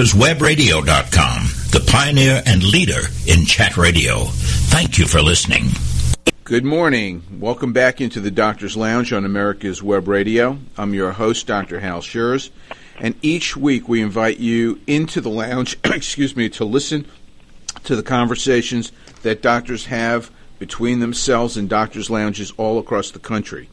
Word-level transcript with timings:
americaswebradio.com, 0.00 1.44
the 1.72 1.84
pioneer 1.86 2.42
and 2.46 2.64
leader 2.64 3.00
in 3.26 3.44
chat 3.44 3.76
radio. 3.76 4.24
Thank 4.70 4.96
you 4.96 5.06
for 5.06 5.20
listening. 5.20 5.68
Good 6.42 6.64
morning. 6.64 7.22
Welcome 7.38 7.74
back 7.74 8.00
into 8.00 8.18
the 8.18 8.30
Doctor's 8.30 8.78
Lounge 8.78 9.12
on 9.12 9.26
America's 9.26 9.82
Web 9.82 10.08
Radio. 10.08 10.56
I'm 10.78 10.94
your 10.94 11.12
host, 11.12 11.46
Dr. 11.46 11.80
Hal 11.80 12.00
Scherz, 12.00 12.48
and 12.98 13.14
each 13.20 13.58
week 13.58 13.90
we 13.90 14.00
invite 14.00 14.38
you 14.38 14.80
into 14.86 15.20
the 15.20 15.28
lounge, 15.28 15.78
excuse 15.84 16.34
me, 16.34 16.48
to 16.48 16.64
listen 16.64 17.06
to 17.84 17.94
the 17.94 18.02
conversations 18.02 18.92
that 19.20 19.42
doctors 19.42 19.84
have 19.86 20.30
between 20.58 21.00
themselves 21.00 21.58
and 21.58 21.68
doctors' 21.68 22.08
lounges 22.08 22.52
all 22.52 22.78
across 22.78 23.10
the 23.10 23.18
country. 23.18 23.68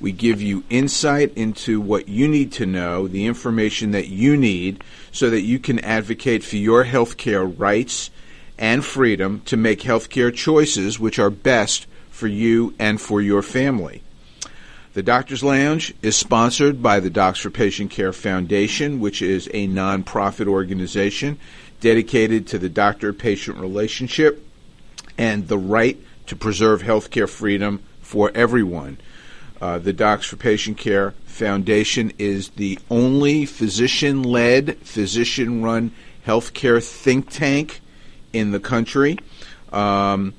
We 0.00 0.12
give 0.12 0.42
you 0.42 0.64
insight 0.68 1.32
into 1.36 1.80
what 1.80 2.08
you 2.08 2.28
need 2.28 2.52
to 2.52 2.66
know, 2.66 3.08
the 3.08 3.26
information 3.26 3.92
that 3.92 4.08
you 4.08 4.36
need, 4.36 4.84
so 5.10 5.30
that 5.30 5.42
you 5.42 5.58
can 5.58 5.78
advocate 5.78 6.44
for 6.44 6.56
your 6.56 6.84
health 6.84 7.16
care 7.16 7.44
rights 7.44 8.10
and 8.58 8.84
freedom 8.84 9.42
to 9.46 9.56
make 9.56 9.82
health 9.82 10.10
care 10.10 10.30
choices 10.30 11.00
which 11.00 11.18
are 11.18 11.30
best 11.30 11.86
for 12.10 12.26
you 12.26 12.74
and 12.78 13.00
for 13.00 13.20
your 13.20 13.42
family. 13.42 14.02
The 14.94 15.02
Doctor's 15.02 15.42
Lounge 15.42 15.92
is 16.00 16.16
sponsored 16.16 16.82
by 16.82 17.00
the 17.00 17.10
Docs 17.10 17.40
for 17.40 17.50
Patient 17.50 17.90
Care 17.90 18.14
Foundation, 18.14 18.98
which 18.98 19.20
is 19.20 19.46
a 19.52 19.68
nonprofit 19.68 20.46
organization 20.46 21.38
dedicated 21.80 22.46
to 22.46 22.58
the 22.58 22.70
doctor 22.70 23.12
patient 23.12 23.58
relationship 23.58 24.42
and 25.18 25.48
the 25.48 25.58
right 25.58 25.98
to 26.26 26.34
preserve 26.34 26.82
healthcare 26.82 27.28
freedom 27.28 27.82
for 28.00 28.30
everyone. 28.34 28.96
Uh, 29.60 29.78
the 29.78 29.92
Docs 29.92 30.26
for 30.26 30.36
Patient 30.36 30.76
Care 30.76 31.12
Foundation 31.24 32.12
is 32.18 32.50
the 32.50 32.78
only 32.90 33.46
physician 33.46 34.22
led, 34.22 34.76
physician 34.78 35.62
run 35.62 35.92
healthcare 36.26 36.86
think 36.86 37.30
tank 37.30 37.80
in 38.32 38.50
the 38.50 38.60
country. 38.60 39.18
Um, 39.72 40.34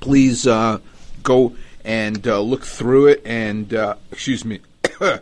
please 0.00 0.46
uh, 0.46 0.78
go 1.22 1.54
and 1.84 2.26
uh, 2.26 2.40
look 2.40 2.64
through 2.64 3.08
it 3.08 3.20
and, 3.26 3.74
uh, 3.74 3.96
excuse 4.10 4.46
me, 4.46 4.60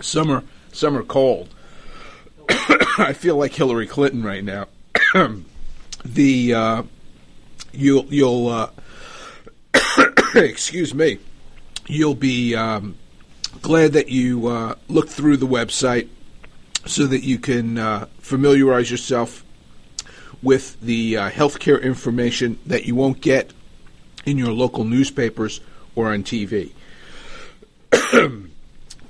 summer, 0.00 0.42
summer 0.72 1.04
cold. 1.04 1.54
I 2.98 3.12
feel 3.12 3.36
like 3.36 3.52
Hillary 3.52 3.86
Clinton 3.86 4.22
right 4.22 4.44
now. 4.44 4.66
the 6.04 6.54
uh, 6.54 6.82
you'll 7.72 8.06
you'll 8.06 8.48
uh, 8.48 8.70
excuse 10.34 10.94
me, 10.94 11.18
you'll 11.86 12.14
be 12.14 12.54
um, 12.54 12.96
glad 13.62 13.92
that 13.92 14.08
you 14.08 14.48
uh, 14.48 14.74
look 14.88 15.08
through 15.08 15.36
the 15.36 15.46
website 15.46 16.08
so 16.86 17.06
that 17.06 17.24
you 17.24 17.38
can 17.38 17.78
uh, 17.78 18.06
familiarize 18.18 18.90
yourself 18.90 19.44
with 20.42 20.78
the 20.80 21.16
uh, 21.16 21.30
healthcare 21.30 21.80
information 21.82 22.58
that 22.66 22.84
you 22.84 22.94
won't 22.94 23.20
get 23.20 23.52
in 24.26 24.36
your 24.36 24.52
local 24.52 24.84
newspapers 24.84 25.60
or 25.94 26.12
on 26.12 26.22
TV. 26.22 26.72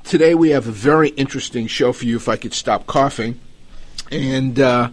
Today 0.05 0.35
we 0.35 0.51
have 0.51 0.69
a 0.69 0.73
very 0.73 1.09
interesting 1.11 1.67
show 1.67 1.93
for 1.93 2.05
you. 2.05 2.17
If 2.17 2.29
I 2.29 2.37
could 2.37 2.53
stop 2.53 2.87
coughing, 2.87 3.41
and 4.15 4.61
uh, 4.61 4.91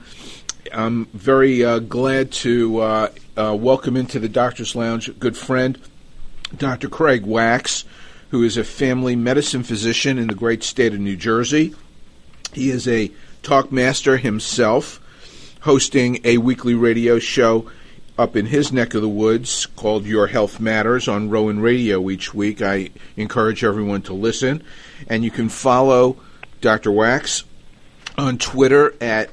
I'm 0.73 1.05
very 1.05 1.63
uh, 1.63 1.77
glad 1.79 2.31
to 2.31 2.79
uh, 2.79 3.09
uh, 3.37 3.55
welcome 3.57 3.95
into 3.95 4.19
the 4.19 4.27
Doctor's 4.27 4.75
Lounge 4.75 5.09
a 5.09 5.11
good 5.11 5.37
friend, 5.37 5.77
Dr. 6.57 6.89
Craig 6.89 7.23
Wax, 7.25 7.85
who 8.31 8.43
is 8.43 8.57
a 8.57 8.63
family 8.63 9.15
medicine 9.15 9.61
physician 9.61 10.17
in 10.17 10.27
the 10.27 10.33
great 10.33 10.63
state 10.63 10.93
of 10.93 10.99
New 10.99 11.15
Jersey. 11.15 11.75
He 12.53 12.71
is 12.71 12.87
a 12.87 13.11
talk 13.43 13.71
master 13.71 14.17
himself, 14.17 14.99
hosting 15.61 16.19
a 16.23 16.39
weekly 16.39 16.73
radio 16.73 17.19
show 17.19 17.69
up 18.17 18.35
in 18.35 18.47
his 18.47 18.71
neck 18.71 18.95
of 18.95 19.03
the 19.03 19.09
woods 19.09 19.67
called 19.67 20.05
Your 20.05 20.27
Health 20.27 20.59
Matters 20.59 21.07
on 21.07 21.29
Rowan 21.29 21.59
Radio 21.59 22.09
each 22.09 22.33
week. 22.33 22.63
I 22.63 22.89
encourage 23.15 23.63
everyone 23.63 24.01
to 24.03 24.13
listen. 24.13 24.63
And 25.07 25.23
you 25.23 25.29
can 25.29 25.47
follow 25.47 26.17
Dr. 26.59 26.91
Wax 26.91 27.43
on 28.17 28.37
Twitter 28.37 28.93
at 29.01 29.29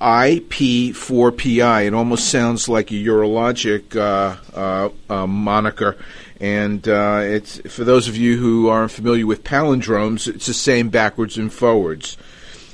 IP4PI. 0.00 1.86
It 1.86 1.94
almost 1.94 2.28
sounds 2.28 2.68
like 2.68 2.90
a 2.90 2.94
urologic 2.94 3.94
uh, 3.94 4.36
uh, 4.54 4.88
uh, 5.08 5.26
moniker. 5.26 5.96
And 6.40 6.86
uh, 6.88 7.20
it's 7.22 7.58
for 7.72 7.84
those 7.84 8.08
of 8.08 8.16
you 8.16 8.36
who 8.36 8.68
aren't 8.68 8.90
familiar 8.90 9.26
with 9.26 9.44
palindromes, 9.44 10.26
it's 10.26 10.46
the 10.46 10.54
same 10.54 10.88
backwards 10.88 11.38
and 11.38 11.52
forwards. 11.52 12.16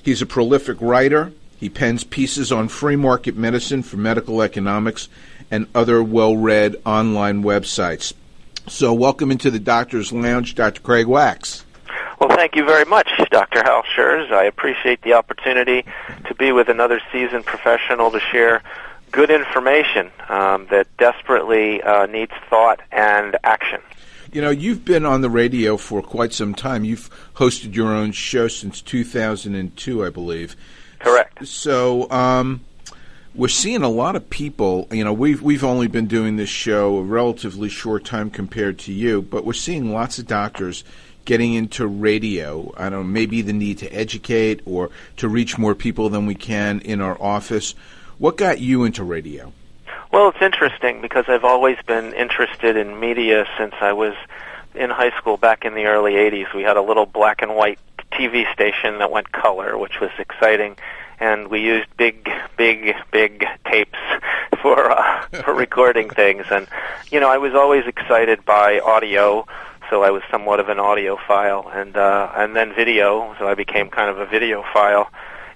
He's 0.02 0.22
a 0.22 0.26
prolific 0.26 0.78
writer. 0.80 1.32
He 1.58 1.68
pens 1.68 2.02
pieces 2.02 2.50
on 2.50 2.68
free 2.68 2.96
market 2.96 3.36
medicine 3.36 3.82
for 3.82 3.98
medical 3.98 4.40
economics 4.40 5.08
and 5.50 5.66
other 5.74 6.02
well 6.02 6.34
read 6.34 6.76
online 6.86 7.42
websites. 7.42 8.14
So, 8.68 8.94
welcome 8.94 9.30
into 9.30 9.50
the 9.50 9.58
Doctor's 9.58 10.12
Lounge, 10.12 10.54
Dr. 10.54 10.80
Craig 10.80 11.06
Wax. 11.06 11.64
Well, 12.18 12.30
thank 12.30 12.56
you 12.56 12.64
very 12.64 12.84
much, 12.84 13.08
Dr. 13.30 13.62
Hal 13.62 13.84
Scherz. 13.84 14.32
I 14.32 14.44
appreciate 14.44 15.02
the 15.02 15.12
opportunity 15.12 15.84
to 16.26 16.34
be 16.34 16.50
with 16.50 16.68
another 16.68 17.00
seasoned 17.12 17.46
professional 17.46 18.10
to 18.10 18.18
share 18.18 18.62
good 19.12 19.30
information 19.30 20.10
um, 20.28 20.66
that 20.70 20.88
desperately 20.96 21.80
uh, 21.82 22.06
needs 22.06 22.32
thought 22.50 22.80
and 22.90 23.36
action. 23.44 23.80
You 24.32 24.42
know, 24.42 24.50
you've 24.50 24.84
been 24.84 25.06
on 25.06 25.20
the 25.20 25.30
radio 25.30 25.76
for 25.76 26.02
quite 26.02 26.32
some 26.32 26.54
time. 26.54 26.84
You've 26.84 27.08
hosted 27.34 27.74
your 27.74 27.88
own 27.88 28.12
show 28.12 28.48
since 28.48 28.82
2002, 28.82 30.04
I 30.04 30.10
believe. 30.10 30.56
Correct. 30.98 31.46
So, 31.46 32.10
um, 32.10 32.60
we're 33.34 33.48
seeing 33.48 33.82
a 33.82 33.88
lot 33.88 34.16
of 34.16 34.28
people. 34.28 34.88
You 34.90 35.04
know, 35.04 35.12
we've 35.12 35.40
we've 35.40 35.62
only 35.62 35.86
been 35.86 36.06
doing 36.06 36.36
this 36.36 36.48
show 36.48 36.98
a 36.98 37.02
relatively 37.02 37.68
short 37.68 38.04
time 38.04 38.30
compared 38.30 38.80
to 38.80 38.92
you, 38.92 39.22
but 39.22 39.44
we're 39.44 39.52
seeing 39.52 39.92
lots 39.92 40.18
of 40.18 40.26
doctors 40.26 40.82
getting 41.28 41.52
into 41.52 41.86
radio. 41.86 42.72
I 42.74 42.88
don't 42.88 42.92
know, 42.92 43.04
maybe 43.04 43.42
the 43.42 43.52
need 43.52 43.76
to 43.78 43.88
educate 43.94 44.62
or 44.64 44.88
to 45.18 45.28
reach 45.28 45.58
more 45.58 45.74
people 45.74 46.08
than 46.08 46.24
we 46.24 46.34
can 46.34 46.80
in 46.80 47.02
our 47.02 47.20
office. 47.20 47.74
What 48.16 48.38
got 48.38 48.60
you 48.60 48.84
into 48.84 49.04
radio? 49.04 49.52
Well, 50.10 50.30
it's 50.30 50.40
interesting 50.40 51.02
because 51.02 51.26
I've 51.28 51.44
always 51.44 51.76
been 51.86 52.14
interested 52.14 52.78
in 52.78 52.98
media 52.98 53.44
since 53.58 53.74
I 53.78 53.92
was 53.92 54.14
in 54.74 54.88
high 54.88 55.14
school 55.18 55.36
back 55.36 55.66
in 55.66 55.74
the 55.74 55.84
early 55.84 56.14
80s. 56.14 56.54
We 56.54 56.62
had 56.62 56.78
a 56.78 56.82
little 56.82 57.04
black 57.04 57.42
and 57.42 57.54
white 57.54 57.78
TV 58.10 58.50
station 58.50 58.98
that 59.00 59.10
went 59.10 59.30
color, 59.30 59.76
which 59.76 60.00
was 60.00 60.10
exciting, 60.18 60.78
and 61.20 61.48
we 61.48 61.60
used 61.60 61.94
big, 61.98 62.26
big, 62.56 62.94
big 63.10 63.44
tapes 63.66 63.98
for 64.62 64.90
uh, 64.90 65.26
for 65.42 65.52
recording 65.52 66.08
things. 66.08 66.46
And 66.50 66.66
you 67.10 67.20
know, 67.20 67.28
I 67.28 67.36
was 67.36 67.52
always 67.52 67.86
excited 67.86 68.46
by 68.46 68.80
audio, 68.80 69.46
so 69.90 70.02
I 70.02 70.10
was 70.10 70.22
somewhat 70.30 70.60
of 70.60 70.68
an 70.68 70.78
audiophile, 70.78 71.74
and 71.74 71.96
uh, 71.96 72.32
and 72.36 72.54
then 72.54 72.74
video, 72.74 73.34
so 73.38 73.48
I 73.48 73.54
became 73.54 73.88
kind 73.88 74.10
of 74.10 74.18
a 74.18 74.26
videophile, 74.26 75.08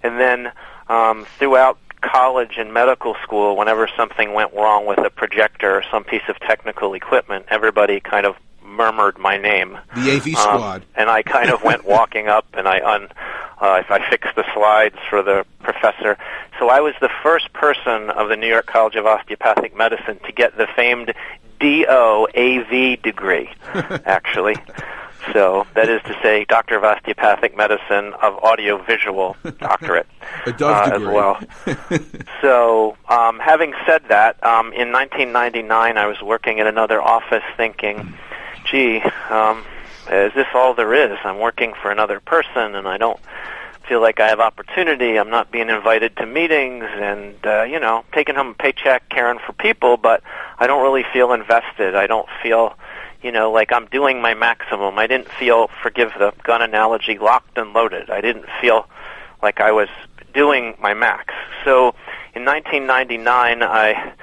and 0.02 0.18
then 0.18 0.52
um, 0.88 1.26
throughout 1.38 1.78
college 2.00 2.54
and 2.58 2.72
medical 2.72 3.14
school, 3.22 3.56
whenever 3.56 3.88
something 3.96 4.34
went 4.34 4.52
wrong 4.52 4.86
with 4.86 4.98
a 4.98 5.10
projector 5.10 5.76
or 5.76 5.84
some 5.90 6.04
piece 6.04 6.22
of 6.28 6.38
technical 6.40 6.94
equipment, 6.94 7.46
everybody 7.48 8.00
kind 8.00 8.26
of 8.26 8.36
murmured 8.64 9.18
my 9.18 9.36
name. 9.36 9.78
The 9.94 10.16
AV 10.16 10.28
squad. 10.36 10.82
Um, 10.82 10.86
and 10.96 11.10
I 11.10 11.22
kind 11.22 11.50
of 11.50 11.62
went 11.62 11.84
walking 11.84 12.28
up 12.28 12.46
and 12.54 12.66
I 12.66 12.80
un 12.80 13.08
uh, 13.60 13.80
if 13.84 13.90
I 13.90 14.10
fixed 14.10 14.34
the 14.34 14.44
slides 14.54 14.96
for 15.08 15.22
the 15.22 15.46
professor. 15.62 16.18
So 16.58 16.68
I 16.68 16.80
was 16.80 16.94
the 17.00 17.10
first 17.22 17.52
person 17.52 18.10
of 18.10 18.28
the 18.28 18.36
New 18.36 18.48
York 18.48 18.66
College 18.66 18.96
of 18.96 19.06
Osteopathic 19.06 19.76
Medicine 19.76 20.18
to 20.26 20.32
get 20.32 20.56
the 20.56 20.66
famed 20.74 21.14
DOAV 21.62 23.00
degree, 23.02 23.50
actually. 24.04 24.56
So 25.32 25.66
that 25.74 25.88
is 25.88 26.02
to 26.02 26.18
say, 26.20 26.44
Doctor 26.48 26.76
of 26.76 26.84
Osteopathic 26.84 27.56
Medicine 27.56 28.12
of 28.14 28.42
Audio-Visual 28.42 29.36
Doctorate 29.58 30.08
uh, 30.60 30.90
as 30.92 31.00
well. 31.00 31.38
so, 32.40 32.96
um, 33.08 33.38
having 33.38 33.72
said 33.86 34.02
that, 34.08 34.42
um, 34.44 34.72
in 34.72 34.90
1999, 34.90 35.96
I 35.96 36.06
was 36.06 36.20
working 36.20 36.58
in 36.58 36.66
another 36.66 37.00
office, 37.00 37.44
thinking, 37.56 38.14
"Gee, 38.64 39.00
um, 39.30 39.64
is 40.10 40.34
this 40.34 40.48
all 40.54 40.74
there 40.74 40.92
is? 40.92 41.16
I'm 41.22 41.38
working 41.38 41.72
for 41.80 41.92
another 41.92 42.18
person, 42.18 42.74
and 42.74 42.88
I 42.88 42.98
don't." 42.98 43.20
Feel 43.92 44.00
like 44.00 44.20
I 44.20 44.28
have 44.28 44.40
opportunity. 44.40 45.18
I'm 45.18 45.28
not 45.28 45.52
being 45.52 45.68
invited 45.68 46.16
to 46.16 46.24
meetings 46.24 46.86
and, 46.94 47.34
uh, 47.44 47.64
you 47.64 47.78
know, 47.78 48.06
taking 48.14 48.36
home 48.36 48.48
a 48.48 48.54
paycheck, 48.54 49.06
caring 49.10 49.38
for 49.38 49.52
people, 49.52 49.98
but 49.98 50.22
I 50.58 50.66
don't 50.66 50.82
really 50.82 51.04
feel 51.12 51.34
invested. 51.34 51.94
I 51.94 52.06
don't 52.06 52.26
feel, 52.42 52.74
you 53.22 53.30
know, 53.30 53.52
like 53.52 53.70
I'm 53.70 53.84
doing 53.88 54.22
my 54.22 54.32
maximum. 54.32 54.98
I 54.98 55.06
didn't 55.06 55.28
feel, 55.28 55.68
forgive 55.82 56.10
the 56.18 56.32
gun 56.42 56.62
analogy, 56.62 57.18
locked 57.18 57.58
and 57.58 57.74
loaded. 57.74 58.08
I 58.08 58.22
didn't 58.22 58.46
feel 58.62 58.86
like 59.42 59.60
I 59.60 59.72
was 59.72 59.88
doing 60.32 60.74
my 60.80 60.94
max. 60.94 61.34
So 61.62 61.94
in 62.34 62.46
1999, 62.46 63.62
I, 63.62 64.14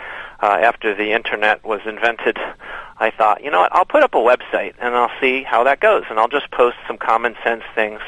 uh, 0.41 0.45
after 0.47 0.95
the 0.95 1.11
internet 1.11 1.63
was 1.63 1.81
invented, 1.85 2.39
I 2.99 3.11
thought, 3.11 3.43
you 3.43 3.49
know 3.49 3.61
what, 3.61 3.73
I'll 3.73 3.85
put 3.85 4.03
up 4.03 4.13
a 4.13 4.17
website 4.17 4.73
and 4.79 4.93
I'll 4.93 5.11
see 5.21 5.43
how 5.43 5.63
that 5.63 5.79
goes, 5.79 6.03
and 6.09 6.19
I'll 6.19 6.27
just 6.27 6.51
post 6.51 6.75
some 6.87 6.97
common 6.97 7.35
sense 7.43 7.63
things 7.73 8.01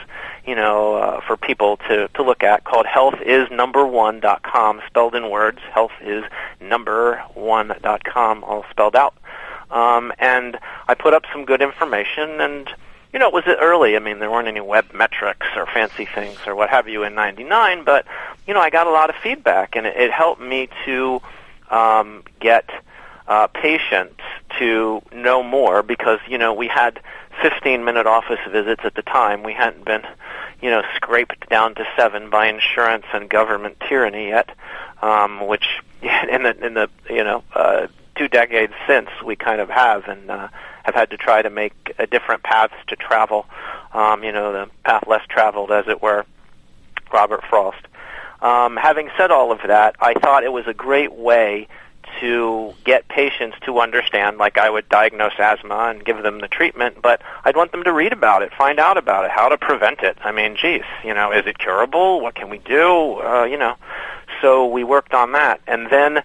you 0.46 0.56
know, 0.56 0.96
uh, 0.96 1.22
for 1.22 1.38
people 1.38 1.78
to, 1.78 2.10
to 2.10 2.24
look 2.24 2.44
at 2.44 2.64
called 2.64 2.88
healthisnumber1.com, 2.88 4.82
spelled 4.88 5.14
in 5.16 5.30
words, 5.30 5.60
healthisnumber1.com, 5.76 8.44
all 8.44 8.66
spelled 8.72 8.96
out. 8.96 9.14
Um, 9.70 10.12
and 10.20 10.58
I 10.88 10.96
put 10.96 11.14
up 11.14 11.26
some 11.32 11.46
good 11.46 11.62
information 11.62 12.42
and, 12.42 12.68
you 13.14 13.20
know, 13.20 13.28
it 13.28 13.34
was 13.34 13.44
early. 13.48 13.96
I 13.96 14.00
mean, 14.00 14.18
there 14.20 14.32
weren't 14.32 14.48
any 14.48 14.62
web 14.62 14.94
metrics 14.94 15.48
or 15.56 15.68
fancy 15.68 16.06
things 16.06 16.40
or 16.48 16.56
what 16.56 16.70
have 16.70 16.90
you 16.90 17.04
in 17.04 17.14
99, 17.14 17.84
but, 17.84 18.06
you 18.48 18.54
know, 18.54 18.60
I 18.60 18.70
got 18.70 18.88
a 18.88 18.92
lot 18.92 19.10
of 19.10 19.16
feedback 19.18 19.76
and 19.76 19.86
it, 19.86 19.96
it 19.96 20.12
helped 20.12 20.42
me 20.42 20.70
to 20.86 21.22
um, 21.70 22.24
get 22.40 22.70
uh, 23.32 23.48
patients 23.48 24.20
to 24.60 25.02
know 25.14 25.42
more 25.42 25.82
because, 25.84 26.20
you 26.28 26.38
know, 26.38 26.54
we 26.54 26.68
had 26.68 27.00
15 27.42 27.86
minute 27.86 28.06
office 28.06 28.42
visits 28.52 28.82
at 28.84 28.94
the 28.96 29.02
time. 29.02 29.42
We 29.42 29.54
hadn't 29.54 29.86
been, 29.86 30.04
you 30.62 30.70
know, 30.70 30.84
scraped 30.98 31.50
down 31.50 31.76
to 31.76 31.88
seven 31.96 32.30
by 32.30 32.48
insurance 32.48 33.06
and 33.14 33.30
government 33.30 33.78
tyranny 33.88 34.28
yet, 34.28 34.50
um, 35.02 35.48
which 35.48 35.66
in 36.02 36.44
the 36.44 36.66
in 36.66 36.74
the 36.74 36.90
you 37.10 37.24
know 37.24 37.42
uh, 37.56 37.88
two 38.18 38.28
decades 38.28 38.74
since 38.86 39.08
we 39.24 39.38
kind 39.38 39.62
of 39.62 39.70
have 39.70 40.10
and 40.10 40.30
uh, 40.30 40.50
have 40.84 40.96
had 40.96 41.10
to 41.12 41.18
try 41.18 41.42
to 41.42 41.50
make 41.50 41.96
a 42.00 42.08
different 42.08 42.44
paths 42.44 42.74
to 42.88 42.98
travel. 42.98 43.46
Um, 43.94 44.26
you 44.26 44.34
know, 44.34 44.52
the 44.52 44.70
path 44.84 45.06
less 45.08 45.26
traveled, 45.30 45.72
as 45.72 45.88
it 45.88 46.02
were. 46.02 46.26
Robert 47.14 47.46
Frost. 47.50 47.88
Um, 48.42 48.76
having 48.76 49.10
said 49.18 49.32
all 49.32 49.54
of 49.54 49.60
that, 49.68 49.96
I 50.02 50.16
thought 50.16 50.44
it 50.44 50.52
was 50.52 50.68
a 50.68 50.74
great 50.74 51.14
way 51.14 51.70
to 52.20 52.74
get 52.84 53.08
patients 53.08 53.58
to 53.66 53.80
understand, 53.80 54.38
like 54.38 54.58
I 54.58 54.70
would 54.70 54.88
diagnose 54.90 55.34
asthma 55.40 55.90
and 55.90 56.04
give 56.04 56.22
them 56.24 56.40
the 56.40 56.48
treatment, 56.48 57.02
but 57.02 57.22
I'd 57.44 57.56
want 57.56 57.72
them 57.72 57.84
to 57.84 57.92
read 57.92 58.14
about 58.14 58.44
it, 58.44 58.54
find 58.54 58.80
out 58.80 58.98
about 58.98 59.26
it, 59.26 59.32
how 59.32 59.50
to 59.50 59.58
prevent 59.58 60.02
it. 60.02 60.18
I 60.24 60.32
mean, 60.32 60.56
geez, 60.56 60.84
you 61.04 61.14
know, 61.14 61.32
is 61.32 61.46
it 61.46 61.58
curable? 61.58 62.22
What 62.22 62.36
can 62.36 62.50
we 62.50 62.60
do? 62.60 63.22
Uh, 63.22 63.46
you 63.46 63.58
know, 63.58 63.76
so 64.42 64.68
we 64.68 64.84
worked 64.84 65.14
on 65.14 65.32
that. 65.34 65.62
And 65.68 65.90
then 65.90 66.24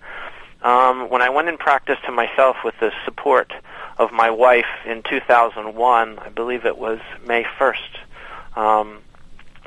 um, 0.63 1.09
when 1.11 1.23
I 1.23 1.31
went 1.31 1.49
in 1.49 1.59
practice 1.59 1.99
to 2.07 2.13
myself 2.13 2.57
with 2.65 2.75
the 2.81 2.93
support 3.05 3.53
of 3.99 4.13
my 4.13 4.31
wife 4.31 4.67
in 4.85 5.03
2001, 5.03 6.19
I 6.19 6.29
believe 6.31 6.67
it 6.67 6.77
was 6.77 6.99
May 7.25 7.45
1st, 7.45 8.57
um, 8.57 8.99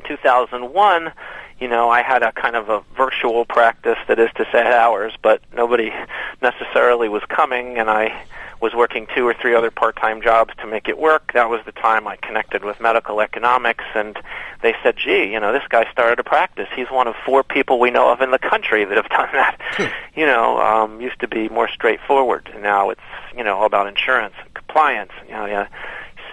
2001, 0.04 1.12
you 1.60 1.68
know, 1.68 1.90
I 1.90 2.02
had 2.02 2.22
a 2.22 2.32
kind 2.32 2.56
of 2.56 2.70
a 2.70 2.82
virtual 2.96 3.44
practice 3.44 3.98
that 4.08 4.18
is 4.18 4.30
to 4.36 4.46
say 4.50 4.66
hours, 4.66 5.12
but 5.22 5.42
nobody 5.54 5.92
necessarily 6.40 7.08
was 7.08 7.22
coming, 7.28 7.78
and 7.78 7.90
I 7.90 8.24
was 8.60 8.74
working 8.74 9.06
two 9.14 9.26
or 9.26 9.34
three 9.34 9.54
other 9.54 9.70
part-time 9.70 10.20
jobs 10.22 10.54
to 10.60 10.66
make 10.66 10.88
it 10.88 10.98
work. 10.98 11.32
That 11.34 11.48
was 11.50 11.60
the 11.64 11.72
time 11.72 12.06
I 12.06 12.16
connected 12.16 12.64
with 12.64 12.80
medical 12.80 13.20
economics, 13.20 13.84
and 13.94 14.18
they 14.62 14.74
said, 14.82 14.96
"Gee, 14.96 15.24
you 15.32 15.38
know, 15.38 15.52
this 15.52 15.66
guy 15.68 15.90
started 15.92 16.18
a 16.18 16.24
practice. 16.24 16.68
He's 16.74 16.90
one 16.90 17.06
of 17.06 17.14
four 17.24 17.42
people 17.42 17.78
we 17.78 17.90
know 17.90 18.10
of 18.10 18.20
in 18.20 18.30
the 18.30 18.38
country 18.38 18.84
that 18.84 18.96
have 18.96 19.08
done 19.08 19.28
that." 19.32 19.60
you 20.14 20.26
know, 20.26 20.58
um, 20.60 21.00
used 21.00 21.20
to 21.20 21.28
be 21.28 21.48
more 21.50 21.68
straightforward. 21.68 22.50
Now 22.60 22.90
it's 22.90 23.00
you 23.36 23.44
know 23.44 23.58
all 23.58 23.66
about 23.66 23.86
insurance 23.86 24.34
and 24.42 24.54
compliance. 24.54 25.12
You 25.26 25.34
know, 25.34 25.46
yeah. 25.46 25.68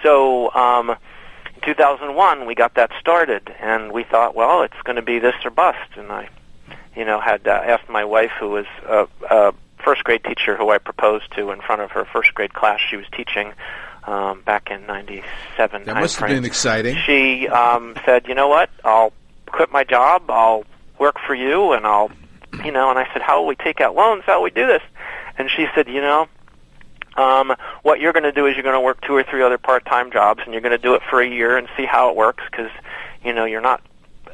So. 0.02 0.52
um 0.54 0.96
2001 1.68 2.46
we 2.46 2.54
got 2.54 2.74
that 2.76 2.90
started 2.98 3.54
and 3.60 3.92
we 3.92 4.02
thought 4.02 4.34
well 4.34 4.62
it's 4.62 4.80
going 4.84 4.96
to 4.96 5.02
be 5.02 5.18
this 5.18 5.34
or 5.44 5.50
bust 5.50 5.90
and 5.96 6.10
i 6.10 6.26
you 6.96 7.04
know 7.04 7.20
had 7.20 7.46
uh, 7.46 7.50
asked 7.50 7.90
my 7.90 8.04
wife 8.06 8.30
who 8.40 8.48
was 8.48 8.64
a, 8.86 9.06
a 9.30 9.52
first 9.84 10.02
grade 10.02 10.24
teacher 10.24 10.56
who 10.56 10.70
i 10.70 10.78
proposed 10.78 11.30
to 11.30 11.50
in 11.50 11.60
front 11.60 11.82
of 11.82 11.90
her 11.90 12.06
first 12.06 12.32
grade 12.32 12.54
class 12.54 12.80
she 12.80 12.96
was 12.96 13.04
teaching 13.14 13.52
um 14.04 14.40
back 14.46 14.70
in 14.70 14.86
97 14.86 15.84
that 15.84 15.94
must 15.94 16.16
have 16.16 16.30
been 16.30 16.46
exciting. 16.46 16.96
She 17.04 17.46
um 17.48 17.94
said 18.06 18.26
you 18.28 18.34
know 18.34 18.48
what? 18.48 18.70
I'll 18.82 19.12
quit 19.44 19.70
my 19.70 19.84
job 19.84 20.30
i'll 20.30 20.64
work 20.98 21.16
for 21.26 21.34
you 21.34 21.72
and 21.72 21.86
i'll 21.86 22.10
you 22.64 22.72
know 22.72 22.88
and 22.88 22.98
i 22.98 23.06
said 23.12 23.20
how 23.20 23.40
will 23.40 23.46
we 23.46 23.56
take 23.56 23.82
out 23.82 23.94
loans? 23.94 24.22
How 24.24 24.38
will 24.38 24.44
we 24.44 24.50
do 24.50 24.66
this? 24.66 24.82
And 25.36 25.50
she 25.50 25.66
said 25.74 25.86
you 25.86 26.00
know 26.00 26.28
um, 27.18 27.54
what 27.82 28.00
you're 28.00 28.12
going 28.12 28.22
to 28.22 28.32
do 28.32 28.46
is 28.46 28.54
you're 28.54 28.62
going 28.62 28.74
to 28.74 28.80
work 28.80 29.00
two 29.00 29.14
or 29.14 29.22
three 29.22 29.42
other 29.42 29.58
part-time 29.58 30.10
jobs, 30.10 30.42
and 30.44 30.52
you're 30.52 30.62
going 30.62 30.72
to 30.72 30.78
do 30.78 30.94
it 30.94 31.02
for 31.10 31.20
a 31.20 31.28
year 31.28 31.56
and 31.56 31.68
see 31.76 31.84
how 31.84 32.10
it 32.10 32.16
works 32.16 32.44
because 32.50 32.70
you 33.24 33.32
know 33.32 33.44
you're 33.44 33.60
not 33.60 33.82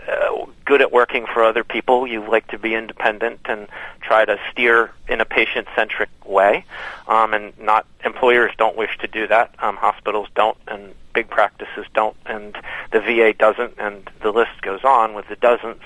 uh, 0.06 0.44
good 0.64 0.82
at 0.82 0.92
working 0.92 1.26
for 1.26 1.42
other 1.42 1.64
people. 1.64 2.06
You 2.06 2.28
like 2.28 2.46
to 2.48 2.58
be 2.58 2.75
independent 2.75 3.40
and 3.46 3.69
try 4.00 4.25
to 4.25 4.38
steer 4.50 4.90
in 5.08 5.20
a 5.20 5.25
patient-centric 5.25 6.10
way. 6.26 6.64
Um, 7.08 7.32
and 7.32 7.58
not 7.58 7.86
employers 8.04 8.52
don't 8.58 8.76
wish 8.76 8.96
to 8.98 9.06
do 9.06 9.26
that. 9.28 9.54
Um, 9.60 9.76
hospitals 9.76 10.28
don't, 10.34 10.58
and 10.69 10.94
big 11.14 11.28
practices 11.31 11.86
don't, 11.94 12.16
and 12.26 12.56
the 12.92 13.00
VA 13.00 13.32
doesn't, 13.32 13.75
and 13.78 14.10
the 14.20 14.31
list 14.31 14.60
goes 14.62 14.84
on 14.84 15.14
with 15.14 15.26
the 15.28 15.36
dozens. 15.36 15.82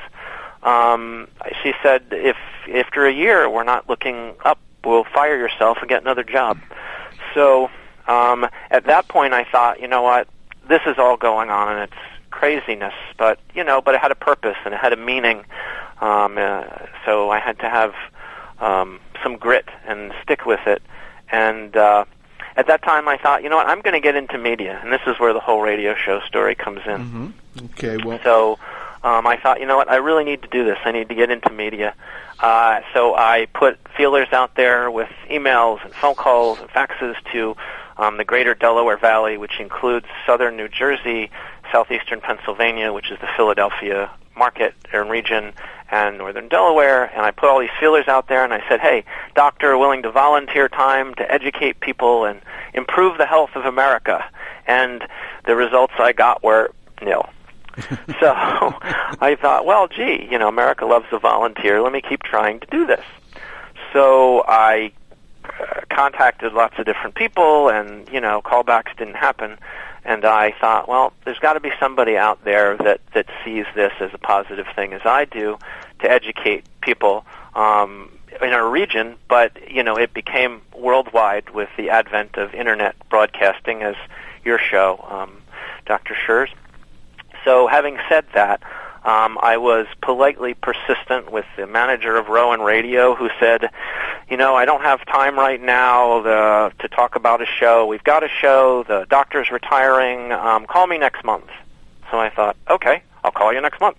Um, 0.63 1.29
she 1.63 1.73
said, 1.83 2.07
if 2.11 2.37
after 2.75 3.07
a 3.07 3.13
year 3.13 3.49
we're 3.49 3.65
not 3.65 3.89
looking 3.89 4.35
up, 4.45 4.59
we'll 4.85 5.05
fire 5.05 5.37
yourself 5.37 5.79
and 5.81 5.89
get 5.89 6.03
another 6.03 6.25
job. 6.25 6.59
So 7.35 7.71
um, 8.07 8.49
at 8.71 8.85
that 8.85 9.09
point, 9.09 9.35
I 9.35 9.45
thought, 9.45 9.81
you 9.81 9.89
know 9.89 10.03
what, 10.03 10.29
this 10.69 10.83
is 10.87 10.99
all 10.99 11.17
going 11.17 11.51
on, 11.51 11.73
and 11.73 11.83
it's 11.83 12.01
craziness, 12.31 12.95
but 13.17 13.39
you 13.55 13.65
know, 13.65 13.81
but 13.81 13.95
it 13.95 14.01
had 14.01 14.13
a 14.13 14.17
purpose 14.17 14.57
and 14.65 14.75
it 14.75 14.79
had 14.79 14.93
a 14.93 14.97
meaning. 14.97 15.45
Um, 16.01 16.39
uh, 16.39 16.65
so 17.05 17.31
I 17.31 17.41
had 17.41 17.59
to 17.61 17.69
have 17.69 17.95
um, 18.61 19.01
some 19.23 19.37
grit 19.37 19.69
and 19.87 20.13
stick 20.23 20.47
with 20.47 20.61
it. 20.67 20.83
And 21.31 21.77
uh, 21.77 22.05
at 22.57 22.67
that 22.67 22.83
time, 22.83 23.09
I 23.09 23.19
thought, 23.19 23.43
you 23.43 23.49
know 23.49 23.57
what, 23.57 23.67
I'm 23.67 23.81
going 23.81 23.95
to 23.95 24.01
get 24.01 24.15
into 24.15 24.39
media, 24.39 24.79
and 24.83 24.93
this 24.93 25.01
is 25.07 25.19
where 25.19 25.33
the 25.33 25.41
whole 25.41 25.61
radio 25.61 25.95
show 25.95 26.21
story 26.21 26.55
comes 26.55 26.81
in. 26.87 26.93
Mm-hmm. 26.93 27.29
Okay, 27.67 27.97
well, 27.97 28.21
so 28.23 28.59
um, 29.03 29.27
I 29.27 29.37
thought, 29.37 29.61
you 29.61 29.67
know 29.67 29.77
what, 29.77 29.91
I 29.91 29.97
really 29.97 30.25
need 30.25 30.43
to 30.43 30.49
do 30.49 30.65
this. 30.65 30.79
I 30.85 30.93
need 30.93 31.09
to 31.09 31.15
get 31.15 31.31
into 31.31 31.51
media. 31.51 31.95
Uh, 32.41 32.81
so 32.95 33.15
I 33.15 33.47
put 33.53 33.79
feelers 33.97 34.29
out 34.33 34.55
there 34.55 34.91
with 34.91 35.11
emails 35.31 35.85
and 35.85 35.93
phone 35.95 36.15
calls 36.15 36.59
and 36.61 36.69
faxes 36.69 37.15
to 37.33 37.57
um, 37.97 38.17
the 38.17 38.25
greater 38.25 38.55
Delaware 38.55 38.97
Valley, 38.97 39.37
which 39.37 39.59
includes 39.59 40.07
southern 40.25 40.57
New 40.57 40.69
Jersey, 40.69 41.31
southeastern 41.73 42.21
Pennsylvania, 42.21 42.93
which 42.93 43.11
is 43.11 43.19
the 43.21 43.29
Philadelphia 43.37 44.11
market 44.37 44.75
and 44.93 45.11
region, 45.11 45.53
and 45.91 46.19
northern 46.19 46.49
Delaware. 46.49 47.05
And 47.05 47.23
I 47.23 47.33
put 47.33 47.49
all 47.49 47.59
these 47.59 47.71
feelers 47.81 48.07
out 48.07 48.29
there, 48.29 48.45
and 48.45 48.55
I 48.55 48.63
said, 48.69 48.81
hey, 48.81 49.05
doctor 49.35 49.77
willing 49.77 50.03
to 50.03 50.13
volunteer 50.13 50.69
time 50.69 51.15
to 51.17 51.33
educate 51.33 51.81
people 51.81 52.25
and 52.25 52.41
improve 52.73 53.19
the 53.19 53.27
health 53.27 53.51
of 53.57 53.65
America. 53.65 54.25
And 54.67 55.03
the 55.45 55.57
results 55.57 55.95
I 55.99 56.13
got 56.13 56.43
were 56.45 56.71
nil. 57.03 57.29
so 58.21 58.33
I 58.35 59.37
thought, 59.41 59.65
well, 59.65 59.89
gee, 59.89 60.27
you 60.31 60.39
know, 60.39 60.49
America 60.49 60.85
loves 60.85 61.07
a 61.13 61.19
volunteer. 61.19 61.81
Let 61.81 61.93
me 61.93 62.01
keep 62.01 62.23
trying 62.23 62.61
to 62.61 62.67
do 62.67 62.87
this. 62.87 63.05
So 63.93 64.45
I 64.47 64.93
uh, 65.45 65.81
contacted 65.91 66.53
lots 66.53 66.79
of 66.79 66.87
different 66.87 67.15
people, 67.15 67.69
and 67.69 68.09
you 68.11 68.21
know, 68.21 68.43
callbacks 68.43 68.97
didn't 68.97 69.15
happen. 69.15 69.59
And 70.05 70.25
I 70.25 70.55
thought, 70.61 70.89
well, 70.89 71.13
there's 71.25 71.39
got 71.39 71.55
to 71.55 71.61
be 71.61 71.71
somebody 71.79 72.17
out 72.17 72.45
there 72.45 72.77
that 72.79 73.01
that 73.15 73.27
sees 73.45 73.67
this 73.75 73.93
as 74.01 74.11
a 74.13 74.19
positive 74.19 74.67
thing, 74.75 74.93
as 74.93 75.03
I 75.05 75.25
do, 75.25 75.59
to 76.01 76.11
educate 76.11 76.65
people 76.81 77.25
um, 77.55 78.11
in 78.43 78.51
our 78.51 78.69
region. 78.69 79.17
But 79.29 79.71
you 79.71 79.83
know, 79.83 79.97
it 79.97 80.13
became 80.13 80.63
worldwide 80.75 81.51
with 81.51 81.69
the 81.77 81.91
advent 81.91 82.37
of 82.37 82.55
internet 82.55 82.97
broadcasting, 83.09 83.83
as 83.83 83.97
your 84.45 84.59
show, 84.59 85.05
um, 85.09 85.43
Dr. 85.87 86.15
Scherz. 86.15 86.49
So, 87.45 87.67
having 87.67 87.99
said 88.09 88.27
that, 88.35 88.63
um, 89.05 89.39
I 89.41 89.57
was 89.57 89.87
politely 90.03 90.55
persistent 90.55 91.33
with 91.33 91.47
the 91.57 91.67
manager 91.67 92.17
of 92.17 92.29
Rowan 92.29 92.61
Radio, 92.61 93.15
who 93.15 93.31
said, 93.41 93.71
you 94.29 94.37
know, 94.37 94.55
I 94.55 94.65
don't 94.65 94.83
have 94.83 95.05
time 95.07 95.39
right 95.39 95.61
now 95.61 96.21
the, 96.23 96.73
to 96.81 96.89
talk 96.89 97.15
about 97.15 97.41
a 97.41 97.47
show. 97.47 97.87
We've 97.87 98.05
got 98.05 98.23
a 98.23 98.29
show. 98.29 98.85
The 98.87 99.07
doctor's 99.09 99.51
retiring. 99.51 100.33
Um, 100.33 100.67
call 100.67 100.87
me 100.87 100.99
next 100.99 101.25
month. 101.25 101.49
So 102.11 102.19
I 102.19 102.29
thought, 102.29 102.57
okay, 102.69 103.03
I'll 103.25 103.31
call 103.31 103.53
you 103.53 103.61
next 103.61 103.81
month. 103.81 103.99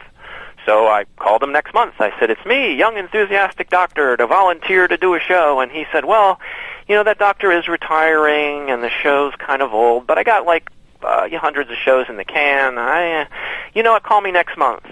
So 0.66 0.88
I 0.88 1.06
called 1.18 1.42
him 1.42 1.52
next 1.52 1.74
month. 1.74 1.96
I 2.00 2.12
said, 2.20 2.30
it's 2.30 2.46
me, 2.46 2.76
young 2.76 2.98
enthusiastic 2.98 3.70
doctor, 3.70 4.18
to 4.18 4.28
volunteer 4.28 4.88
to 4.88 4.98
do 4.98 5.16
a 5.16 5.20
show. 5.20 5.62
And 5.62 5.72
he 5.72 5.86
said, 5.92 6.06
well, 6.06 6.40
you 6.88 6.96
know, 6.96 7.04
that 7.04 7.18
doctor 7.18 7.52
is 7.52 7.68
retiring 7.68 8.70
and 8.70 8.84
the 8.84 8.90
show's 8.90 9.34
kind 9.36 9.62
of 9.62 9.74
old, 9.74 10.06
but 10.06 10.18
I 10.18 10.24
got 10.24 10.46
like 10.46 10.70
uh, 11.04 11.28
you 11.30 11.40
hundreds 11.40 11.70
of 11.70 11.78
shows 11.78 12.08
in 12.10 12.18
the 12.18 12.26
can. 12.26 12.78
I, 12.78 13.22
uh, 13.22 13.26
you 13.74 13.84
know 13.84 13.94
what? 13.94 14.04
Call 14.04 14.22
me 14.22 14.32
next 14.32 14.58
month. 14.58 14.84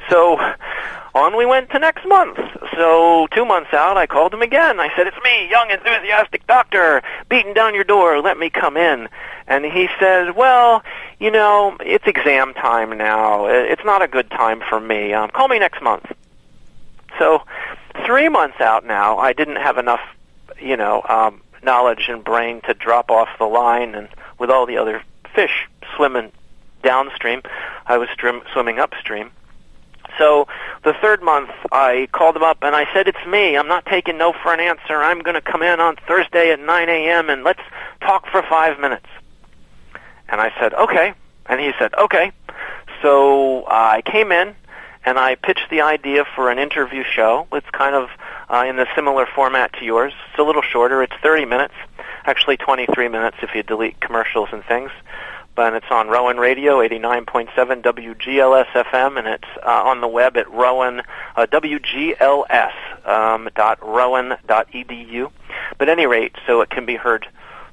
so 0.10 0.38
on 1.14 1.36
we 1.36 1.46
went 1.46 1.70
to 1.70 1.78
next 1.78 2.06
month. 2.06 2.38
So 2.74 3.26
two 3.32 3.44
months 3.44 3.72
out, 3.72 3.96
I 3.96 4.06
called 4.06 4.34
him 4.34 4.42
again. 4.42 4.80
I 4.80 4.94
said, 4.96 5.06
"It's 5.06 5.16
me, 5.24 5.48
young 5.50 5.70
enthusiastic 5.70 6.46
doctor, 6.46 7.02
beating 7.28 7.54
down 7.54 7.74
your 7.74 7.84
door. 7.84 8.20
Let 8.20 8.38
me 8.38 8.50
come 8.50 8.76
in." 8.76 9.08
And 9.46 9.64
he 9.64 9.88
says, 9.98 10.34
"Well, 10.34 10.82
you 11.18 11.30
know, 11.30 11.76
it's 11.80 12.06
exam 12.06 12.54
time 12.54 12.96
now. 12.96 13.46
It's 13.46 13.84
not 13.84 14.02
a 14.02 14.08
good 14.08 14.30
time 14.30 14.62
for 14.68 14.80
me. 14.80 15.12
Um, 15.12 15.30
call 15.30 15.48
me 15.48 15.58
next 15.58 15.82
month." 15.82 16.12
So 17.18 17.42
three 18.04 18.28
months 18.28 18.60
out 18.60 18.84
now, 18.84 19.18
I 19.18 19.32
didn't 19.32 19.56
have 19.56 19.78
enough, 19.78 20.00
you 20.60 20.76
know, 20.76 21.02
um, 21.08 21.40
knowledge 21.62 22.08
and 22.08 22.22
brain 22.22 22.60
to 22.62 22.74
drop 22.74 23.10
off 23.10 23.28
the 23.38 23.46
line 23.46 23.94
and 23.94 24.08
with 24.38 24.50
all 24.50 24.66
the 24.66 24.78
other 24.78 25.02
fish 25.34 25.68
swimming 25.94 26.32
downstream. 26.82 27.42
I 27.86 27.98
was 27.98 28.08
swimming 28.52 28.78
upstream. 28.78 29.30
So 30.18 30.48
the 30.82 30.94
third 30.94 31.22
month, 31.22 31.50
I 31.72 32.08
called 32.12 32.36
them 32.36 32.42
up 32.42 32.58
and 32.62 32.74
I 32.74 32.86
said, 32.94 33.08
"It's 33.08 33.26
me. 33.26 33.56
I'm 33.56 33.68
not 33.68 33.84
taking 33.86 34.16
no 34.18 34.32
for 34.32 34.52
an 34.54 34.60
answer. 34.60 35.02
I'm 35.02 35.20
going 35.20 35.34
to 35.34 35.40
come 35.40 35.62
in 35.62 35.80
on 35.80 35.96
Thursday 36.08 36.52
at 36.52 36.60
9 36.60 36.88
a.m. 36.88 37.28
and 37.28 37.44
let's 37.44 37.60
talk 38.00 38.26
for 38.30 38.42
five 38.42 38.78
minutes." 38.78 39.06
And 40.28 40.40
I 40.40 40.52
said, 40.58 40.72
"Okay." 40.74 41.12
And 41.46 41.60
he 41.60 41.72
said, 41.78 41.92
"Okay." 41.94 42.32
So 43.02 43.66
I 43.68 44.02
came 44.02 44.32
in 44.32 44.54
and 45.04 45.18
I 45.18 45.34
pitched 45.34 45.70
the 45.70 45.82
idea 45.82 46.24
for 46.34 46.50
an 46.50 46.58
interview 46.58 47.04
show. 47.04 47.46
It's 47.52 47.70
kind 47.70 47.94
of 47.94 48.08
uh, 48.48 48.64
in 48.66 48.76
the 48.76 48.86
similar 48.94 49.26
format 49.26 49.72
to 49.74 49.84
yours. 49.84 50.12
It's 50.30 50.38
a 50.38 50.42
little 50.42 50.62
shorter. 50.62 51.02
It's 51.02 51.14
30 51.22 51.44
minutes 51.44 51.74
actually 52.26 52.56
23 52.56 53.08
minutes 53.08 53.38
if 53.42 53.54
you 53.54 53.62
delete 53.62 54.00
commercials 54.00 54.48
and 54.52 54.64
things. 54.64 54.90
But 55.54 55.72
it's 55.72 55.86
on 55.90 56.08
Rowan 56.08 56.36
Radio, 56.36 56.86
89.7 56.86 57.48
WGLS 57.82 58.66
FM, 58.66 59.18
and 59.18 59.26
it's 59.26 59.48
uh, 59.64 59.84
on 59.84 60.02
the 60.02 60.08
web 60.08 60.36
at 60.36 60.50
Rowan, 60.50 61.00
uh, 61.34 61.46
WGLS 61.46 63.08
um, 63.08 63.48
dot 63.54 63.82
Rowan 63.82 64.34
dot 64.46 64.70
edu. 64.72 65.30
But 65.78 65.88
at 65.88 65.92
any 65.92 66.06
rate, 66.06 66.34
so 66.46 66.60
it 66.60 66.68
can 66.68 66.84
be 66.84 66.96
heard 66.96 67.26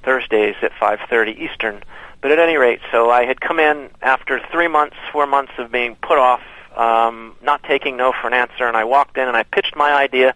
Thursdays 0.03 0.55
at 0.61 0.71
5:30 0.73 1.37
Eastern. 1.37 1.83
But 2.21 2.31
at 2.31 2.39
any 2.39 2.55
rate, 2.55 2.79
so 2.89 3.09
I 3.09 3.25
had 3.25 3.41
come 3.41 3.59
in 3.59 3.89
after 4.01 4.39
three 4.49 4.69
months, 4.69 4.95
four 5.11 5.27
months 5.27 5.51
of 5.57 5.69
being 5.69 5.97
put 5.97 6.17
off, 6.17 6.41
um, 6.77 7.35
not 7.41 7.63
taking 7.63 7.97
no 7.97 8.13
for 8.13 8.27
an 8.27 8.33
answer, 8.33 8.65
and 8.65 8.77
I 8.77 8.85
walked 8.85 9.17
in 9.17 9.27
and 9.27 9.35
I 9.35 9.43
pitched 9.43 9.75
my 9.75 9.93
idea, 9.93 10.35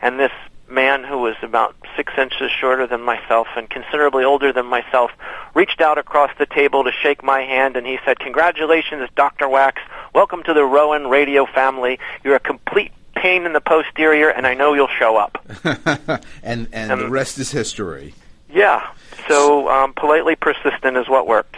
and 0.00 0.18
this 0.18 0.32
man 0.70 1.04
who 1.04 1.18
was 1.18 1.36
about 1.42 1.74
six 1.96 2.12
inches 2.18 2.50
shorter 2.50 2.86
than 2.86 3.00
myself 3.00 3.46
and 3.56 3.68
considerably 3.68 4.24
older 4.24 4.52
than 4.52 4.66
myself 4.66 5.10
reached 5.54 5.80
out 5.80 5.98
across 5.98 6.30
the 6.38 6.46
table 6.46 6.84
to 6.84 6.92
shake 6.92 7.22
my 7.22 7.40
hand 7.40 7.76
and 7.76 7.86
he 7.86 7.98
said, 8.04 8.18
Congratulations, 8.18 9.08
Dr. 9.16 9.48
Wax. 9.48 9.80
Welcome 10.14 10.42
to 10.44 10.54
the 10.54 10.64
Rowan 10.64 11.08
radio 11.08 11.46
family. 11.46 11.98
You're 12.22 12.36
a 12.36 12.40
complete 12.40 12.92
pain 13.16 13.46
in 13.46 13.52
the 13.52 13.60
posterior 13.60 14.28
and 14.28 14.46
I 14.46 14.54
know 14.54 14.74
you'll 14.74 14.88
show 14.88 15.16
up. 15.16 15.44
and 16.42 16.68
and 16.72 16.92
um, 16.92 16.98
the 16.98 17.08
rest 17.08 17.38
is 17.38 17.50
history. 17.50 18.14
Yeah. 18.50 18.90
So 19.28 19.68
um, 19.68 19.92
politely 19.94 20.36
persistent 20.36 20.96
is 20.96 21.08
what 21.08 21.26
worked 21.26 21.56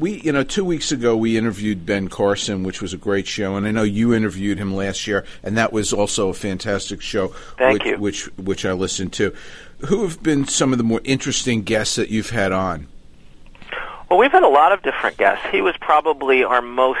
we, 0.00 0.20
you 0.22 0.32
know, 0.32 0.42
two 0.42 0.64
weeks 0.64 0.90
ago 0.90 1.16
we 1.16 1.36
interviewed 1.36 1.84
Ben 1.84 2.08
Carson, 2.08 2.62
which 2.62 2.80
was 2.80 2.92
a 2.92 2.96
great 2.96 3.26
show, 3.26 3.56
and 3.56 3.66
I 3.66 3.70
know 3.70 3.82
you 3.82 4.14
interviewed 4.14 4.58
him 4.58 4.74
last 4.74 5.06
year, 5.06 5.24
and 5.42 5.56
that 5.58 5.72
was 5.72 5.92
also 5.92 6.30
a 6.30 6.34
fantastic 6.34 7.00
show. 7.00 7.28
Thank 7.58 7.84
which, 7.84 7.86
you. 7.86 7.98
Which 7.98 8.24
which 8.38 8.64
I 8.64 8.72
listened 8.72 9.12
to. 9.14 9.34
Who 9.86 10.02
have 10.02 10.22
been 10.22 10.46
some 10.46 10.72
of 10.72 10.78
the 10.78 10.84
more 10.84 11.00
interesting 11.04 11.62
guests 11.62 11.96
that 11.96 12.08
you've 12.08 12.30
had 12.30 12.52
on? 12.52 12.88
Well, 14.08 14.18
we've 14.18 14.32
had 14.32 14.42
a 14.42 14.48
lot 14.48 14.72
of 14.72 14.82
different 14.82 15.18
guests. 15.18 15.46
He 15.52 15.60
was 15.60 15.76
probably 15.80 16.42
our 16.42 16.60
most 16.60 16.98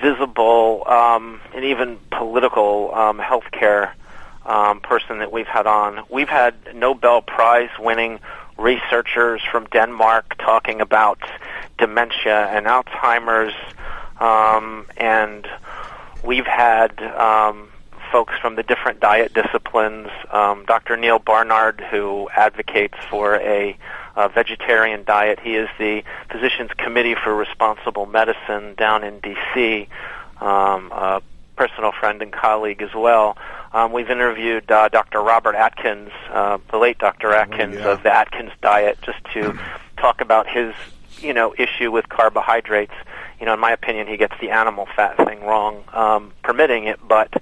visible 0.00 0.84
um, 0.86 1.40
and 1.54 1.64
even 1.64 1.98
political 2.10 2.94
um, 2.94 3.18
healthcare 3.18 3.92
um, 4.44 4.80
person 4.80 5.18
that 5.18 5.32
we've 5.32 5.46
had 5.46 5.66
on. 5.66 6.04
We've 6.08 6.28
had 6.28 6.54
Nobel 6.74 7.22
Prize 7.22 7.70
winning 7.78 8.20
researchers 8.56 9.42
from 9.50 9.66
Denmark 9.66 10.36
talking 10.38 10.80
about 10.80 11.18
dementia 11.78 12.48
and 12.48 12.66
Alzheimer's, 12.66 13.54
um, 14.20 14.86
and 14.96 15.46
we've 16.24 16.46
had 16.46 17.00
um, 17.02 17.68
folks 18.10 18.34
from 18.40 18.56
the 18.56 18.62
different 18.62 19.00
diet 19.00 19.34
disciplines. 19.34 20.08
Um, 20.30 20.64
Dr. 20.66 20.96
Neal 20.96 21.18
Barnard, 21.18 21.84
who 21.90 22.28
advocates 22.34 22.96
for 23.10 23.36
a, 23.36 23.76
a 24.16 24.28
vegetarian 24.28 25.04
diet, 25.04 25.38
he 25.40 25.56
is 25.56 25.68
the 25.78 26.02
Physicians 26.30 26.70
Committee 26.76 27.14
for 27.14 27.34
Responsible 27.34 28.06
Medicine 28.06 28.74
down 28.76 29.04
in 29.04 29.20
D.C. 29.20 29.88
Um, 30.40 30.92
a 30.92 31.22
personal 31.56 31.92
friend 31.92 32.22
and 32.22 32.32
colleague 32.32 32.82
as 32.82 32.94
well. 32.94 33.36
Um, 33.72 33.92
we've 33.92 34.10
interviewed 34.10 34.70
uh, 34.70 34.88
Dr. 34.88 35.20
Robert 35.20 35.54
Atkins, 35.54 36.10
uh, 36.30 36.58
the 36.70 36.78
late 36.78 36.98
Dr. 36.98 37.32
Oh, 37.34 37.38
Atkins 37.38 37.76
oh, 37.76 37.80
yeah. 37.80 37.92
of 37.92 38.02
the 38.02 38.14
Atkins 38.14 38.52
diet, 38.62 38.98
just 39.02 39.18
to 39.34 39.58
talk 39.96 40.20
about 40.20 40.46
his, 40.48 40.74
you 41.20 41.32
know, 41.32 41.54
issue 41.58 41.90
with 41.90 42.08
carbohydrates. 42.08 42.92
You 43.40 43.46
know, 43.46 43.54
in 43.54 43.60
my 43.60 43.72
opinion, 43.72 44.06
he 44.06 44.16
gets 44.16 44.34
the 44.40 44.50
animal 44.50 44.86
fat 44.96 45.16
thing 45.16 45.44
wrong, 45.44 45.84
um, 45.92 46.32
permitting 46.42 46.84
it, 46.84 46.98
but 47.06 47.32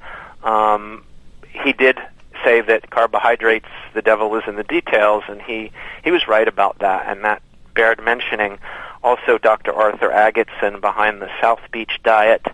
um, 0.43 1.05
he 1.51 1.73
did 1.73 1.99
say 2.45 2.61
that 2.61 2.91
carbohydrates, 2.91 3.69
the 3.95 4.03
devil 4.03 4.35
is 4.37 4.43
in 4.47 4.57
the 4.57 4.65
details, 4.65 5.25
and 5.29 5.41
he 5.41 5.73
he 6.03 6.11
was 6.11 6.27
right 6.29 6.47
about 6.47 6.79
that, 6.81 7.07
and 7.09 7.25
that 7.25 7.43
bared 7.75 8.03
mentioning. 8.03 8.59
Also, 9.03 9.39
Dr. 9.39 9.73
Arthur 9.73 10.09
Agatston 10.09 10.81
behind 10.81 11.21
the 11.21 11.31
South 11.41 11.61
Beach 11.71 12.01
diet. 12.03 12.47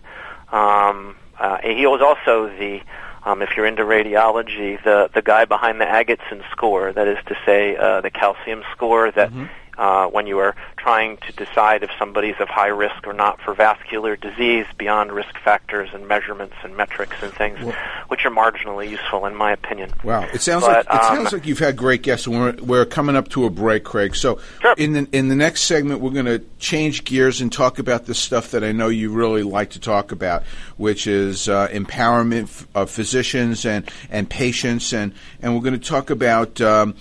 Um, 0.51 1.15
uh, 1.39 1.57
he 1.63 1.87
was 1.87 2.01
also 2.01 2.47
the 2.57 2.81
um, 3.23 3.41
if 3.41 3.55
you're 3.55 3.65
into 3.65 3.83
radiology, 3.83 4.83
the 4.83 5.09
the 5.13 5.21
guy 5.21 5.45
behind 5.45 5.81
the 5.81 5.85
Agatston 5.85 6.43
score, 6.51 6.91
that 6.91 7.07
is 7.07 7.17
to 7.27 7.37
say, 7.45 7.75
uh, 7.75 8.01
the 8.01 8.09
calcium 8.11 8.63
score 8.73 9.11
that 9.11 9.29
mm-hmm 9.29 9.45
uh, 9.77 10.07
when 10.07 10.27
you 10.27 10.39
are 10.39 10.55
trying 10.77 11.17
to 11.17 11.31
decide 11.33 11.83
if 11.83 11.89
somebody's 11.97 12.35
of 12.39 12.49
high 12.49 12.67
risk 12.67 13.05
or 13.05 13.13
not 13.13 13.39
for 13.41 13.53
vascular 13.53 14.15
disease 14.15 14.65
beyond 14.77 15.11
risk 15.11 15.37
factors 15.39 15.89
and 15.93 16.07
measurements 16.07 16.55
and 16.63 16.75
metrics 16.75 17.15
and 17.21 17.33
things, 17.33 17.59
well, 17.61 17.75
which 18.07 18.25
are 18.25 18.31
marginally 18.31 18.89
useful 18.89 19.25
in 19.25 19.35
my 19.35 19.51
opinion. 19.51 19.91
Wow, 20.03 20.27
it 20.33 20.41
sounds 20.41 20.65
but, 20.65 20.85
like 20.87 20.95
it 20.95 21.03
um, 21.03 21.15
sounds 21.15 21.33
like 21.33 21.45
you've 21.45 21.59
had 21.59 21.77
great 21.77 22.01
guests. 22.01 22.27
We're, 22.27 22.53
we're 22.53 22.85
coming 22.85 23.15
up 23.15 23.29
to 23.29 23.45
a 23.45 23.49
break, 23.49 23.83
Craig. 23.83 24.15
So 24.15 24.39
sure. 24.61 24.75
in 24.77 24.93
the 24.93 25.07
in 25.11 25.27
the 25.27 25.35
next 25.35 25.63
segment, 25.63 26.01
we're 26.01 26.11
going 26.11 26.25
to 26.25 26.39
change 26.59 27.03
gears 27.03 27.41
and 27.41 27.51
talk 27.51 27.79
about 27.79 28.05
the 28.05 28.15
stuff 28.15 28.51
that 28.51 28.63
I 28.63 28.71
know 28.71 28.89
you 28.89 29.11
really 29.11 29.43
like 29.43 29.71
to 29.71 29.79
talk 29.79 30.11
about, 30.11 30.43
which 30.77 31.07
is 31.07 31.47
uh, 31.47 31.67
empowerment 31.69 32.65
of 32.75 32.89
physicians 32.89 33.65
and 33.65 33.89
and 34.09 34.29
patients, 34.29 34.93
and 34.93 35.13
and 35.41 35.55
we're 35.55 35.61
going 35.61 35.79
to 35.79 35.87
talk 35.87 36.09
about. 36.09 36.59
Um, 36.61 36.95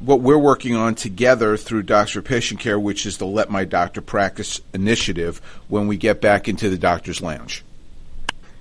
what 0.00 0.20
we're 0.20 0.38
working 0.38 0.74
on 0.74 0.94
together 0.94 1.56
through 1.56 1.82
Docs 1.82 2.12
for 2.12 2.22
Patient 2.22 2.60
Care, 2.60 2.78
which 2.78 3.04
is 3.04 3.18
the 3.18 3.26
Let 3.26 3.50
My 3.50 3.64
Doctor 3.64 4.00
Practice 4.00 4.60
initiative, 4.72 5.40
when 5.68 5.86
we 5.86 5.96
get 5.96 6.20
back 6.20 6.48
into 6.48 6.70
the 6.70 6.78
doctor's 6.78 7.20
lounge. 7.20 7.62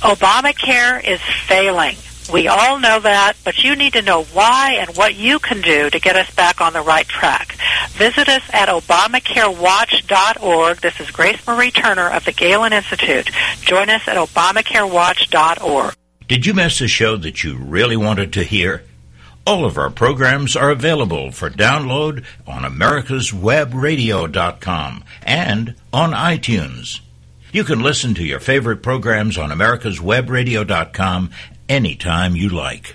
Obamacare 0.00 1.04
is 1.04 1.20
failing. 1.20 1.96
We 2.32 2.46
all 2.46 2.78
know 2.78 3.00
that, 3.00 3.32
but 3.42 3.64
you 3.64 3.74
need 3.74 3.94
to 3.94 4.02
know 4.02 4.22
why 4.24 4.76
and 4.78 4.96
what 4.96 5.16
you 5.16 5.40
can 5.40 5.60
do 5.60 5.90
to 5.90 5.98
get 5.98 6.14
us 6.14 6.32
back 6.34 6.60
on 6.60 6.72
the 6.72 6.82
right 6.82 7.08
track. 7.08 7.56
Visit 7.90 8.28
us 8.28 8.42
at 8.52 8.68
ObamacareWatch.org. 8.68 10.80
This 10.80 11.00
is 11.00 11.10
Grace 11.10 11.44
Marie 11.46 11.72
Turner 11.72 12.08
of 12.10 12.24
the 12.24 12.30
Galen 12.32 12.72
Institute. 12.72 13.28
Join 13.62 13.90
us 13.90 14.06
at 14.06 14.16
ObamacareWatch.org. 14.16 15.94
Did 16.28 16.46
you 16.46 16.54
miss 16.54 16.80
a 16.80 16.86
show 16.86 17.16
that 17.16 17.42
you 17.42 17.56
really 17.56 17.96
wanted 17.96 18.32
to 18.34 18.44
hear? 18.44 18.84
All 19.44 19.64
of 19.64 19.76
our 19.78 19.90
programs 19.90 20.54
are 20.54 20.70
available 20.70 21.32
for 21.32 21.50
download 21.50 22.24
on 22.46 22.62
americaswebradio.com 22.62 25.04
and 25.22 25.74
on 25.92 26.12
iTunes. 26.12 27.00
You 27.50 27.64
can 27.64 27.80
listen 27.80 28.12
to 28.14 28.24
your 28.24 28.40
favorite 28.40 28.82
programs 28.82 29.38
on 29.38 29.48
americaswebradio.com 29.48 31.30
anytime 31.68 32.36
you 32.36 32.50
like. 32.50 32.94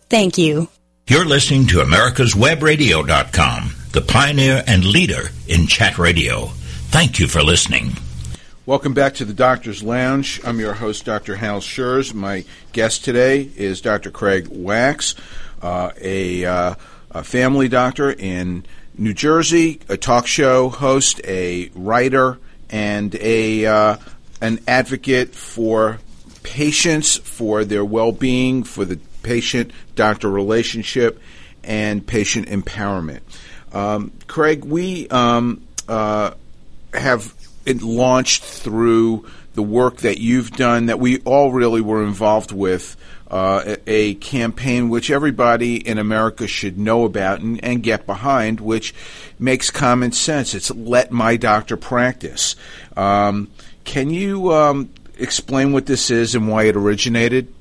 Thank 0.11 0.37
you. 0.37 0.67
You're 1.07 1.23
listening 1.23 1.67
to 1.67 1.77
americaswebradio.com, 1.77 3.75
the 3.93 4.01
pioneer 4.01 4.61
and 4.67 4.83
leader 4.83 5.29
in 5.47 5.67
chat 5.67 5.97
radio. 5.97 6.47
Thank 6.91 7.17
you 7.17 7.27
for 7.27 7.41
listening. 7.41 7.91
Welcome 8.65 8.93
back 8.93 9.13
to 9.15 9.25
the 9.25 9.33
Doctor's 9.33 9.81
Lounge. 9.81 10.41
I'm 10.43 10.59
your 10.59 10.73
host, 10.73 11.05
Dr. 11.05 11.37
Hal 11.37 11.61
Scherz. 11.61 12.13
My 12.13 12.43
guest 12.73 13.05
today 13.05 13.49
is 13.55 13.79
Dr. 13.79 14.11
Craig 14.11 14.49
Wax, 14.51 15.15
uh, 15.61 15.91
a, 16.01 16.43
uh, 16.43 16.75
a 17.11 17.23
family 17.23 17.69
doctor 17.69 18.11
in 18.11 18.65
New 18.97 19.13
Jersey, 19.13 19.79
a 19.87 19.95
talk 19.95 20.27
show 20.27 20.67
host, 20.67 21.21
a 21.23 21.71
writer, 21.73 22.37
and 22.69 23.15
a 23.15 23.65
uh, 23.65 23.95
an 24.41 24.59
advocate 24.67 25.33
for 25.33 25.99
patients, 26.43 27.15
for 27.15 27.63
their 27.63 27.85
well-being, 27.85 28.65
for 28.65 28.83
the 28.83 28.99
patient-doctor 29.23 30.29
relationship, 30.29 31.19
and 31.63 32.05
patient 32.05 32.47
empowerment. 32.47 33.21
Um, 33.73 34.11
Craig, 34.27 34.65
we 34.65 35.07
um, 35.09 35.61
uh, 35.87 36.31
have 36.93 37.33
launched 37.65 38.43
through 38.43 39.25
the 39.53 39.63
work 39.63 39.97
that 39.97 40.19
you've 40.19 40.51
done 40.51 40.87
that 40.87 40.99
we 40.99 41.19
all 41.19 41.51
really 41.51 41.81
were 41.81 42.03
involved 42.03 42.51
with 42.51 42.95
uh, 43.29 43.63
a, 43.65 43.89
a, 43.89 44.13
campaign 44.15 44.89
which 44.89 45.09
everybody 45.09 45.75
in 45.75 45.97
America 45.97 46.47
should 46.47 46.77
know 46.77 47.05
about 47.05 47.39
and, 47.39 47.63
and, 47.63 47.81
get 47.81 48.05
behind, 48.05 48.59
which 48.59 48.93
makes 49.39 49.69
common 49.69 50.11
sense. 50.11 50.53
It's 50.53 50.69
let 50.71 51.11
my 51.11 51.37
doctor 51.37 51.77
practice. 51.77 52.57
Um, 52.97 53.49
can 53.85 54.09
you 54.09 54.51
um, 54.51 54.89
explain 55.17 55.71
what 55.71 55.85
this 55.85 56.11
is 56.11 56.35
and 56.35 56.49
why 56.49 56.63
it 56.63 56.75
originated? 56.75 57.53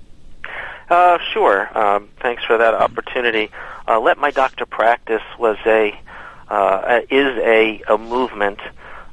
Uh, 0.91 1.19
sure. 1.33 1.79
Um, 1.79 2.09
thanks 2.21 2.45
for 2.45 2.59
that 2.59 2.75
opportunity. 2.75 3.51
Uh, 3.87 4.01
let 4.01 4.19
my 4.19 4.33
doctor 4.33 4.67
practice 4.67 5.23
was 5.39 5.57
a 5.65 5.99
uh, 6.49 7.01
is 7.09 7.39
a, 7.39 7.81
a 7.89 7.97
movement 7.97 8.59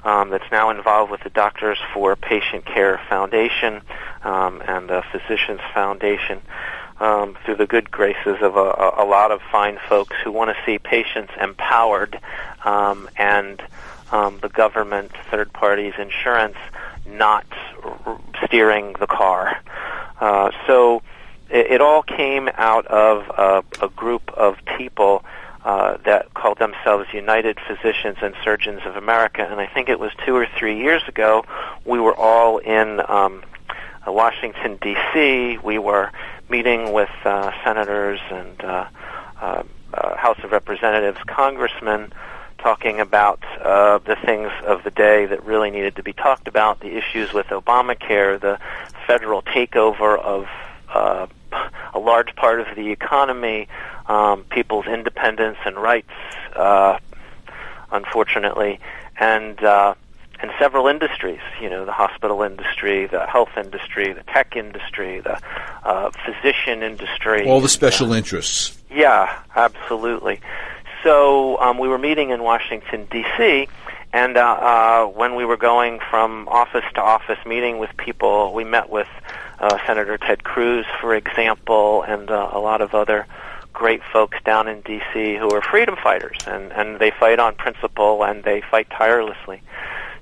um, 0.04 0.32
that's 0.32 0.52
now 0.52 0.72
involved 0.72 1.12
with 1.12 1.22
the 1.22 1.30
Doctors 1.30 1.78
for 1.94 2.16
Patient 2.16 2.66
Care 2.66 3.00
Foundation 3.08 3.82
um, 4.24 4.64
and 4.66 4.90
the 4.90 5.04
Physicians 5.12 5.62
Foundation 5.72 6.42
um, 7.00 7.38
through 7.46 7.58
the 7.58 7.68
good 7.68 7.92
graces 7.92 8.38
of 8.42 8.56
a, 8.56 8.94
a 8.98 9.06
lot 9.06 9.32
of 9.32 9.42
fine 9.52 9.78
folks 9.88 10.16
who 10.24 10.32
want 10.32 10.50
to 10.50 10.56
see 10.66 10.80
patients 10.80 11.32
empowered 11.40 12.20
um, 12.66 13.08
and 13.18 13.62
um, 14.12 14.40
the 14.42 14.50
government, 14.50 15.12
third 15.30 15.54
parties, 15.54 15.94
insurance 16.00 16.58
not 17.06 17.46
steering 18.46 18.96
the 19.00 19.08
car. 19.08 19.62
Uh, 20.20 20.50
so 20.66 21.04
it, 21.50 21.72
it 21.72 21.82
all 21.82 22.04
came 22.04 22.50
out 22.56 22.86
of 22.88 23.24
a, 23.30 23.86
a 23.86 23.90
group 23.90 24.32
of 24.34 24.58
people 24.78 25.24
uh, 25.66 25.98
that 26.06 26.34
called 26.34 26.60
themselves 26.60 27.08
United 27.14 27.60
Physicians 27.68 28.18
and 28.22 28.34
Surgeons 28.44 28.82
of 28.86 28.96
America, 28.96 29.46
and 29.50 29.60
I 29.60 29.68
think 29.68 29.90
it 29.90 30.00
was 30.00 30.12
two 30.26 30.36
or 30.36 30.48
three 30.58 30.80
years 30.80 31.04
ago. 31.08 31.44
We 31.84 32.00
were 32.00 32.16
all 32.16 32.60
in 32.60 33.02
um, 33.10 33.44
uh, 34.08 34.12
Washington 34.12 34.78
D.C. 34.82 35.58
We 35.58 35.78
were 35.78 36.12
meeting 36.50 36.94
with 36.94 37.10
uh, 37.26 37.52
senators 37.64 38.22
and 38.32 38.64
uh, 38.64 38.88
uh, 39.42 39.64
uh, 39.94 40.16
House 40.16 40.40
of 40.44 40.52
Representatives, 40.52 41.20
congressmen, 41.28 42.14
talking 42.60 43.00
about 43.00 43.44
uh, 43.62 44.00
the 44.00 44.16
things 44.16 44.52
of 44.66 44.84
the 44.84 44.92
day 44.92 45.26
that 45.26 45.44
really 45.46 45.70
needed 45.70 45.96
to 45.98 46.04
be 46.04 46.14
talked 46.14 46.48
about, 46.48 46.80
the 46.80 46.98
issues 46.98 47.34
with 47.34 47.48
Obamacare, 47.48 48.40
the 48.40 48.60
federal 49.06 49.42
takeover 49.42 50.18
of 50.18 50.48
uh, 50.94 51.28
a 51.94 52.00
large 52.00 52.36
part 52.36 52.60
of 52.60 52.68
the 52.76 52.92
economy, 52.92 53.68
um, 54.08 54.44
people's 54.46 54.86
independence 54.88 55.58
and 55.66 55.78
rights, 55.78 56.12
uh, 56.56 56.98
unfortunately, 57.92 58.80
and 59.20 59.64
uh, 59.64 59.94
and 60.40 60.52
several 60.60 60.88
industries. 60.88 61.40
You 61.62 61.70
know, 61.70 61.86
the 61.86 61.92
hospital 61.92 62.42
industry, 62.42 63.08
the 63.08 63.26
health 63.26 63.52
industry, 63.58 64.14
the 64.14 64.24
tech 64.24 64.56
industry, 64.56 65.20
the 65.20 65.40
uh, 65.84 66.12
physician 66.26 66.84
industry. 66.84 67.46
All 67.46 67.62
the 67.62 67.70
special 67.70 68.14
uh, 68.14 68.18
interests. 68.18 68.78
Yeah, 68.90 69.40
absolutely. 69.56 70.40
So 71.04 71.60
um, 71.60 71.78
we 71.78 71.88
were 71.88 71.98
meeting 71.98 72.32
in 72.32 72.44
Washington 72.44 73.08
D.C. 73.10 73.68
And 74.14 74.38
uh, 74.38 74.42
uh, 74.42 75.06
when 75.06 75.36
we 75.36 75.46
were 75.46 75.58
going 75.58 76.00
from 76.10 76.48
office 76.48 76.86
to 76.96 77.02
office, 77.02 77.38
meeting 77.46 77.78
with 77.78 77.96
people, 77.98 78.54
we 78.54 78.64
met 78.64 78.90
with 78.90 79.08
uh, 79.60 79.78
Senator 79.86 80.18
Ted 80.18 80.44
Cruz, 80.44 80.86
for 81.02 81.16
example, 81.16 82.04
and 82.04 82.30
uh, 82.30 82.50
a 82.52 82.60
lot 82.60 82.82
of 82.82 82.94
other 82.94 83.26
great 83.74 84.02
folks 84.12 84.38
down 84.44 84.68
in 84.68 84.82
D.C. 84.82 85.36
who 85.38 85.50
are 85.52 85.62
freedom 85.62 85.96
fighters, 86.02 86.38
and, 86.48 86.72
and 86.74 87.00
they 87.00 87.12
fight 87.12 87.40
on 87.40 87.56
principle 87.56 88.24
and 88.24 88.44
they 88.44 88.62
fight 88.62 88.90
tirelessly. 88.90 89.62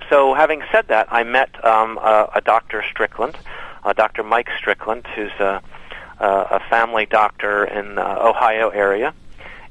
So, 0.10 0.34
having 0.34 0.62
said 0.72 0.90
that, 0.90 1.08
I 1.12 1.24
met 1.24 1.64
um, 1.66 1.98
a, 1.98 2.30
a 2.36 2.42
Dr. 2.42 2.84
Strickland, 2.90 3.38
uh, 3.84 3.94
Dr. 3.94 4.24
Mike 4.24 4.50
Strickland, 4.58 5.08
who's 5.16 5.32
a, 5.40 5.62
a 6.20 6.60
family 6.70 7.06
doctor 7.06 7.66
in 7.66 7.96
the 7.96 8.26
Ohio 8.26 8.70
area. 8.70 9.14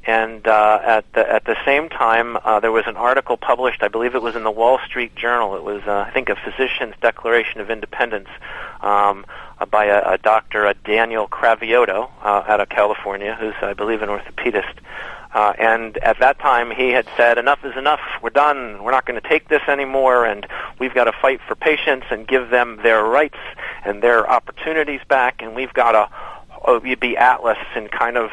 And 0.07 0.47
uh, 0.47 0.81
at 0.85 1.11
the 1.15 1.33
at 1.33 1.47
the 1.47 1.57
same 1.65 1.89
time, 1.89 2.37
uh, 2.45 2.61
there 2.61 2.73
was 2.73 2.85
an 2.87 2.97
article 2.97 3.39
published. 3.39 3.83
I 3.83 3.89
believe 3.89 4.15
it 4.15 4.21
was 4.21 4.37
in 4.37 4.43
the 4.43 4.51
Wall 4.51 4.79
Street 4.85 5.15
Journal. 5.17 5.57
It 5.57 5.63
was, 5.63 5.83
uh, 5.87 6.05
I 6.07 6.11
think, 6.11 6.29
a 6.29 6.37
physician's 6.37 6.95
declaration 7.01 7.61
of 7.63 7.71
independence 7.71 8.29
um, 8.85 9.25
uh, 9.59 9.67
by 9.67 9.87
a, 9.87 10.13
a 10.13 10.19
doctor, 10.19 10.67
a 10.67 10.75
Daniel 10.75 11.27
Craviotto, 11.27 12.11
uh, 12.23 12.45
out 12.47 12.61
of 12.61 12.69
California, 12.69 13.35
who's, 13.39 13.55
I 13.63 13.73
believe, 13.73 14.03
an 14.03 14.09
orthopedist. 14.09 14.75
Uh, 15.33 15.53
and 15.59 15.97
at 15.99 16.21
that 16.21 16.39
time, 16.39 16.71
he 16.71 16.91
had 16.91 17.07
said, 17.17 17.39
"Enough 17.39 17.65
is 17.65 17.77
enough. 17.77 18.01
We're 18.23 18.31
done. 18.31 18.85
We're 18.85 18.93
not 18.93 19.05
going 19.05 19.21
to 19.21 19.29
take 19.29 19.49
this 19.49 19.63
anymore, 19.67 20.25
and 20.25 20.47
we've 20.79 20.95
got 20.95 21.05
to 21.05 21.13
fight 21.13 21.41
for 21.49 21.57
patients 21.57 22.07
and 22.11 22.29
give 22.29 22.51
them 22.51 22.79
their 22.85 23.03
rights 23.03 23.39
and 23.85 24.01
their 24.01 24.31
opportunities 24.31 25.01
back, 25.09 25.43
and 25.43 25.55
we've 25.55 25.75
got 25.75 25.93
to." 25.93 26.09
Uh, 26.67 26.81
be 26.99 27.15
Atlas 27.15 27.59
and 27.75 27.91
kind 27.91 28.17
of, 28.17 28.31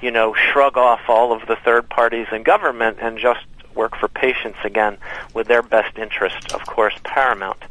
you 0.00 0.10
know, 0.10 0.32
shrug 0.32 0.78
off 0.78 1.00
all 1.08 1.30
of 1.30 1.46
the 1.46 1.56
third 1.56 1.86
parties 1.90 2.26
and 2.32 2.42
government 2.42 2.96
and 3.02 3.18
just 3.18 3.44
work 3.74 3.94
for 3.96 4.08
patients 4.08 4.56
again 4.64 4.96
with 5.34 5.46
their 5.46 5.60
best 5.60 5.98
interest, 5.98 6.54
of 6.54 6.64
course, 6.64 6.94
paramount. 7.04 7.62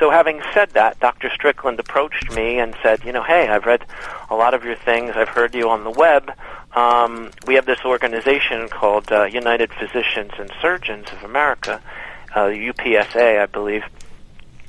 So 0.00 0.10
having 0.10 0.40
said 0.54 0.70
that, 0.70 0.98
Dr. 0.98 1.28
Strickland 1.28 1.78
approached 1.78 2.32
me 2.32 2.58
and 2.58 2.74
said, 2.82 3.04
you 3.04 3.12
know, 3.12 3.22
hey, 3.22 3.48
I've 3.48 3.66
read 3.66 3.84
a 4.30 4.34
lot 4.34 4.54
of 4.54 4.64
your 4.64 4.74
things. 4.74 5.12
I've 5.14 5.28
heard 5.28 5.54
you 5.54 5.68
on 5.68 5.84
the 5.84 5.90
web. 5.90 6.32
Um, 6.72 7.30
we 7.46 7.54
have 7.56 7.66
this 7.66 7.84
organization 7.84 8.70
called 8.70 9.12
uh, 9.12 9.24
United 9.24 9.70
Physicians 9.74 10.30
and 10.38 10.50
Surgeons 10.62 11.06
of 11.12 11.22
America, 11.22 11.82
uh, 12.34 12.46
UPSA, 12.46 13.42
I 13.42 13.44
believe. 13.44 13.84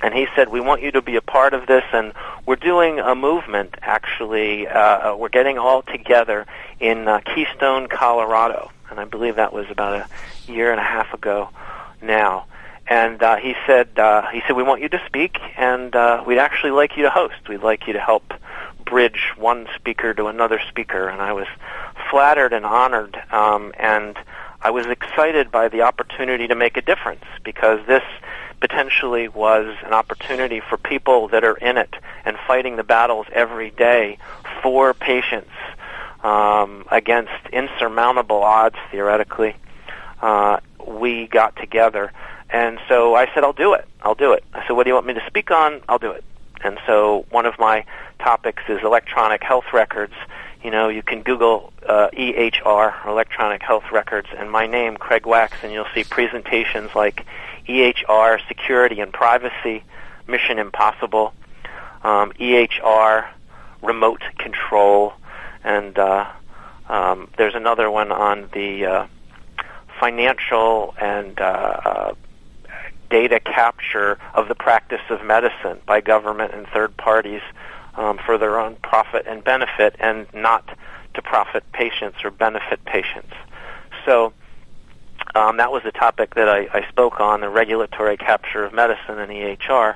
And 0.03 0.13
he 0.13 0.27
said, 0.35 0.49
we 0.49 0.59
want 0.59 0.81
you 0.81 0.91
to 0.91 1.01
be 1.01 1.15
a 1.15 1.21
part 1.21 1.53
of 1.53 1.65
this, 1.65 1.85
and 1.93 2.11
we're 2.45 2.57
doing 2.57 2.99
a 2.99 3.15
movement, 3.15 3.75
actually. 3.81 4.67
Uh, 4.67 5.15
we're 5.15 5.29
getting 5.29 5.57
all 5.57 5.81
together 5.81 6.45
in 6.81 7.07
uh, 7.07 7.21
Keystone, 7.21 7.87
Colorado. 7.87 8.69
And 8.89 8.99
I 8.99 9.05
believe 9.05 9.37
that 9.37 9.53
was 9.53 9.69
about 9.69 9.93
a 9.93 10.51
year 10.51 10.71
and 10.71 10.79
a 10.81 10.83
half 10.83 11.13
ago 11.13 11.51
now 12.01 12.47
and 12.87 13.21
uh, 13.21 13.37
he 13.37 13.55
said 13.65 13.97
uh, 13.97 14.27
he 14.31 14.41
said 14.45 14.55
we 14.55 14.63
want 14.63 14.81
you 14.81 14.89
to 14.89 15.01
speak, 15.05 15.37
and 15.57 15.95
uh, 15.95 16.23
we'd 16.25 16.39
actually 16.39 16.71
like 16.71 16.97
you 16.97 17.03
to 17.03 17.09
host. 17.09 17.47
We'd 17.47 17.63
like 17.63 17.87
you 17.87 17.93
to 17.93 17.99
help 17.99 18.33
bridge 18.85 19.31
one 19.37 19.67
speaker 19.75 20.13
to 20.13 20.27
another 20.27 20.59
speaker, 20.69 21.07
and 21.07 21.21
I 21.21 21.33
was 21.33 21.47
flattered 22.09 22.53
and 22.53 22.65
honored, 22.65 23.21
um, 23.31 23.73
and 23.79 24.17
I 24.61 24.71
was 24.71 24.85
excited 24.87 25.51
by 25.51 25.69
the 25.69 25.81
opportunity 25.81 26.47
to 26.47 26.55
make 26.55 26.77
a 26.77 26.81
difference 26.81 27.23
because 27.43 27.79
this 27.87 28.03
potentially 28.59 29.27
was 29.27 29.75
an 29.83 29.91
opportunity 29.91 30.59
for 30.61 30.77
people 30.77 31.27
that 31.29 31.43
are 31.43 31.55
in 31.55 31.77
it 31.77 31.95
and 32.25 32.37
fighting 32.47 32.75
the 32.75 32.83
battles 32.83 33.25
every 33.33 33.71
day 33.71 34.17
for 34.61 34.93
patients 34.93 35.49
um, 36.23 36.85
against 36.91 37.31
insurmountable 37.51 38.43
odds, 38.43 38.75
theoretically. 38.91 39.55
Uh, 40.21 40.59
we 40.87 41.27
got 41.27 41.55
together, 41.55 42.11
and 42.51 42.79
so 42.87 43.15
I 43.15 43.27
said, 43.33 43.43
"I'll 43.43 43.53
do 43.53 43.73
it. 43.73 43.87
I'll 44.01 44.15
do 44.15 44.33
it." 44.33 44.43
I 44.53 44.65
said, 44.65 44.73
"What 44.73 44.83
do 44.83 44.89
you 44.89 44.93
want 44.93 45.05
me 45.07 45.13
to 45.13 45.25
speak 45.27 45.51
on? 45.51 45.81
I'll 45.87 45.99
do 45.99 46.11
it." 46.11 46.23
And 46.63 46.77
so 46.85 47.25
one 47.29 47.45
of 47.45 47.57
my 47.57 47.85
topics 48.19 48.63
is 48.67 48.83
electronic 48.83 49.43
health 49.43 49.73
records. 49.73 50.13
You 50.63 50.69
know, 50.69 50.89
you 50.89 51.01
can 51.01 51.23
Google 51.23 51.73
uh, 51.87 52.09
EHR, 52.13 53.07
electronic 53.07 53.63
health 53.63 53.85
records, 53.91 54.27
and 54.37 54.51
my 54.51 54.67
name, 54.67 54.95
Craig 54.97 55.25
Wax, 55.25 55.57
and 55.63 55.71
you'll 55.73 55.87
see 55.95 56.03
presentations 56.03 56.93
like 56.93 57.25
EHR, 57.67 58.39
security 58.47 58.99
and 58.99 59.11
privacy, 59.11 59.83
Mission 60.27 60.59
Impossible, 60.59 61.33
um, 62.03 62.31
EHR, 62.33 63.27
remote 63.81 64.21
control, 64.37 65.13
and 65.63 65.97
uh, 65.97 66.29
um, 66.89 67.27
there's 67.37 67.55
another 67.55 67.89
one 67.89 68.11
on 68.11 68.49
the 68.53 68.85
uh, 68.85 69.07
financial 69.99 70.93
and 70.99 71.39
uh, 71.39 71.43
uh, 71.43 72.13
data 73.11 73.39
capture 73.39 74.17
of 74.33 74.47
the 74.47 74.55
practice 74.55 75.01
of 75.09 75.23
medicine 75.23 75.79
by 75.85 76.01
government 76.01 76.53
and 76.53 76.65
third 76.67 76.95
parties 76.97 77.41
um, 77.95 78.17
for 78.25 78.37
their 78.37 78.59
own 78.59 78.77
profit 78.77 79.27
and 79.27 79.43
benefit, 79.43 79.95
and 79.99 80.25
not 80.33 80.65
to 81.13 81.21
profit 81.21 81.63
patients 81.73 82.17
or 82.23 82.31
benefit 82.31 82.83
patients. 82.85 83.33
So 84.05 84.33
um, 85.35 85.57
that 85.57 85.71
was 85.71 85.83
the 85.83 85.91
topic 85.91 86.35
that 86.35 86.49
I, 86.49 86.67
I 86.73 86.87
spoke 86.89 87.19
on: 87.19 87.41
the 87.41 87.49
regulatory 87.49 88.17
capture 88.17 88.63
of 88.63 88.73
medicine 88.73 89.19
and 89.19 89.31
EHR, 89.31 89.95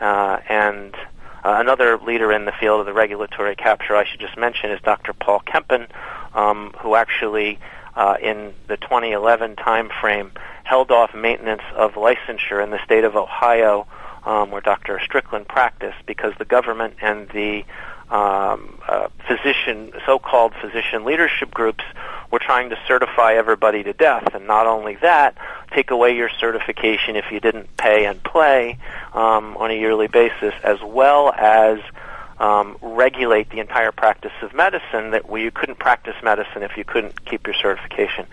uh, 0.00 0.38
and 0.48 0.94
uh, 1.42 1.56
another 1.58 1.98
leader 1.98 2.32
in 2.32 2.44
the 2.44 2.52
field 2.52 2.80
of 2.80 2.86
the 2.86 2.92
regulatory 2.92 3.56
capture 3.56 3.96
I 3.96 4.04
should 4.04 4.20
just 4.20 4.36
mention 4.36 4.70
is 4.70 4.80
Dr. 4.82 5.12
Paul 5.12 5.40
Kempen, 5.40 5.86
um, 6.34 6.74
who 6.80 6.94
actually, 6.94 7.58
uh, 7.94 8.16
in 8.22 8.54
the 8.68 8.76
2011 8.76 9.56
timeframe, 9.56 10.30
held 10.64 10.90
off 10.90 11.14
maintenance 11.14 11.62
of 11.74 11.92
licensure 11.92 12.62
in 12.62 12.70
the 12.70 12.82
state 12.84 13.04
of 13.04 13.16
Ohio, 13.16 13.86
um, 14.24 14.50
where 14.50 14.60
Dr. 14.60 15.00
Strickland 15.02 15.48
practiced, 15.48 15.98
because 16.06 16.32
the 16.38 16.44
government 16.44 16.94
and 17.00 17.28
the 17.30 17.64
um, 18.10 18.78
uh, 18.88 19.08
physician, 19.26 19.92
so-called 20.04 20.52
physician 20.60 21.04
leadership 21.04 21.52
groups 21.52 21.84
were 22.30 22.40
trying 22.40 22.70
to 22.70 22.78
certify 22.86 23.34
everybody 23.34 23.82
to 23.82 23.92
death, 23.92 24.34
and 24.34 24.46
not 24.46 24.66
only 24.66 24.96
that, 24.96 25.36
take 25.72 25.90
away 25.90 26.14
your 26.16 26.28
certification 26.28 27.16
if 27.16 27.30
you 27.30 27.40
didn't 27.40 27.76
pay 27.76 28.06
and 28.06 28.22
play 28.22 28.78
um, 29.14 29.56
on 29.56 29.70
a 29.70 29.74
yearly 29.74 30.08
basis, 30.08 30.54
as 30.62 30.80
well 30.82 31.32
as 31.32 31.78
um, 32.40 32.76
regulate 32.82 33.50
the 33.50 33.60
entire 33.60 33.92
practice 33.92 34.32
of 34.42 34.52
medicine. 34.52 35.12
That 35.12 35.28
where 35.28 35.40
you 35.40 35.52
couldn't 35.52 35.78
practice 35.78 36.16
medicine 36.22 36.62
if 36.62 36.76
you 36.76 36.84
couldn't 36.84 37.24
keep 37.26 37.46
your 37.46 37.54
certification. 37.54 38.26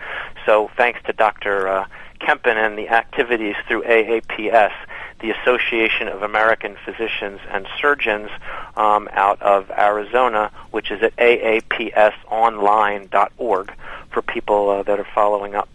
So, 0.44 0.70
thanks 0.76 1.00
to 1.06 1.12
Dr. 1.12 1.68
Uh, 1.68 1.86
Kempen 2.20 2.56
and 2.56 2.76
the 2.76 2.88
activities 2.88 3.54
through 3.66 3.82
AAPS, 3.82 4.72
the 5.20 5.30
Association 5.30 6.08
of 6.08 6.22
American 6.22 6.76
Physicians 6.84 7.40
and 7.50 7.66
Surgeons 7.80 8.28
um, 8.76 9.08
out 9.12 9.40
of 9.42 9.70
Arizona, 9.70 10.50
which 10.70 10.90
is 10.90 11.02
at 11.02 11.16
aapsonline.org 11.16 13.72
for 14.10 14.22
people 14.22 14.70
uh, 14.70 14.82
that 14.82 14.98
are 14.98 15.06
following 15.14 15.54
up 15.54 15.68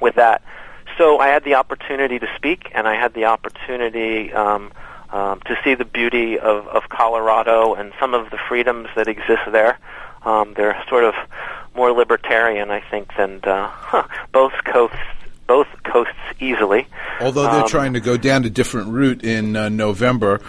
with 0.00 0.14
that. 0.14 0.40
So 0.98 1.18
I 1.18 1.28
had 1.28 1.44
the 1.44 1.54
opportunity 1.54 2.18
to 2.18 2.26
speak, 2.36 2.70
and 2.74 2.88
I 2.88 2.94
had 2.94 3.12
the 3.14 3.26
opportunity 3.26 4.32
um, 4.32 4.72
um, 5.12 5.40
to 5.40 5.58
see 5.64 5.74
the 5.74 5.84
beauty 5.84 6.38
of, 6.38 6.66
of 6.68 6.88
Colorado 6.88 7.74
and 7.74 7.92
some 7.98 8.14
of 8.14 8.30
the 8.30 8.38
freedoms 8.48 8.88
that 8.96 9.08
exist 9.08 9.42
there. 9.50 9.78
Um, 10.22 10.54
they're 10.54 10.82
sort 10.88 11.04
of 11.04 11.14
more 11.74 11.92
libertarian, 11.92 12.70
I 12.70 12.80
think, 12.80 13.10
than 13.16 13.40
uh, 13.42 13.68
huh, 13.68 14.06
both 14.32 14.52
coasts 14.64 14.96
both 15.46 15.66
coasts 15.82 16.14
easily. 16.38 16.86
Although 17.20 17.42
they're 17.42 17.62
um, 17.62 17.68
trying 17.68 17.94
to 17.94 18.00
go 18.00 18.16
down 18.16 18.44
a 18.44 18.50
different 18.50 18.90
route 18.90 19.24
in 19.24 19.56
uh, 19.56 19.68
November, 19.68 20.40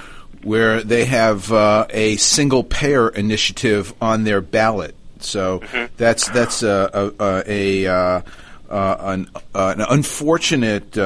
where 0.44 0.84
they 0.84 1.06
have 1.06 1.52
uh, 1.52 1.88
a 1.90 2.18
single 2.18 2.64
payer 2.64 3.10
initiative 3.10 3.96
on 4.00 4.26
their 4.26 4.42
ballot. 4.42 4.96
So 5.20 5.60
mm-hmm. 5.60 5.94
that's 5.98 6.30
that's 6.30 6.62
a, 6.62 7.14
a, 7.20 7.24
a, 7.24 7.44
a 7.48 7.88
uh, 7.88 8.22
uh, 8.70 8.98
an, 9.00 9.30
uh, 9.56 9.74
an, 9.78 9.86
unfortunate 9.90 10.98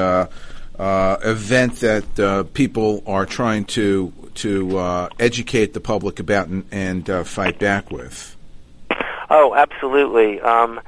uh, 0.78 1.16
event 1.22 1.76
that 1.76 2.20
uh, 2.20 2.44
people 2.54 3.02
are 3.06 3.26
trying 3.26 3.64
to 3.64 4.12
to 4.34 4.78
uh, 4.78 5.08
educate 5.18 5.72
the 5.72 5.80
public 5.80 6.20
about 6.20 6.48
and, 6.48 6.66
and 6.70 7.26
fight 7.26 7.58
back 7.58 7.90
with. 7.90 8.36
Oh, 9.30 9.54
absolutely. 9.54 10.40
Um, 10.40 10.80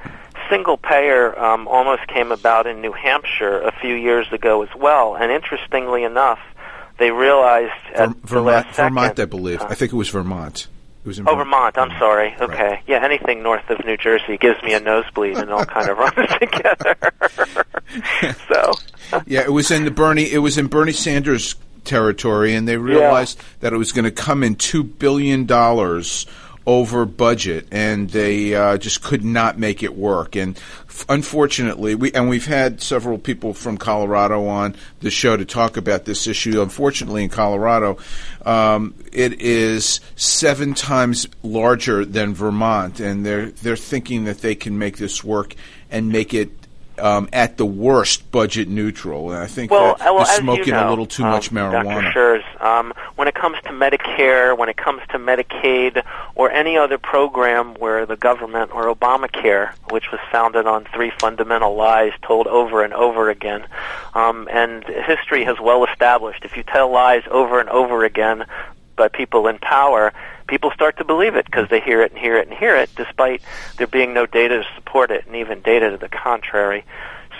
single 0.49 0.77
payer 0.77 1.37
um, 1.39 1.67
almost 1.67 2.07
came 2.07 2.31
about 2.31 2.67
in 2.67 2.81
New 2.81 2.91
Hampshire 2.91 3.59
a 3.61 3.71
few 3.71 3.95
years 3.95 4.31
ago 4.31 4.63
as 4.63 4.69
well. 4.75 5.15
And 5.15 5.31
interestingly 5.31 6.03
enough, 6.03 6.39
they 6.97 7.11
realized 7.11 7.71
at 7.93 8.09
Vermont, 8.09 8.27
the 8.27 8.41
last 8.41 8.75
second, 8.75 8.95
Vermont, 8.95 9.19
I 9.19 9.25
believe. 9.25 9.61
Uh, 9.61 9.67
I 9.69 9.75
think 9.75 9.93
it 9.93 9.95
was 9.95 10.09
Vermont. 10.09 10.67
It 11.03 11.07
was 11.07 11.19
in 11.19 11.29
oh, 11.29 11.35
Vermont. 11.35 11.77
I'm 11.77 11.97
sorry. 11.97 12.35
Okay. 12.39 12.69
Right. 12.69 12.83
Yeah, 12.85 13.03
anything 13.03 13.41
north 13.41 13.69
of 13.69 13.83
New 13.85 13.95
Jersey 13.95 14.37
gives 14.37 14.61
me 14.63 14.73
a 14.73 14.79
nosebleed, 14.79 15.37
and 15.37 15.49
it 15.49 15.51
all 15.51 15.65
kind 15.65 15.89
of 15.89 15.97
runs 15.97 16.29
together. 16.39 16.95
so. 18.49 18.73
yeah, 19.25 19.41
it 19.41 19.53
was 19.53 19.71
in 19.71 19.85
the 19.85 19.91
Bernie. 19.91 20.29
It 20.29 20.39
was 20.39 20.57
in 20.57 20.67
Bernie 20.67 20.91
Sanders 20.91 21.55
territory, 21.85 22.53
and 22.53 22.67
they 22.67 22.77
realized 22.77 23.37
yeah. 23.37 23.45
that 23.61 23.73
it 23.73 23.77
was 23.77 23.93
going 23.93 24.05
to 24.05 24.11
come 24.11 24.43
in 24.43 24.55
two 24.55 24.83
billion 24.83 25.45
dollars 25.45 26.25
over 26.69 27.03
budget, 27.03 27.65
and 27.71 28.11
they 28.11 28.53
uh, 28.53 28.77
just 28.77 29.01
could 29.01 29.25
not 29.25 29.57
make 29.57 29.81
it 29.81 29.97
work. 29.97 30.35
And 30.35 30.55
f- 30.87 31.03
unfortunately, 31.09 31.95
we 31.95 32.11
and 32.11 32.29
we've 32.29 32.45
had 32.45 32.79
several 32.79 33.17
people 33.17 33.55
from 33.55 33.75
Colorado 33.75 34.45
on 34.45 34.75
the 34.99 35.09
show 35.09 35.35
to 35.35 35.45
talk 35.45 35.77
about 35.77 36.05
this 36.05 36.27
issue. 36.27 36.61
Unfortunately, 36.61 37.23
in 37.23 37.29
Colorado, 37.29 37.97
um, 38.45 38.93
it 39.11 39.41
is 39.41 39.99
seven 40.15 40.75
times 40.75 41.27
larger 41.41 42.05
than 42.05 42.35
Vermont, 42.35 42.99
and 42.99 43.25
they're 43.25 43.49
they're 43.49 43.75
thinking 43.75 44.25
that 44.25 44.41
they 44.41 44.53
can 44.53 44.77
make 44.77 44.97
this 44.97 45.23
work 45.23 45.55
and 45.89 46.09
make 46.09 46.35
it 46.35 46.51
um, 46.99 47.29
at 47.33 47.57
the 47.57 47.65
worst, 47.65 48.31
budget 48.31 48.67
neutral. 48.67 49.31
And 49.31 49.39
I 49.39 49.47
think 49.47 49.71
well, 49.71 49.95
that 49.95 50.13
well, 50.13 50.25
smoking 50.25 50.67
you 50.67 50.73
know, 50.73 50.87
a 50.87 50.89
little 50.89 51.05
too 51.05 51.23
um, 51.23 51.31
much 51.31 51.51
marijuana. 51.51 52.13
Dr. 52.13 52.41
Scherz, 52.41 52.61
um, 52.61 52.93
when 53.15 53.27
it 53.27 53.35
comes 53.35 53.57
to 53.63 53.69
Medicare, 53.69 54.57
when 54.57 54.69
it 54.69 54.77
comes 54.77 55.01
to 55.09 55.17
Medicaid, 55.19 56.03
or 56.35 56.51
any 56.51 56.77
other 56.77 56.97
program 56.97 57.73
where 57.75 58.05
the 58.05 58.15
government 58.15 58.71
or 58.73 58.93
Obamacare, 58.93 59.73
which 59.89 60.11
was 60.11 60.19
founded 60.31 60.65
on 60.65 60.85
three 60.93 61.11
fundamental 61.19 61.75
lies 61.75 62.13
told 62.21 62.47
over 62.47 62.83
and 62.83 62.93
over 62.93 63.29
again, 63.29 63.65
um, 64.13 64.47
and 64.51 64.83
history 64.85 65.43
has 65.45 65.59
well 65.59 65.85
established, 65.85 66.45
if 66.45 66.55
you 66.57 66.63
tell 66.63 66.89
lies 66.91 67.23
over 67.29 67.59
and 67.59 67.69
over 67.69 68.03
again 68.03 68.45
by 68.95 69.07
people 69.07 69.47
in 69.47 69.57
power, 69.59 70.13
people 70.49 70.71
start 70.71 70.97
to 70.97 71.05
believe 71.05 71.35
it 71.35 71.45
because 71.45 71.69
they 71.69 71.79
hear 71.79 72.01
it 72.01 72.11
and 72.11 72.19
hear 72.19 72.37
it 72.37 72.47
and 72.47 72.57
hear 72.57 72.75
it, 72.75 72.89
despite 72.95 73.41
there 73.77 73.87
being 73.87 74.13
no 74.13 74.25
data 74.25 74.57
to 74.57 74.65
support 74.75 75.11
it 75.11 75.25
and 75.27 75.35
even 75.35 75.61
data 75.61 75.91
to 75.91 75.97
the 75.97 76.09
contrary. 76.09 76.83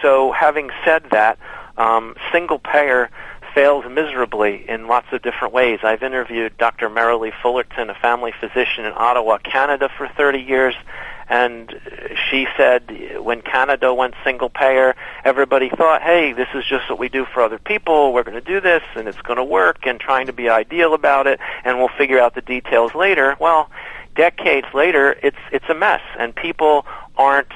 So, 0.02 0.32
having 0.32 0.69
said 0.86 1.04
that, 1.12 1.38
um, 1.78 2.15
single 2.32 2.60
payer 2.60 3.10
fails 3.54 3.84
miserably 3.89 4.63
in 4.69 4.88
lots 4.88 5.08
of 5.12 5.22
different 5.22 5.54
ways. 5.54 5.80
I've 5.84 6.04
interviewed 6.04 6.58
Dr. 6.58 6.89
Merrilee 6.89 7.34
Fullerton, 7.41 7.89
a 7.89 7.95
family 7.95 8.32
physician 8.39 8.86
in 8.86 8.93
Ottawa, 8.95 9.39
Canada, 9.39 9.89
for 9.98 10.08
30 10.08 10.39
years, 10.39 10.76
and 11.30 11.80
she 12.30 12.48
said 12.58 13.20
when 13.24 13.42
Canada 13.42 13.94
went 13.94 14.15
single 14.24 14.50
payer, 14.50 14.96
everybody 15.24 15.70
thought, 15.70 16.02
hey, 16.02 16.34
this 16.34 16.48
is 16.56 16.65
just 16.65 16.89
what 16.89 16.98
we 16.98 17.08
do 17.08 17.26
for 17.26 17.44
other 17.44 17.60
people. 17.60 18.13
We're 18.13 18.24
going 18.24 18.39
to 18.39 18.42
do 18.42 18.60
this, 18.60 18.82
and 18.96 19.08
it's 19.08 19.22
going 19.22 19.38
to 19.38 19.44
work, 19.44 19.86
and 19.86 20.00
trying 20.00 20.26
to 20.26 20.34
be 20.34 20.50
ideal 20.50 20.94
about 20.96 21.28
it, 21.28 21.39
and 21.63 21.78
we'll 21.78 21.88
figure 21.88 22.20
out 22.20 22.34
the 22.34 22.42
details 22.42 22.96
later. 22.96 23.38
Well, 23.39 23.70
decades 24.15 24.68
later, 24.74 25.18
it's 25.22 25.38
it's 25.52 25.70
a 25.70 25.76
mess, 25.76 26.02
and 26.18 26.36
people 26.36 26.86
aren't. 27.15 27.52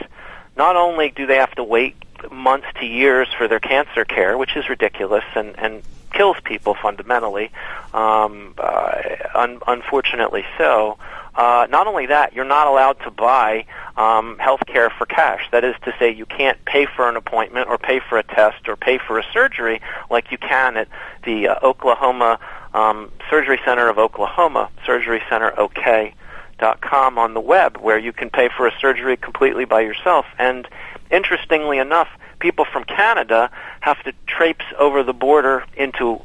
Not 0.55 0.75
only 0.75 1.09
do 1.09 1.25
they 1.25 1.37
have 1.37 1.55
to 1.55 1.63
wait 1.63 1.95
months 2.31 2.67
to 2.79 2.85
years 2.85 3.27
for 3.35 3.47
their 3.47 3.59
cancer 3.59 4.05
care, 4.05 4.37
which 4.37 4.55
is 4.55 4.69
ridiculous 4.69 5.25
and 5.35 5.57
and 5.57 5.81
kills 6.13 6.37
people 6.43 6.75
fundamentally, 6.75 7.51
um, 7.91 8.53
uh, 8.59 9.01
un- 9.33 9.59
unfortunately 9.67 10.45
so. 10.59 10.97
Uh, 11.35 11.67
not 11.69 11.87
only 11.87 12.05
that, 12.07 12.33
you're 12.33 12.45
not 12.45 12.67
allowed 12.67 12.99
to 13.01 13.11
buy 13.11 13.65
um, 13.97 14.37
health 14.39 14.61
care 14.67 14.89
for 14.89 15.05
cash. 15.05 15.49
That 15.51 15.63
is 15.63 15.75
to 15.85 15.93
say, 15.97 16.13
you 16.13 16.25
can't 16.25 16.63
pay 16.65 16.85
for 16.85 17.09
an 17.09 17.15
appointment 17.15 17.69
or 17.69 17.77
pay 17.77 17.99
for 17.99 18.17
a 18.17 18.23
test 18.23 18.67
or 18.67 18.75
pay 18.75 18.97
for 18.97 19.19
a 19.19 19.23
surgery 19.33 19.81
like 20.09 20.31
you 20.31 20.37
can 20.37 20.77
at 20.77 20.87
the 21.23 21.47
uh, 21.49 21.55
Oklahoma 21.63 22.39
um, 22.73 23.11
Surgery 23.29 23.59
Center 23.65 23.89
of 23.89 23.97
Oklahoma, 23.97 24.69
Surgery 24.85 25.21
Center 25.29 25.59
OK. 25.59 26.13
Dot 26.59 26.79
com 26.81 27.17
on 27.17 27.33
the 27.33 27.41
web 27.41 27.77
where 27.77 27.97
you 27.97 28.13
can 28.13 28.29
pay 28.29 28.47
for 28.55 28.67
a 28.67 28.71
surgery 28.79 29.17
completely 29.17 29.65
by 29.65 29.81
yourself. 29.81 30.25
And 30.37 30.65
interestingly 31.11 31.77
enough, 31.79 32.07
people 32.39 32.63
from 32.63 32.83
Canada 32.85 33.49
have 33.81 34.01
to 34.03 34.13
traipse 34.27 34.63
over 34.77 35.03
the 35.03 35.13
border 35.13 35.65
into 35.75 36.21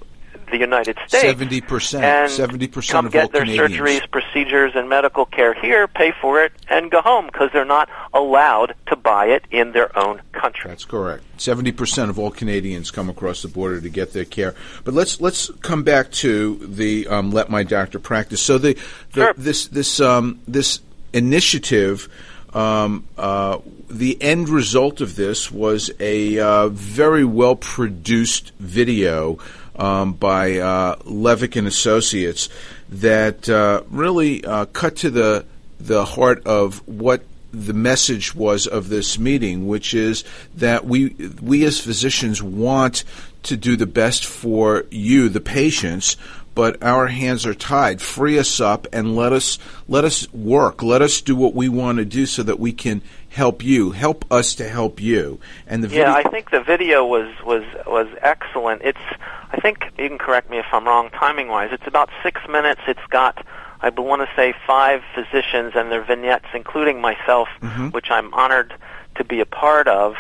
the 0.51 0.59
United 0.59 0.97
States. 1.07 1.23
Seventy 1.23 1.61
percent. 1.61 2.31
Seventy 2.31 2.67
percent 2.69 2.93
come 2.93 3.07
of 3.07 3.13
get 3.13 3.23
all 3.25 3.29
their 3.29 3.45
Canadians. 3.45 3.73
surgeries, 3.75 4.11
procedures, 4.11 4.73
and 4.75 4.89
medical 4.89 5.25
care 5.27 5.55
here, 5.55 5.87
pay 5.89 6.13
for 6.21 6.43
it, 6.43 6.53
and 6.69 6.91
go 6.91 7.01
home 7.01 7.27
because 7.27 7.51
they're 7.53 7.65
not 7.65 7.89
allowed 8.13 8.75
to 8.87 8.97
buy 8.97 9.27
it 9.27 9.45
in 9.51 9.73
their 9.73 9.97
own 9.99 10.21
country. 10.33 10.69
That's 10.69 10.85
correct. 10.85 11.23
Seventy 11.37 11.73
percent 11.73 12.11
of 12.11 12.19
all 12.19 12.31
Canadians 12.31 12.91
come 12.91 13.09
across 13.09 13.43
the 13.43 13.49
border 13.49 13.81
to 13.81 13.89
get 13.89 14.13
their 14.13 14.25
care. 14.25 14.55
But 14.85 14.95
let's 14.95 15.21
let's 15.21 15.51
come 15.63 15.83
back 15.83 16.11
to 16.13 16.57
the 16.57 17.07
um, 17.09 17.31
"Let 17.31 17.51
My 17.51 17.63
Doctor 17.63 17.99
Practice." 17.99 18.41
So 18.41 18.59
the, 18.59 18.75
the 19.13 19.21
Sure. 19.21 19.35
this 19.37 19.69
this 19.69 20.01
um, 20.01 20.41
this 20.49 20.81
initiative. 21.13 22.09
Um, 22.55 23.07
uh, 23.19 23.59
the 23.91 24.17
end 24.23 24.49
result 24.49 25.03
of 25.03 25.17
this 25.17 25.51
was 25.53 25.91
a 26.01 26.39
uh, 26.39 26.69
very 26.69 27.23
well 27.23 27.57
produced 27.57 28.53
video 28.59 29.39
um, 29.79 30.13
by 30.13 30.59
uh, 30.59 30.97
Levick 31.05 31.57
and 31.57 31.67
Associates 31.67 32.49
that 32.89 33.49
uh, 33.49 33.83
really 33.91 34.45
uh, 34.45 34.67
cut 34.67 34.97
to 34.97 35.11
the 35.11 35.45
the 35.81 36.05
heart 36.05 36.45
of 36.47 36.87
what 36.89 37.23
the 37.53 37.73
message 37.73 38.35
was 38.35 38.67
of 38.67 38.89
this 38.89 39.19
meeting, 39.19 39.67
which 39.67 39.95
is 39.95 40.25
that 40.57 40.85
we 40.85 41.11
we 41.41 41.65
as 41.65 41.81
physicians 41.81 42.43
want 42.43 43.05
to 43.45 43.57
do 43.57 43.77
the 43.77 43.87
best 43.87 44.27
for 44.27 44.85
you, 44.91 45.29
the 45.29 45.41
patients, 45.41 46.17
but 46.55 46.83
our 46.83 47.07
hands 47.07 47.47
are 47.47 47.55
tied. 47.55 48.03
Free 48.03 48.39
us 48.39 48.61
up 48.61 48.87
and 48.93 49.15
let 49.15 49.33
us 49.33 49.59
let 49.87 50.05
us 50.05 50.31
work. 50.33 50.83
Let 50.83 51.03
us 51.03 51.21
do 51.21 51.37
what 51.37 51.55
we 51.55 51.69
want 51.69 51.99
to 51.99 52.05
do 52.05 52.27
so 52.27 52.43
that 52.43 52.59
we 52.59 52.73
can 52.73 53.01
help 53.39 53.63
you, 53.63 53.93
help 53.93 54.25
us 54.33 54.57
to 54.57 54.69
help 54.69 55.01
you. 55.01 55.39
And 55.69 55.85
the 55.85 55.89
video- 55.89 56.07
Yeah, 56.07 56.15
I 56.15 56.25
think 56.25 56.51
the 56.51 56.61
video 56.61 57.07
was 57.07 57.29
was 57.45 57.63
was 57.87 58.09
excellent. 58.21 58.83
It's 58.91 59.07
I 59.53 59.57
think 59.61 59.77
you 59.97 60.09
can 60.09 60.19
correct 60.19 60.51
me 60.51 60.59
if 60.59 60.67
I'm 60.73 60.85
wrong 60.87 61.09
timing 61.11 61.47
wise. 61.49 61.71
It's 61.73 61.87
about 61.87 62.11
six 62.25 62.41
minutes. 62.49 62.81
It's 62.89 63.07
got 63.11 63.35
I 63.81 63.91
want 63.91 64.23
to 64.23 64.29
say 64.35 64.55
five 64.67 65.03
physicians 65.15 65.71
and 65.77 65.87
their 65.93 66.03
vignettes, 66.03 66.47
including 66.53 67.01
myself, 67.01 67.49
which 67.93 68.11
I'm 68.11 68.35
honored 68.35 68.75
to 69.19 69.23
be 69.25 69.39
a 69.41 69.47
part 69.47 69.87
of. 69.87 70.17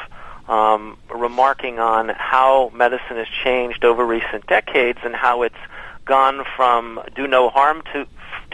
Um, 0.58 0.96
remarking 1.10 1.78
on 1.78 2.08
how 2.08 2.70
medicine 2.72 3.16
has 3.22 3.26
changed 3.44 3.84
over 3.84 4.02
recent 4.18 4.46
decades 4.46 5.00
and 5.04 5.14
how 5.14 5.42
it's 5.42 5.62
gone 6.06 6.38
from 6.56 7.00
do 7.14 7.26
no 7.26 7.50
harm 7.50 7.82
to 7.92 8.06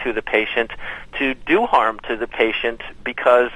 to 0.03 0.11
the 0.11 0.21
patient 0.21 0.71
to 1.19 1.25
do 1.53 1.65
harm 1.65 1.95
to 2.09 2.17
the 2.17 2.27
patient 2.27 2.81
because 3.11 3.49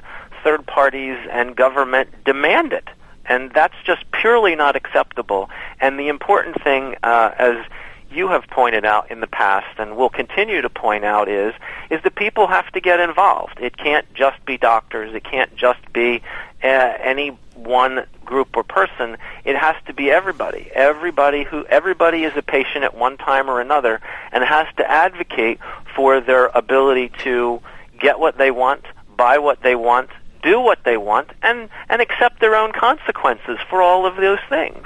third 0.43 0.65
parties 0.65 1.17
and 1.31 1.55
government 1.55 2.09
demand 2.23 2.73
it 2.73 2.87
and 3.29 3.51
that's 3.53 3.75
just 3.85 4.09
purely 4.11 4.55
not 4.55 4.75
acceptable. 4.75 5.49
And 5.79 5.97
the 5.99 6.09
important 6.09 6.61
thing, 6.63 6.95
uh, 7.03 7.31
as 7.37 7.63
you 8.11 8.27
have 8.29 8.47
pointed 8.47 8.85
out 8.85 9.11
in 9.11 9.19
the 9.19 9.27
past, 9.27 9.77
and 9.77 9.95
will 9.95 10.09
continue 10.09 10.61
to 10.61 10.69
point 10.69 11.05
out, 11.05 11.29
is 11.29 11.53
is 11.91 12.01
that 12.03 12.15
people 12.15 12.47
have 12.47 12.69
to 12.71 12.81
get 12.81 12.99
involved. 12.99 13.59
It 13.61 13.77
can't 13.77 14.11
just 14.15 14.43
be 14.45 14.57
doctors. 14.57 15.13
It 15.13 15.23
can't 15.23 15.55
just 15.55 15.93
be 15.93 16.23
uh, 16.63 16.67
any 16.67 17.37
one 17.53 18.05
group 18.25 18.57
or 18.57 18.63
person. 18.63 19.17
It 19.45 19.55
has 19.55 19.75
to 19.85 19.93
be 19.93 20.09
everybody. 20.09 20.71
Everybody 20.73 21.43
who 21.43 21.65
everybody 21.67 22.23
is 22.23 22.35
a 22.35 22.41
patient 22.41 22.83
at 22.83 22.95
one 22.95 23.17
time 23.17 23.47
or 23.47 23.61
another, 23.61 24.01
and 24.31 24.43
has 24.43 24.67
to 24.77 24.89
advocate 24.89 25.59
for 25.95 26.19
their 26.19 26.47
ability 26.47 27.11
to 27.19 27.61
get 27.99 28.19
what 28.19 28.39
they 28.39 28.49
want, 28.49 28.85
buy 29.15 29.37
what 29.37 29.61
they 29.61 29.75
want, 29.75 30.09
do 30.41 30.59
what 30.59 30.83
they 30.83 30.97
want, 30.97 31.29
and 31.41 31.69
and 31.89 32.01
accept 32.01 32.39
their 32.39 32.55
own 32.55 32.71
consequences 32.71 33.57
for 33.69 33.81
all 33.81 34.05
of 34.05 34.15
those 34.15 34.39
things. 34.49 34.85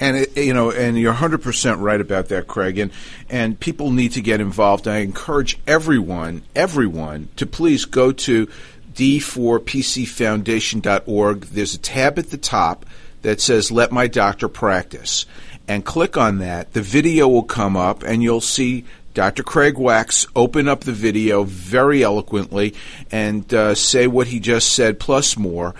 and 0.00 0.16
it, 0.16 0.36
you 0.36 0.54
know, 0.54 0.70
and 0.70 0.98
you're 0.98 1.12
100 1.12 1.42
percent 1.42 1.80
right 1.80 2.00
about 2.00 2.28
that, 2.28 2.46
Craig. 2.46 2.78
And 2.78 2.90
and 3.28 3.58
people 3.58 3.90
need 3.90 4.12
to 4.12 4.20
get 4.20 4.40
involved. 4.40 4.86
I 4.86 4.98
encourage 4.98 5.58
everyone, 5.66 6.42
everyone, 6.54 7.28
to 7.36 7.46
please 7.46 7.84
go 7.84 8.12
to 8.12 8.48
d4pcfoundation.org. 8.94 11.40
There's 11.42 11.74
a 11.74 11.78
tab 11.78 12.18
at 12.18 12.30
the 12.30 12.38
top 12.38 12.86
that 13.22 13.40
says 13.40 13.72
"Let 13.72 13.92
My 13.92 14.06
Doctor 14.06 14.48
Practice," 14.48 15.26
and 15.66 15.84
click 15.84 16.16
on 16.16 16.38
that. 16.38 16.72
The 16.72 16.82
video 16.82 17.28
will 17.28 17.42
come 17.42 17.76
up, 17.76 18.02
and 18.02 18.22
you'll 18.22 18.40
see 18.40 18.84
Dr. 19.18 19.42
Craig 19.42 19.76
Wax 19.78 20.28
open 20.36 20.68
up 20.68 20.82
the 20.82 20.92
video 20.92 21.42
very 21.42 22.04
eloquently 22.04 22.72
and 23.10 23.52
uh, 23.52 23.74
say 23.74 24.06
what 24.06 24.28
he 24.28 24.38
just 24.38 24.72
said, 24.72 25.00
plus 25.00 25.36
more. 25.36 25.74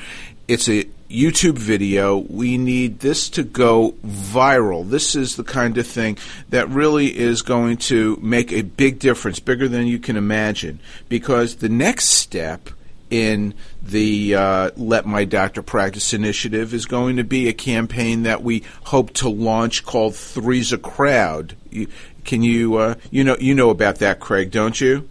It's 0.48 0.68
a 0.68 0.88
YouTube 1.08 1.56
video. 1.56 2.16
We 2.16 2.58
need 2.58 2.98
this 2.98 3.28
to 3.30 3.44
go 3.44 3.92
viral. 4.04 4.90
This 4.90 5.14
is 5.14 5.36
the 5.36 5.44
kind 5.44 5.78
of 5.78 5.86
thing 5.86 6.18
that 6.48 6.68
really 6.68 7.16
is 7.16 7.42
going 7.42 7.76
to 7.76 8.18
make 8.20 8.50
a 8.50 8.62
big 8.62 8.98
difference, 8.98 9.38
bigger 9.38 9.68
than 9.68 9.86
you 9.86 10.00
can 10.00 10.16
imagine, 10.16 10.80
because 11.08 11.58
the 11.58 11.68
next 11.68 12.06
step 12.06 12.70
in 13.08 13.54
the 13.80 14.34
uh, 14.34 14.70
Let 14.76 15.06
My 15.06 15.24
Doctor 15.24 15.62
Practice 15.62 16.12
initiative 16.12 16.74
is 16.74 16.86
going 16.86 17.16
to 17.16 17.24
be 17.24 17.48
a 17.48 17.52
campaign 17.52 18.24
that 18.24 18.42
we 18.42 18.64
hope 18.84 19.12
to 19.14 19.28
launch 19.28 19.84
called 19.84 20.16
Three's 20.16 20.72
a 20.72 20.78
Crowd. 20.78 21.56
You, 21.70 21.86
can 22.24 22.42
you 22.42 22.76
uh, 22.76 22.94
you 23.10 23.24
know 23.24 23.36
you 23.40 23.54
know 23.54 23.70
about 23.70 23.96
that, 23.96 24.20
Craig? 24.20 24.50
Don't 24.50 24.80
you? 24.80 25.08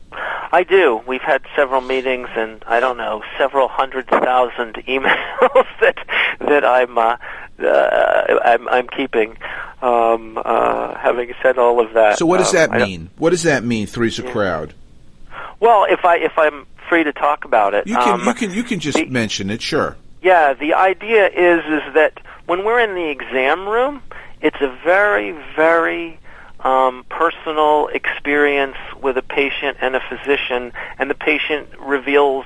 I 0.52 0.63
do. 0.63 1.02
We've 1.06 1.22
had 1.22 1.41
several 1.56 1.82
meetings, 1.82 2.30
and 2.36 2.63
I 2.67 2.80
don't 2.80 2.98
know, 2.98 3.22
several 3.38 3.67
hundred 3.67 4.08
thousand 4.08 4.76
emails 4.88 5.65
that 5.82 5.98
that 6.39 6.63
I'm 6.63 6.98
uh, 6.98 7.17
uh, 7.63 8.39
I'm, 8.43 8.67
I'm 8.70 8.88
keeping. 8.88 9.38
Um, 9.80 10.39
uh, 10.43 10.98
having 10.98 11.32
said 11.43 11.60
all 11.60 11.80
of 11.80 11.93
that, 11.93 12.17
So 12.17 12.26
what 12.26 12.39
does 12.39 12.50
um, 12.56 12.72
that 12.72 12.88
mean? 12.88 13.12
What 13.17 13.30
does 13.30 13.43
that 13.43 13.63
mean? 13.63 13.86
Three's 13.86 14.17
a 14.17 14.24
crowd. 14.24 14.74
Well, 15.60 15.86
if 15.88 16.04
I 16.04 16.17
if 16.17 16.32
I'm 16.38 16.65
free 16.89 17.04
to 17.04 17.13
talk 17.13 17.46
about 17.46 17.76
it, 17.76 17.86
You 17.86 17.96
can 17.96 18.22
um, 18.22 18.26
you 18.26 18.34
can 18.34 18.52
you 18.52 18.63
can 18.63 18.80
just 18.80 18.98
the- 18.98 19.06
mention 19.06 19.50
it. 19.52 19.62
Sure. 19.62 19.96
Yeah, 20.24 20.54
the 20.54 20.74
idea 20.74 21.28
is 21.28 21.63
is 21.65 21.93
that 21.93 22.20
when 22.48 22.65
we're 22.65 22.80
in 22.80 22.96
the 22.96 23.10
exam 23.10 23.67
room, 23.67 24.02
it's 24.41 24.60
a 24.62 24.76
very 24.84 25.34
very 25.56 26.20
um, 26.68 27.06
personal 27.08 27.88
experience 27.88 28.76
with 29.02 29.18
a 29.18 29.22
patient 29.22 29.78
and 29.80 29.96
a 29.96 30.02
physician, 30.10 30.74
and 31.00 31.10
the 31.10 31.16
patient 31.16 31.70
reveals 31.80 32.46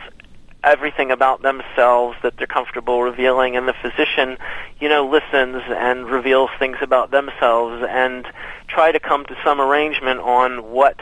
everything 0.64 1.10
about 1.10 1.42
themselves 1.42 2.16
that 2.22 2.38
they're 2.38 2.46
comfortable 2.46 3.02
revealing, 3.02 3.56
and 3.56 3.68
the 3.68 3.74
physician, 3.74 4.38
you 4.80 4.88
know, 4.88 5.08
listens 5.10 5.64
and 5.66 6.08
reveals 6.08 6.52
things 6.60 6.78
about 6.82 7.10
themselves, 7.10 7.84
and 7.90 8.28
try 8.68 8.92
to 8.92 9.00
come 9.00 9.26
to 9.26 9.36
some 9.44 9.60
arrangement 9.60 10.20
on 10.20 10.72
what 10.72 11.00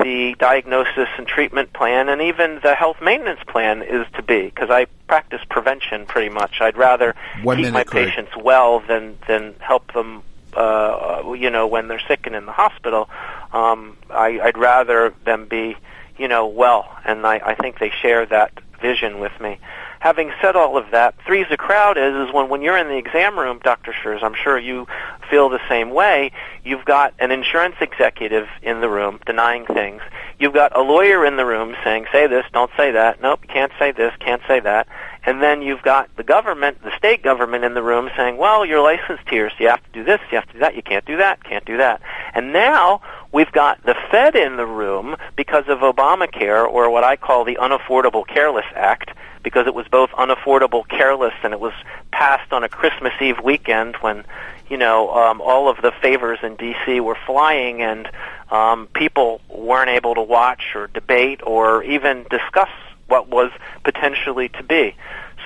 the 0.00 0.36
diagnosis 0.38 1.08
and 1.18 1.26
treatment 1.26 1.72
plan 1.72 2.08
and 2.08 2.22
even 2.22 2.60
the 2.62 2.76
health 2.76 2.96
maintenance 3.02 3.40
plan 3.48 3.82
is 3.82 4.06
to 4.14 4.22
be 4.22 4.42
because 4.42 4.70
I 4.70 4.86
practice 5.08 5.40
prevention 5.50 6.06
pretty 6.06 6.32
much. 6.32 6.60
I'd 6.60 6.76
rather 6.76 7.16
One 7.42 7.56
keep 7.56 7.72
my 7.72 7.82
patients 7.82 8.30
well 8.40 8.78
than 8.78 9.18
than 9.26 9.56
help 9.58 9.92
them 9.92 10.22
uh 10.54 11.32
you 11.36 11.50
know 11.50 11.66
when 11.66 11.88
they're 11.88 12.02
sick 12.08 12.20
and 12.26 12.34
in 12.34 12.46
the 12.46 12.52
hospital. 12.52 13.08
Um 13.52 13.96
I 14.10 14.40
I'd 14.40 14.58
rather 14.58 15.14
them 15.24 15.46
be, 15.46 15.76
you 16.18 16.28
know, 16.28 16.46
well 16.46 16.88
and 17.04 17.26
I 17.26 17.40
I 17.44 17.54
think 17.54 17.78
they 17.78 17.90
share 17.90 18.26
that 18.26 18.52
vision 18.80 19.20
with 19.20 19.32
me. 19.40 19.58
Having 20.00 20.32
said 20.40 20.56
all 20.56 20.78
of 20.78 20.90
that, 20.92 21.14
three's 21.26 21.46
a 21.50 21.58
crowd 21.58 21.98
is 21.98 22.14
is 22.14 22.32
when 22.32 22.48
when 22.48 22.62
you're 22.62 22.78
in 22.78 22.88
the 22.88 22.96
exam 22.96 23.38
room, 23.38 23.60
Dr. 23.62 23.92
Scherz, 23.92 24.22
I'm 24.22 24.32
sure 24.32 24.58
you 24.58 24.86
feel 25.28 25.50
the 25.50 25.60
same 25.68 25.90
way. 25.90 26.32
You've 26.64 26.86
got 26.86 27.12
an 27.18 27.30
insurance 27.30 27.76
executive 27.82 28.48
in 28.62 28.80
the 28.80 28.88
room 28.88 29.20
denying 29.26 29.66
things. 29.66 30.00
You've 30.38 30.54
got 30.54 30.74
a 30.74 30.80
lawyer 30.80 31.26
in 31.26 31.36
the 31.36 31.44
room 31.44 31.76
saying, 31.84 32.06
"Say 32.12 32.26
this, 32.26 32.46
don't 32.50 32.70
say 32.78 32.92
that. 32.92 33.20
Nope, 33.20 33.40
can't 33.46 33.72
say 33.78 33.92
this, 33.92 34.14
can't 34.20 34.40
say 34.48 34.58
that." 34.60 34.88
And 35.26 35.42
then 35.42 35.60
you've 35.60 35.82
got 35.82 36.08
the 36.16 36.22
government, 36.22 36.82
the 36.82 36.96
state 36.96 37.22
government 37.22 37.64
in 37.64 37.74
the 37.74 37.82
room 37.82 38.10
saying, 38.16 38.38
"Well, 38.38 38.64
you're 38.64 38.80
licensed 38.80 39.28
here, 39.28 39.50
so 39.50 39.56
you 39.58 39.68
have 39.68 39.84
to 39.84 39.90
do 39.92 40.02
this, 40.02 40.20
you 40.30 40.38
have 40.38 40.46
to 40.46 40.54
do 40.54 40.60
that, 40.60 40.76
you 40.76 40.82
can't 40.82 41.04
do 41.04 41.18
that, 41.18 41.44
can't 41.44 41.66
do 41.66 41.76
that." 41.76 42.00
And 42.32 42.54
now 42.54 43.02
we've 43.32 43.52
got 43.52 43.84
the 43.84 43.96
Fed 44.10 44.34
in 44.34 44.56
the 44.56 44.64
room 44.64 45.16
because 45.36 45.68
of 45.68 45.80
Obamacare 45.80 46.66
or 46.66 46.88
what 46.88 47.04
I 47.04 47.16
call 47.16 47.44
the 47.44 47.58
Unaffordable 47.60 48.26
Careless 48.26 48.64
Act 48.74 49.10
because 49.42 49.66
it 49.66 49.74
was 49.74 49.86
both 49.88 50.10
unaffordable, 50.10 50.86
careless, 50.88 51.34
and 51.42 51.52
it 51.52 51.60
was 51.60 51.72
passed 52.12 52.52
on 52.52 52.64
a 52.64 52.68
Christmas 52.68 53.12
Eve 53.20 53.40
weekend 53.42 53.96
when, 53.96 54.24
you 54.68 54.76
know, 54.76 55.12
um, 55.12 55.40
all 55.40 55.68
of 55.68 55.80
the 55.82 55.92
favors 56.02 56.38
in 56.42 56.56
D.C. 56.56 57.00
were 57.00 57.18
flying 57.26 57.82
and 57.82 58.10
um, 58.50 58.88
people 58.88 59.40
weren't 59.48 59.90
able 59.90 60.14
to 60.14 60.22
watch 60.22 60.74
or 60.74 60.88
debate 60.88 61.40
or 61.42 61.82
even 61.84 62.24
discuss 62.30 62.70
what 63.06 63.28
was 63.28 63.50
potentially 63.84 64.48
to 64.50 64.62
be. 64.62 64.94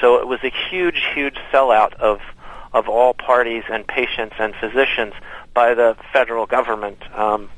So 0.00 0.16
it 0.16 0.26
was 0.26 0.40
a 0.42 0.52
huge, 0.70 1.02
huge 1.14 1.36
sellout 1.52 1.94
of 1.94 2.20
of 2.72 2.88
all 2.88 3.14
parties 3.14 3.62
and 3.70 3.86
patients 3.86 4.34
and 4.40 4.52
physicians 4.56 5.14
by 5.54 5.74
the 5.74 5.96
federal 6.12 6.44
government. 6.44 6.98
Um, 7.16 7.48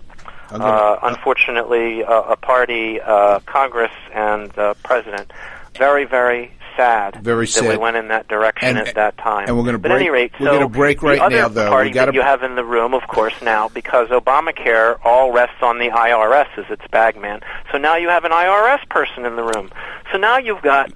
uh, 0.50 0.98
unfortunately, 1.02 2.04
uh, 2.04 2.22
a 2.22 2.36
party, 2.36 3.00
uh, 3.00 3.40
Congress, 3.40 3.90
and 4.12 4.50
the 4.52 4.76
President, 4.84 5.32
very, 5.78 6.04
very 6.04 6.52
sad 6.76 7.16
Very 7.22 7.46
that 7.46 7.64
we 7.64 7.76
went 7.76 7.96
in 7.96 8.08
that 8.08 8.28
direction 8.28 8.76
And- 8.76 8.86
at 8.86 8.94
that 8.96 9.16
time. 9.16 9.48
and 9.48 9.56
we're 9.56 9.64
gonna 9.64 9.78
but 9.78 9.92
at 9.92 9.96
any 9.96 10.10
rate, 10.10 10.32
we're 10.38 10.46
so 10.46 10.52
gonna 10.52 10.68
break 10.68 11.02
right 11.02 11.18
the 11.18 11.24
other 11.24 11.36
now, 11.36 11.48
though. 11.48 11.70
Party 11.70 11.90
gotta- 11.90 12.12
that 12.12 12.14
you 12.14 12.20
have 12.22 12.42
in 12.42 12.54
the 12.54 12.64
room, 12.64 12.92
of 12.92 13.06
course, 13.08 13.40
now 13.40 13.68
because 13.68 14.08
Obamacare 14.08 14.98
all 15.04 15.32
rests 15.32 15.62
on 15.62 15.78
the 15.78 15.90
IRS 15.90 16.48
as 16.58 16.66
its 16.70 16.86
bagman. 16.90 17.40
So 17.72 17.78
now 17.78 17.96
you 17.96 18.08
have 18.10 18.24
an 18.24 18.32
IRS 18.32 18.80
person 18.90 19.24
in 19.24 19.36
the 19.36 19.42
room. 19.42 19.70
So 20.12 20.18
now 20.18 20.36
you've 20.36 20.62
got 20.62 20.90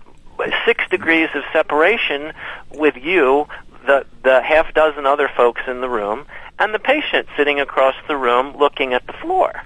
six 0.67 0.85
degrees 0.91 1.29
of 1.35 1.43
separation 1.53 2.33
with 2.75 2.97
you, 2.97 3.47
the 3.87 4.05
the 4.23 4.43
half 4.43 4.73
dozen 4.75 5.07
other 5.07 5.31
folks 5.35 5.63
in 5.67 5.81
the 5.81 5.89
room, 5.89 6.27
and 6.59 6.75
the 6.75 6.79
patient 6.79 7.27
sitting 7.37 7.59
across 7.59 7.95
the 8.07 8.17
room 8.17 8.55
looking 8.59 8.93
at 8.93 9.07
the 9.07 9.15
floor. 9.15 9.63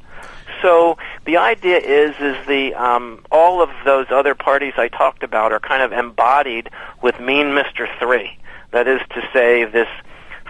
So 0.65 0.97
the 1.27 1.37
idea 1.37 1.77
is 1.77 2.17
is 2.21 2.47
the 2.47 2.73
um, 2.73 3.23
all 3.31 3.61
of 3.61 3.69
those 3.85 4.07
other 4.11 4.35
parties 4.35 4.73
I 4.79 4.89
talked 4.89 5.23
about 5.23 5.53
are 5.53 5.61
kind 5.61 5.83
of 5.83 5.93
embodied 5.93 6.71
with 7.03 7.21
Mean 7.21 7.53
Mister 7.53 7.87
Three. 7.99 8.39
That 8.71 8.89
is 8.89 9.01
to 9.11 9.21
say, 9.31 9.65
this 9.67 9.89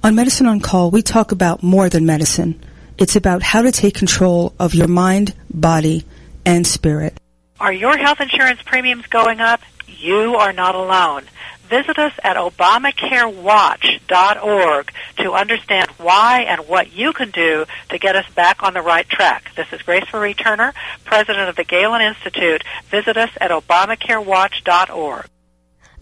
On 0.04 0.16
Medicine 0.16 0.48
on 0.48 0.60
Call, 0.60 0.90
we 0.92 1.02
talk 1.02 1.32
about 1.32 1.62
more 1.62 1.90
than 1.90 2.06
medicine. 2.06 2.62
It's 2.98 3.16
about 3.16 3.44
how 3.44 3.62
to 3.62 3.72
take 3.72 3.96
control 3.96 4.54
of 4.60 4.74
your 4.74 4.88
mind, 4.88 5.34
body, 5.50 6.06
and 6.46 6.66
spirit. 6.66 7.18
Are 7.60 7.72
your 7.72 7.98
health 7.98 8.20
insurance 8.20 8.62
premiums 8.64 9.06
going 9.08 9.40
up? 9.40 9.62
You 9.88 10.36
are 10.36 10.52
not 10.52 10.76
alone. 10.76 11.24
Visit 11.74 11.98
us 11.98 12.14
at 12.24 12.38
ObamacareWatch.org 12.38 14.92
to 15.18 15.32
understand 15.32 15.90
why 15.98 16.46
and 16.48 16.68
what 16.68 16.94
you 16.94 17.14
can 17.14 17.32
do 17.32 17.66
to 17.90 17.98
get 17.98 18.16
us 18.16 18.30
back 18.36 18.62
on 18.62 18.76
the 18.76 18.82
right 18.84 19.10
track. 19.10 19.50
This 19.56 19.74
is 19.74 19.82
Grace 19.82 20.06
Marie 20.14 20.36
Turner, 20.36 20.76
President 21.04 21.50
of 21.50 21.56
the 21.56 21.64
Galen 21.64 22.04
Institute. 22.04 22.64
Visit 22.92 23.18
us 23.18 23.32
at 23.42 23.50
ObamacareWatch.org. 23.50 25.26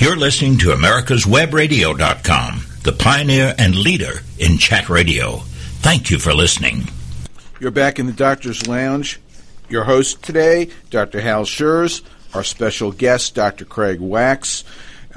You're 0.00 0.16
listening 0.16 0.58
to 0.58 0.68
America'sWebRadio.com, 0.68 2.62
the 2.84 2.92
pioneer 2.92 3.52
and 3.58 3.74
leader 3.74 4.20
in 4.38 4.56
chat 4.56 4.88
radio. 4.88 5.38
Thank 5.80 6.12
you 6.12 6.20
for 6.20 6.32
listening. 6.32 6.84
You're 7.58 7.72
back 7.72 7.98
in 7.98 8.06
the 8.06 8.12
doctor's 8.12 8.68
lounge. 8.68 9.18
Your 9.68 9.82
host 9.82 10.22
today, 10.22 10.68
Dr. 10.90 11.20
Hal 11.20 11.42
Scherz. 11.42 12.02
Our 12.32 12.44
special 12.44 12.92
guest, 12.92 13.34
Dr. 13.34 13.64
Craig 13.64 13.98
Wax, 13.98 14.62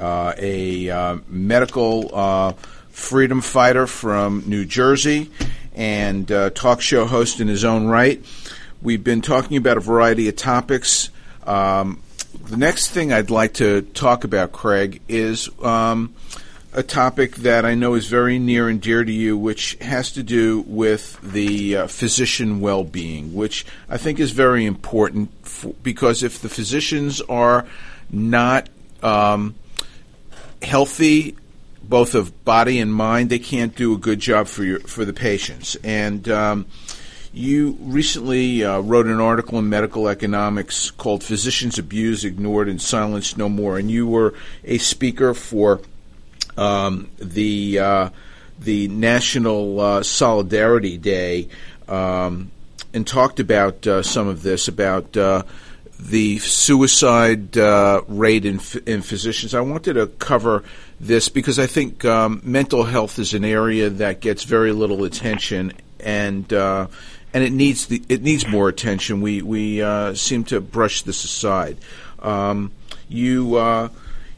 uh, 0.00 0.32
a 0.36 0.90
uh, 0.90 1.18
medical 1.28 2.10
uh, 2.12 2.52
freedom 2.90 3.40
fighter 3.40 3.86
from 3.86 4.42
New 4.46 4.64
Jersey 4.64 5.30
and 5.76 6.30
uh, 6.32 6.50
talk 6.50 6.80
show 6.80 7.06
host 7.06 7.38
in 7.38 7.46
his 7.46 7.64
own 7.64 7.86
right. 7.86 8.20
We've 8.82 9.04
been 9.04 9.22
talking 9.22 9.56
about 9.56 9.76
a 9.76 9.80
variety 9.80 10.28
of 10.28 10.34
topics. 10.34 11.10
Um, 11.46 12.02
the 12.52 12.58
next 12.58 12.90
thing 12.90 13.14
I'd 13.14 13.30
like 13.30 13.54
to 13.54 13.80
talk 13.80 14.24
about, 14.24 14.52
Craig, 14.52 15.00
is 15.08 15.48
um, 15.62 16.14
a 16.74 16.82
topic 16.82 17.36
that 17.36 17.64
I 17.64 17.74
know 17.74 17.94
is 17.94 18.08
very 18.08 18.38
near 18.38 18.68
and 18.68 18.78
dear 18.78 19.04
to 19.04 19.10
you, 19.10 19.38
which 19.38 19.78
has 19.80 20.12
to 20.12 20.22
do 20.22 20.60
with 20.66 21.18
the 21.22 21.76
uh, 21.76 21.86
physician 21.86 22.60
well 22.60 22.84
being, 22.84 23.32
which 23.32 23.64
I 23.88 23.96
think 23.96 24.20
is 24.20 24.32
very 24.32 24.66
important 24.66 25.30
because 25.82 26.22
if 26.22 26.40
the 26.42 26.50
physicians 26.50 27.22
are 27.22 27.66
not 28.10 28.68
um, 29.02 29.54
healthy, 30.60 31.34
both 31.82 32.14
of 32.14 32.44
body 32.44 32.80
and 32.80 32.92
mind, 32.92 33.30
they 33.30 33.38
can't 33.38 33.74
do 33.74 33.94
a 33.94 33.98
good 33.98 34.20
job 34.20 34.46
for 34.46 34.62
your 34.62 34.80
for 34.80 35.06
the 35.06 35.14
patients. 35.14 35.74
And 35.76 36.28
um, 36.28 36.66
you 37.32 37.76
recently 37.80 38.64
uh, 38.64 38.80
wrote 38.80 39.06
an 39.06 39.20
article 39.20 39.58
in 39.58 39.68
Medical 39.68 40.08
Economics 40.08 40.90
called 40.90 41.24
"Physicians 41.24 41.78
Abused, 41.78 42.24
Ignored, 42.24 42.68
and 42.68 42.80
Silenced 42.80 43.38
No 43.38 43.48
More," 43.48 43.78
and 43.78 43.90
you 43.90 44.06
were 44.06 44.34
a 44.64 44.78
speaker 44.78 45.32
for 45.32 45.80
um, 46.56 47.10
the 47.18 47.78
uh, 47.78 48.08
the 48.58 48.88
National 48.88 49.80
uh, 49.80 50.02
Solidarity 50.02 50.98
Day, 50.98 51.48
um, 51.88 52.50
and 52.92 53.06
talked 53.06 53.40
about 53.40 53.86
uh, 53.86 54.02
some 54.02 54.28
of 54.28 54.42
this 54.42 54.68
about 54.68 55.16
uh, 55.16 55.42
the 55.98 56.38
suicide 56.38 57.56
uh, 57.56 58.02
rate 58.08 58.44
in, 58.44 58.60
in 58.86 59.02
physicians. 59.02 59.54
I 59.54 59.60
wanted 59.60 59.94
to 59.94 60.06
cover 60.06 60.64
this 61.00 61.28
because 61.28 61.58
I 61.58 61.66
think 61.66 62.04
um, 62.04 62.40
mental 62.44 62.84
health 62.84 63.18
is 63.18 63.34
an 63.34 63.44
area 63.44 63.88
that 63.88 64.20
gets 64.20 64.44
very 64.44 64.72
little 64.72 65.04
attention, 65.04 65.72
and 66.00 66.52
uh, 66.52 66.88
and 67.34 67.42
it 67.42 67.52
needs 67.52 67.86
the, 67.86 68.02
it 68.08 68.22
needs 68.22 68.46
more 68.46 68.68
attention. 68.68 69.20
We 69.20 69.42
we 69.42 69.82
uh, 69.82 70.14
seem 70.14 70.44
to 70.44 70.60
brush 70.60 71.02
this 71.02 71.24
aside. 71.24 71.78
Um, 72.20 72.72
you 73.08 73.56
uh, 73.56 73.88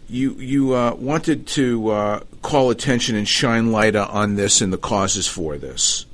you 0.09 0.33
you 0.35 0.75
uh, 0.75 0.95
wanted 0.95 1.47
to 1.49 1.91
uh, 1.91 2.21
call 2.43 2.71
attention 2.71 3.17
and 3.17 3.27
shine 3.27 3.73
light 3.73 3.97
on 3.97 4.37
this 4.37 4.61
and 4.61 4.73
the 4.73 4.79
causes 4.79 5.27
for 5.27 5.57
this. 5.57 6.07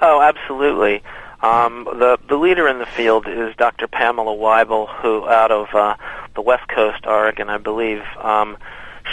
Oh, 0.00 0.20
absolutely. 0.20 1.02
Um, 1.42 1.84
the 1.84 2.18
the 2.28 2.36
leader 2.36 2.68
in 2.68 2.78
the 2.78 2.86
field 2.86 3.26
is 3.26 3.54
Dr. 3.56 3.88
Pamela 3.88 4.34
Wible, 4.34 4.88
who 5.00 5.28
out 5.28 5.50
of 5.50 5.74
uh, 5.74 5.96
the 6.34 6.42
West 6.42 6.68
Coast, 6.68 7.06
Oregon, 7.06 7.50
I 7.50 7.58
believe. 7.58 8.02
Um, 8.18 8.56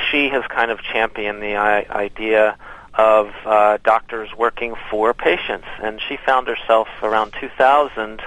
she 0.09 0.29
has 0.29 0.43
kind 0.47 0.71
of 0.71 0.81
championed 0.81 1.41
the 1.41 1.55
I- 1.55 1.87
idea 1.89 2.57
of 2.99 3.29
uh, 3.45 3.77
doctors 3.85 4.29
working 4.37 4.75
for 4.91 5.13
patients, 5.13 5.65
and 5.81 6.01
she 6.05 6.17
found 6.25 6.49
herself 6.49 6.89
around 7.01 7.33
2000 7.39 8.21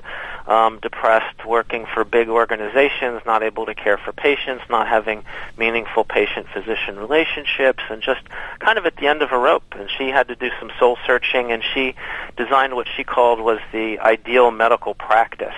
um, 0.46 0.78
depressed, 0.80 1.44
working 1.46 1.86
for 1.92 2.04
big 2.04 2.28
organizations, 2.28 3.22
not 3.24 3.42
able 3.42 3.66
to 3.66 3.74
care 3.74 3.98
for 3.98 4.12
patients, 4.12 4.64
not 4.68 4.88
having 4.88 5.24
meaningful 5.56 6.04
patient-physician 6.04 6.98
relationships, 6.98 7.82
and 7.90 8.02
just 8.02 8.20
kind 8.58 8.78
of 8.78 8.86
at 8.86 8.96
the 8.96 9.06
end 9.06 9.22
of 9.22 9.32
a 9.32 9.38
rope. 9.38 9.64
And 9.72 9.88
she 9.96 10.08
had 10.08 10.28
to 10.28 10.36
do 10.36 10.50
some 10.58 10.70
soul 10.78 10.98
searching, 11.06 11.52
and 11.52 11.62
she 11.74 11.94
designed 12.36 12.74
what 12.74 12.86
she 12.96 13.04
called 13.04 13.40
was 13.40 13.60
the 13.72 13.98
ideal 14.00 14.50
medical 14.50 14.94
practice. 14.94 15.54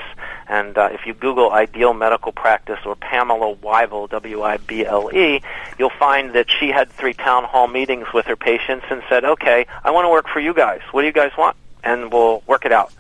And 0.47 0.77
uh, 0.77 0.91
if 0.93 1.07
you 1.07 1.15
Google 1.15 1.51
ideal 1.51 1.95
medical 1.95 2.33
practice 2.33 2.79
or 2.85 2.97
Pamela 2.97 3.55
Wible, 3.57 4.11
W-I-B-L-E, 4.11 5.43
you'll 5.79 5.91
find 5.99 6.35
that 6.35 6.51
she 6.51 6.69
had 6.69 6.91
three 6.91 7.15
town 7.15 7.45
hall 7.45 7.67
meetings 7.67 8.07
with 8.13 8.27
her 8.27 8.37
patients 8.37 8.85
and 8.91 9.03
said, 9.09 9.25
okay, 9.25 9.67
I 9.83 9.91
want 9.91 10.05
to 10.05 10.11
work 10.11 10.29
for 10.29 10.41
you 10.41 10.53
guys. 10.53 10.81
What 10.93 11.01
do 11.03 11.07
you 11.07 11.13
guys 11.13 11.33
want? 11.39 11.57
And 11.83 12.13
we'll 12.13 12.43
work 12.47 12.67
it 12.67 12.73
out. 12.73 12.93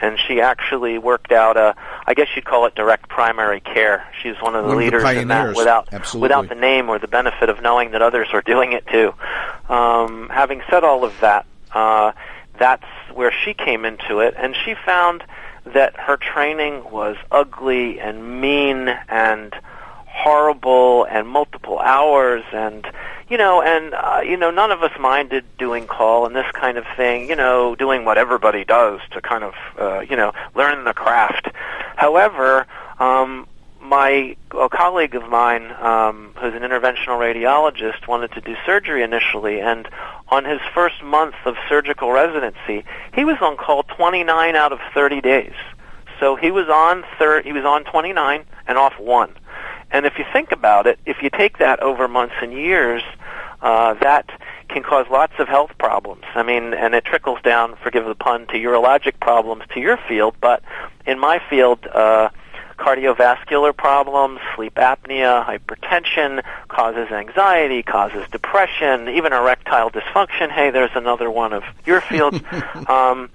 And 0.00 0.18
she 0.18 0.40
actually 0.40 0.98
worked 0.98 1.32
out 1.32 1.56
a, 1.56 1.74
I 2.06 2.14
guess 2.14 2.28
you'd 2.34 2.44
call 2.44 2.66
it 2.66 2.74
direct 2.74 3.08
primary 3.08 3.60
care. 3.60 4.06
She's 4.22 4.36
one 4.40 4.54
of 4.54 4.64
the 4.64 4.68
One 4.68 4.78
of 4.84 4.90
the 4.90 4.96
leaders 4.98 5.22
in 5.22 5.28
that 5.28 5.56
without 5.56 5.88
Absolutely. 5.92 6.22
without 6.22 6.48
the 6.48 6.54
name 6.54 6.88
or 6.88 6.98
the 6.98 7.08
benefit 7.08 7.48
of 7.48 7.60
knowing 7.62 7.92
that 7.92 8.02
others 8.02 8.28
are 8.32 8.42
doing 8.42 8.72
it 8.72 8.86
too. 8.86 9.12
Um, 9.68 10.28
having 10.30 10.62
said 10.70 10.84
all 10.84 11.04
of 11.04 11.18
that, 11.20 11.46
uh, 11.72 12.12
that's 12.58 12.86
where 13.14 13.32
she 13.32 13.54
came 13.54 13.84
into 13.84 14.20
it, 14.20 14.34
and 14.36 14.54
she 14.56 14.74
found 14.74 15.22
that 15.66 15.94
her 15.98 16.16
training 16.16 16.90
was 16.90 17.16
ugly 17.30 18.00
and 18.00 18.40
mean 18.40 18.88
and 19.08 19.54
horrible 20.06 21.04
and 21.04 21.28
multiple 21.28 21.78
hours 21.78 22.42
and 22.52 22.86
you 23.30 23.38
know 23.38 23.62
and 23.62 23.94
uh, 23.94 24.20
you 24.22 24.36
know 24.36 24.50
none 24.50 24.70
of 24.70 24.82
us 24.82 24.92
minded 24.98 25.44
doing 25.56 25.86
call 25.86 26.26
and 26.26 26.34
this 26.34 26.50
kind 26.52 26.76
of 26.76 26.84
thing 26.96 27.28
you 27.28 27.36
know 27.36 27.74
doing 27.76 28.04
what 28.04 28.18
everybody 28.18 28.64
does 28.64 29.00
to 29.12 29.20
kind 29.20 29.44
of 29.44 29.54
uh, 29.78 30.00
you 30.00 30.16
know 30.16 30.32
learn 30.54 30.84
the 30.84 30.92
craft. 30.92 31.48
However 31.96 32.66
um 32.98 33.46
my 33.80 34.36
a 34.50 34.68
colleague 34.68 35.14
of 35.14 35.26
mine 35.28 35.72
um 35.80 36.32
who's 36.38 36.54
an 36.54 36.60
interventional 36.60 37.18
radiologist 37.18 38.06
wanted 38.06 38.30
to 38.32 38.40
do 38.40 38.54
surgery 38.66 39.02
initially 39.02 39.60
and 39.60 39.88
on 40.28 40.44
his 40.44 40.60
first 40.74 41.02
month 41.02 41.34
of 41.46 41.56
surgical 41.68 42.10
residency 42.10 42.84
he 43.14 43.24
was 43.24 43.36
on 43.40 43.56
call 43.56 43.84
29 43.84 44.56
out 44.56 44.72
of 44.72 44.80
30 44.92 45.20
days. 45.20 45.54
So 46.18 46.36
he 46.36 46.50
was 46.50 46.68
on 46.68 47.04
thir- 47.18 47.42
he 47.42 47.52
was 47.52 47.64
on 47.64 47.84
29 47.84 48.44
and 48.66 48.76
off 48.76 48.98
1 48.98 49.34
and 49.90 50.06
if 50.06 50.18
you 50.18 50.24
think 50.32 50.52
about 50.52 50.86
it, 50.86 50.98
if 51.06 51.22
you 51.22 51.30
take 51.30 51.58
that 51.58 51.80
over 51.80 52.08
months 52.08 52.34
and 52.40 52.52
years, 52.52 53.02
uh, 53.62 53.94
that 53.94 54.30
can 54.68 54.82
cause 54.82 55.06
lots 55.10 55.34
of 55.38 55.48
health 55.48 55.72
problems. 55.78 56.24
I 56.34 56.42
mean, 56.42 56.74
and 56.74 56.94
it 56.94 57.04
trickles 57.04 57.42
down, 57.42 57.76
forgive 57.82 58.04
the 58.06 58.14
pun, 58.14 58.46
to 58.48 58.54
urologic 58.54 59.20
problems 59.20 59.64
to 59.74 59.80
your 59.80 59.96
field. 59.96 60.36
But 60.40 60.62
in 61.06 61.18
my 61.18 61.40
field, 61.50 61.86
uh, 61.86 62.30
cardiovascular 62.78 63.76
problems, 63.76 64.40
sleep 64.56 64.74
apnea, 64.76 65.44
hypertension 65.44 66.42
causes 66.68 67.10
anxiety, 67.10 67.82
causes 67.82 68.24
depression, 68.32 69.08
even 69.08 69.32
erectile 69.32 69.90
dysfunction. 69.90 70.50
Hey, 70.50 70.70
there's 70.70 70.90
another 70.94 71.30
one 71.30 71.52
of 71.52 71.62
your 71.84 72.00
fields. 72.00 72.40
um, 72.88 73.30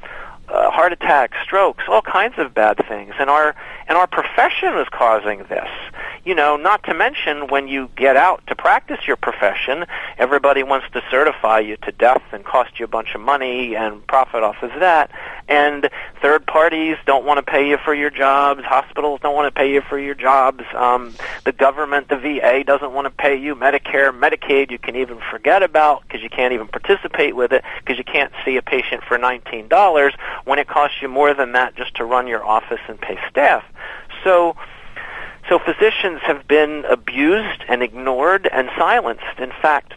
uh, 0.47 0.69
heart 0.71 0.93
attacks, 0.93 1.37
strokes, 1.43 1.83
all 1.87 2.01
kinds 2.01 2.35
of 2.37 2.53
bad 2.53 2.77
things, 2.87 3.13
and 3.19 3.29
our 3.29 3.55
and 3.87 3.97
our 3.97 4.07
profession 4.07 4.77
is 4.77 4.87
causing 4.89 5.39
this. 5.49 5.69
You 6.23 6.33
know, 6.33 6.57
not 6.57 6.83
to 6.85 6.93
mention 6.95 7.47
when 7.47 7.67
you 7.67 7.89
get 7.95 8.17
out 8.17 8.45
to 8.47 8.55
practice 8.55 9.05
your 9.05 9.15
profession, 9.15 9.85
everybody 10.17 10.63
wants 10.63 10.87
to 10.93 11.03
certify 11.11 11.59
you 11.59 11.77
to 11.83 11.91
death 11.91 12.23
and 12.31 12.43
cost 12.43 12.79
you 12.79 12.85
a 12.85 12.87
bunch 12.87 13.13
of 13.13 13.21
money 13.21 13.75
and 13.75 14.05
profit 14.07 14.41
off 14.41 14.55
of 14.63 14.71
that. 14.79 15.11
And 15.47 15.87
third 16.23 16.47
parties 16.47 16.97
don't 17.05 17.25
want 17.25 17.37
to 17.37 17.43
pay 17.43 17.69
you 17.69 17.77
for 17.77 17.93
your 17.93 18.09
jobs. 18.09 18.63
Hospitals 18.63 19.19
don't 19.21 19.35
want 19.35 19.53
to 19.53 19.57
pay 19.57 19.71
you 19.71 19.81
for 19.81 19.99
your 19.99 20.15
jobs. 20.15 20.63
Um, 20.73 21.13
the 21.43 21.51
government, 21.51 22.09
the 22.09 22.17
VA, 22.17 22.63
doesn't 22.63 22.91
want 22.91 23.05
to 23.05 23.11
pay 23.11 23.35
you. 23.35 23.55
Medicare, 23.55 24.11
Medicaid, 24.11 24.71
you 24.71 24.79
can 24.79 24.95
even 24.95 25.19
forget 25.29 25.61
about 25.61 26.01
because 26.03 26.23
you 26.23 26.29
can't 26.29 26.53
even 26.53 26.67
participate 26.67 27.35
with 27.35 27.51
it 27.51 27.63
because 27.79 27.99
you 27.99 28.03
can't 28.03 28.33
see 28.43 28.57
a 28.57 28.63
patient 28.63 29.03
for 29.03 29.19
nineteen 29.19 29.67
dollars 29.67 30.13
when 30.43 30.59
it 30.59 30.67
costs 30.67 30.97
you 31.01 31.07
more 31.07 31.33
than 31.33 31.53
that 31.53 31.75
just 31.75 31.95
to 31.95 32.05
run 32.05 32.27
your 32.27 32.43
office 32.43 32.81
and 32.88 32.99
pay 32.99 33.17
staff. 33.29 33.63
So 34.23 34.55
so 35.49 35.59
physicians 35.59 36.21
have 36.23 36.47
been 36.47 36.86
abused 36.86 37.63
and 37.67 37.83
ignored 37.83 38.49
and 38.51 38.69
silenced. 38.77 39.38
In 39.38 39.51
fact, 39.61 39.93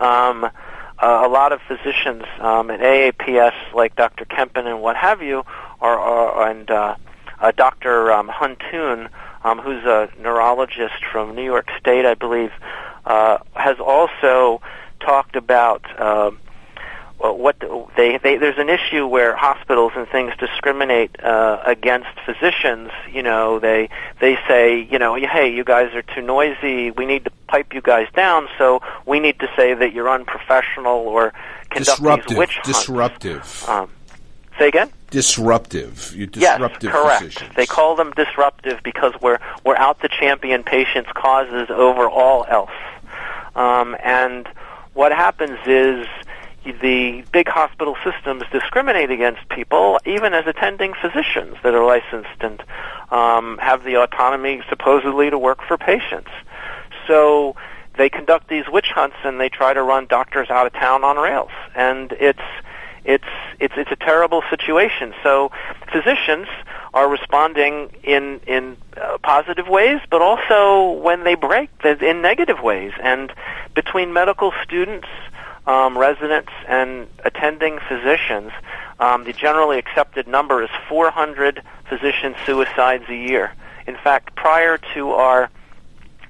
um, 0.00 0.44
uh, 0.44 0.50
a 0.98 1.28
lot 1.28 1.52
of 1.52 1.60
physicians 1.68 2.24
um, 2.40 2.70
at 2.70 2.80
AAPS, 2.80 3.54
like 3.74 3.94
Dr. 3.94 4.24
Kempen 4.24 4.66
and 4.66 4.80
what 4.82 4.96
have 4.96 5.22
you, 5.22 5.44
are, 5.80 5.98
are 5.98 6.50
and 6.50 6.68
uh, 6.70 6.96
uh, 7.38 7.52
Dr. 7.52 8.10
Um, 8.10 8.28
Huntoon, 8.28 9.08
um, 9.44 9.60
who's 9.60 9.84
a 9.84 10.08
neurologist 10.18 11.04
from 11.12 11.36
New 11.36 11.44
York 11.44 11.68
State, 11.78 12.04
I 12.04 12.14
believe, 12.14 12.50
uh, 13.04 13.38
has 13.54 13.78
also 13.78 14.60
talked 15.00 15.36
about. 15.36 15.84
Uh, 15.98 16.32
what 17.32 17.56
they, 17.96 18.18
they 18.18 18.36
there's 18.36 18.58
an 18.58 18.68
issue 18.68 19.06
where 19.06 19.34
hospitals 19.36 19.92
and 19.96 20.06
things 20.08 20.32
discriminate 20.38 21.22
uh, 21.22 21.60
against 21.64 22.08
physicians. 22.24 22.90
You 23.10 23.22
know, 23.22 23.58
they 23.58 23.88
they 24.20 24.36
say, 24.48 24.80
you 24.90 24.98
know, 24.98 25.14
hey, 25.14 25.52
you 25.54 25.64
guys 25.64 25.94
are 25.94 26.02
too 26.02 26.22
noisy. 26.22 26.90
We 26.90 27.06
need 27.06 27.24
to 27.24 27.30
pipe 27.48 27.72
you 27.74 27.80
guys 27.80 28.08
down. 28.14 28.48
So 28.58 28.80
we 29.06 29.20
need 29.20 29.38
to 29.40 29.48
say 29.56 29.74
that 29.74 29.92
you're 29.92 30.08
unprofessional 30.10 30.98
or 30.98 31.32
conduct 31.70 31.98
disruptive. 31.98 32.28
these 32.28 32.38
witch 32.38 32.54
hunts. 32.54 32.68
disruptive. 32.68 33.64
Um, 33.68 33.90
say 34.58 34.68
again. 34.68 34.90
disruptive. 35.10 36.14
You 36.16 36.28
Yes, 36.34 36.54
disruptive 36.58 36.90
correct. 36.92 37.22
physicians. 37.22 37.54
They 37.56 37.66
call 37.66 37.94
them 37.96 38.12
disruptive 38.16 38.80
because 38.82 39.12
we're 39.20 39.38
we're 39.64 39.76
out 39.76 40.00
to 40.00 40.08
champion 40.08 40.62
patients' 40.62 41.10
causes 41.14 41.68
over 41.70 42.08
all 42.08 42.44
else. 42.48 42.70
Um, 43.54 43.96
and 44.02 44.48
what 44.94 45.12
happens 45.12 45.58
is 45.66 46.06
the 46.72 47.24
big 47.32 47.48
hospital 47.48 47.96
systems 48.04 48.42
discriminate 48.52 49.10
against 49.10 49.48
people, 49.48 49.98
even 50.04 50.34
as 50.34 50.46
attending 50.46 50.94
physicians 50.94 51.56
that 51.62 51.74
are 51.74 51.84
licensed 51.84 52.40
and 52.40 52.62
um, 53.10 53.58
have 53.58 53.84
the 53.84 53.96
autonomy 53.96 54.62
supposedly 54.68 55.30
to 55.30 55.38
work 55.38 55.62
for 55.66 55.76
patients. 55.76 56.30
So 57.06 57.56
they 57.96 58.08
conduct 58.08 58.48
these 58.48 58.68
witch 58.68 58.88
hunts 58.88 59.16
and 59.24 59.40
they 59.40 59.48
try 59.48 59.72
to 59.72 59.82
run 59.82 60.06
doctors 60.06 60.50
out 60.50 60.66
of 60.66 60.72
town 60.72 61.04
on 61.04 61.16
rails, 61.16 61.50
and 61.74 62.12
it's 62.12 62.40
it's 63.04 63.24
it's 63.60 63.74
it's 63.76 63.90
a 63.90 63.96
terrible 63.96 64.42
situation. 64.50 65.14
So 65.22 65.52
physicians 65.92 66.48
are 66.92 67.08
responding 67.08 67.90
in 68.02 68.40
in 68.46 68.76
uh, 69.00 69.18
positive 69.22 69.68
ways, 69.68 70.00
but 70.10 70.20
also 70.20 71.00
when 71.00 71.24
they 71.24 71.34
break, 71.34 71.70
in 71.84 72.22
negative 72.22 72.60
ways. 72.60 72.92
And 73.02 73.32
between 73.74 74.12
medical 74.12 74.52
students, 74.64 75.08
um, 75.66 75.98
residents, 75.98 76.52
and 76.68 77.08
attending 77.24 77.78
physicians, 77.88 78.52
um, 79.00 79.24
the 79.24 79.32
generally 79.32 79.78
accepted 79.78 80.26
number 80.26 80.62
is 80.62 80.70
400 80.88 81.62
physician 81.88 82.34
suicides 82.44 83.04
a 83.08 83.16
year. 83.16 83.52
In 83.86 83.96
fact, 83.96 84.34
prior 84.36 84.78
to 84.94 85.10
our 85.10 85.50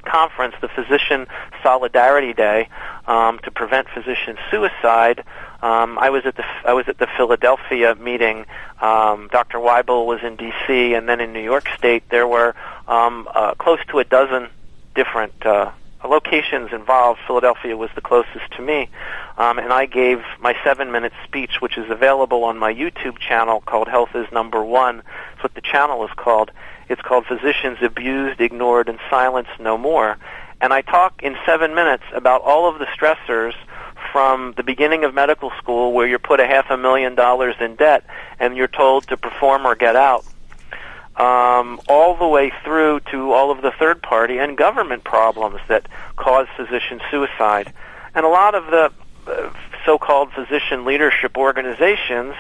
conference, 0.07 0.55
the 0.61 0.69
Physician 0.69 1.27
Solidarity 1.63 2.33
Day, 2.33 2.69
um, 3.07 3.39
to 3.41 3.51
prevent 3.51 3.89
physician 3.89 4.39
suicide. 4.51 5.23
Um, 5.63 5.99
I 5.99 6.11
was 6.11 6.25
at 6.25 6.37
the 6.37 6.45
I 6.65 6.73
was 6.73 6.89
at 6.89 6.99
the 6.99 7.09
Philadelphia 7.17 7.95
meeting. 7.97 8.47
Um, 8.81 9.29
Dr. 9.33 9.59
Wible 9.59 10.07
was 10.07 10.23
in 10.23 10.37
D.C. 10.37 10.95
and 10.95 11.09
then 11.09 11.21
in 11.21 11.33
New 11.33 11.43
York 11.43 11.69
State 11.77 12.09
there 12.11 12.29
were 12.29 12.55
um, 12.89 13.29
uh, 13.35 13.55
close 13.55 13.81
to 13.89 13.99
a 13.99 14.05
dozen 14.05 14.49
different 14.95 15.35
uh, 15.45 15.71
locations 16.05 16.73
involved. 16.73 17.21
Philadelphia 17.27 17.77
was 17.77 17.91
the 17.95 18.01
closest 18.01 18.51
to 18.57 18.63
me, 18.63 18.89
um, 19.39 19.59
and 19.59 19.73
I 19.73 19.87
gave 19.87 20.23
my 20.41 20.55
seven-minute 20.65 21.13
speech, 21.25 21.61
which 21.61 21.79
is 21.79 21.91
available 21.91 22.45
on 22.45 22.59
my 22.59 22.73
YouTube 22.73 23.19
channel 23.19 23.61
called 23.61 23.89
Health 23.89 24.15
is 24.15 24.31
Number 24.33 24.63
One. 24.63 25.03
That's 25.33 25.43
what 25.43 25.55
the 25.55 25.61
channel 25.61 26.05
is 26.05 26.11
called. 26.17 26.51
It's 26.89 27.03
called 27.03 27.27
Physicians 27.27 27.79
Abused, 27.83 28.41
Ignored, 28.41 28.89
and 28.89 28.99
Silenced 29.11 29.59
No 29.59 29.77
More. 29.77 30.19
And 30.61 30.73
I 30.73 30.83
talk 30.83 31.23
in 31.23 31.37
seven 31.45 31.75
minutes 31.75 32.05
about 32.15 32.43
all 32.43 32.69
of 32.69 32.79
the 32.79 32.87
stressors 32.87 33.55
from 34.13 34.55
the 34.57 34.63
beginning 34.63 35.05
of 35.05 35.15
medical 35.15 35.51
school 35.59 35.93
where 35.93 36.07
you're 36.07 36.19
put 36.19 36.41
a 36.41 36.47
half 36.47 36.71
a 36.71 36.77
million 36.77 37.15
dollars 37.15 37.55
in 37.61 37.77
debt 37.77 38.05
and 38.39 38.57
you're 38.57 38.69
told 38.69 39.07
to 39.09 39.17
perform 39.17 39.67
or 39.67 39.75
get 39.75 39.97
out, 39.97 40.25
um, 41.17 41.81
all 41.89 42.17
the 42.17 42.27
way 42.27 42.53
through 42.65 43.01
to 43.11 43.33
all 43.33 43.51
of 43.51 43.63
the 43.63 43.73
third 43.79 44.03
party 44.03 44.39
and 44.39 44.57
government 44.57 45.05
problems 45.05 45.61
that 45.69 45.87
cause 46.17 46.47
physician 46.57 47.01
suicide. 47.11 47.73
And 48.15 48.25
a 48.25 48.29
lot 48.29 48.55
of 48.55 48.67
the 48.67 48.93
uh, 49.27 49.53
so-called 49.85 50.33
physician 50.33 50.85
leadership 50.85 51.37
organizations 51.37 52.35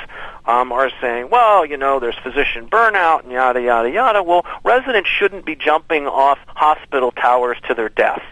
um, 0.46 0.72
are 0.72 0.90
saying, 1.00 1.28
well, 1.30 1.64
you 1.64 1.76
know, 1.76 2.00
there's 2.00 2.18
physician 2.22 2.68
burnout 2.68 3.22
and 3.22 3.32
yada 3.32 3.60
yada 3.60 3.90
yada. 3.90 4.22
Well, 4.22 4.44
residents 4.64 5.08
shouldn't 5.08 5.44
be 5.44 5.56
jumping 5.56 6.06
off 6.06 6.38
hospital 6.46 7.12
towers 7.12 7.58
to 7.68 7.74
their 7.74 7.88
death. 7.88 8.22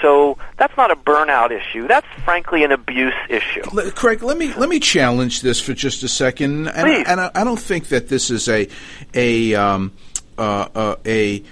So 0.00 0.38
that's 0.56 0.76
not 0.76 0.90
a 0.90 0.96
burnout 0.96 1.50
issue. 1.50 1.86
That's 1.86 2.06
frankly 2.24 2.64
an 2.64 2.72
abuse 2.72 3.14
issue. 3.28 3.62
Le- 3.72 3.90
Craig, 3.90 4.22
let 4.22 4.38
me 4.38 4.52
let 4.54 4.68
me 4.68 4.80
challenge 4.80 5.42
this 5.42 5.60
for 5.60 5.74
just 5.74 6.02
a 6.02 6.08
second, 6.08 6.68
and, 6.68 6.86
Please. 6.86 7.06
and 7.06 7.20
I, 7.20 7.30
I 7.34 7.44
don't 7.44 7.60
think 7.60 7.88
that 7.88 8.08
this 8.08 8.30
is 8.30 8.48
a 8.48 8.68
a 9.14 9.54
um, 9.54 9.92
uh, 10.38 10.68
uh, 10.74 10.96
a 11.04 11.42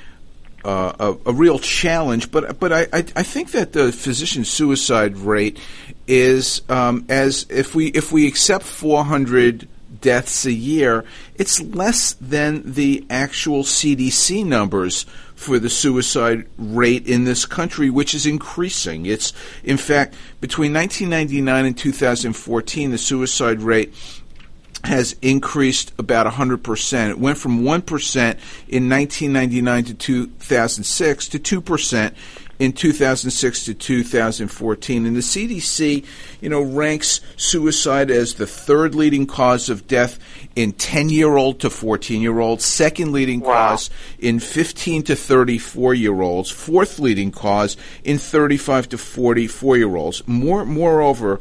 uh, 0.64 0.92
a, 0.98 1.30
a 1.30 1.32
real 1.32 1.58
challenge, 1.58 2.30
but 2.30 2.58
but 2.58 2.72
I, 2.72 2.82
I, 2.92 2.98
I 3.16 3.22
think 3.22 3.52
that 3.52 3.72
the 3.72 3.92
physician 3.92 4.44
suicide 4.44 5.16
rate 5.16 5.58
is 6.06 6.62
um, 6.68 7.06
as 7.08 7.46
if 7.50 7.74
we 7.74 7.88
if 7.88 8.12
we 8.12 8.26
accept 8.26 8.64
400 8.64 9.68
deaths 10.00 10.46
a 10.46 10.52
year, 10.52 11.04
it's 11.36 11.60
less 11.60 12.14
than 12.14 12.72
the 12.72 13.04
actual 13.10 13.62
CDC 13.62 14.44
numbers 14.44 15.06
for 15.38 15.60
the 15.60 15.70
suicide 15.70 16.44
rate 16.58 17.06
in 17.06 17.22
this 17.22 17.46
country, 17.46 17.88
which 17.88 18.12
is 18.12 18.26
increasing. 18.26 19.06
It's 19.06 19.32
in 19.62 19.76
fact 19.76 20.16
between 20.40 20.74
1999 20.74 21.64
and 21.64 21.78
2014, 21.78 22.90
the 22.90 22.98
suicide 22.98 23.60
rate 23.60 23.94
has 24.82 25.14
increased 25.22 25.92
about 25.96 26.26
100%. 26.26 27.10
It 27.10 27.20
went 27.20 27.38
from 27.38 27.62
1% 27.62 28.20
in 28.66 28.88
1999 28.88 29.84
to 29.84 29.94
2006 29.94 31.28
to 31.28 31.38
2% 31.38 32.14
in 32.58 32.72
2006 32.72 33.64
to 33.66 33.74
2014. 33.74 35.06
And 35.06 35.16
the 35.16 35.20
CDC, 35.20 36.04
you 36.40 36.48
know, 36.48 36.62
ranks 36.62 37.20
suicide 37.36 38.10
as 38.10 38.34
the 38.34 38.46
third 38.46 38.94
leading 38.94 39.26
cause 39.26 39.68
of 39.68 39.86
death 39.86 40.18
in 40.56 40.72
10 40.72 41.08
year 41.08 41.36
old 41.36 41.60
to 41.60 41.70
14 41.70 42.20
year 42.20 42.38
olds, 42.40 42.64
second 42.64 43.12
leading 43.12 43.40
wow. 43.40 43.70
cause 43.70 43.90
in 44.18 44.40
15 44.40 45.04
to 45.04 45.16
34 45.16 45.94
year 45.94 46.20
olds, 46.20 46.50
fourth 46.50 46.98
leading 46.98 47.30
cause 47.30 47.76
in 48.04 48.18
35 48.18 48.88
to 48.90 48.98
44 48.98 49.76
year 49.76 49.96
olds. 49.96 50.26
More, 50.26 50.64
moreover, 50.64 51.40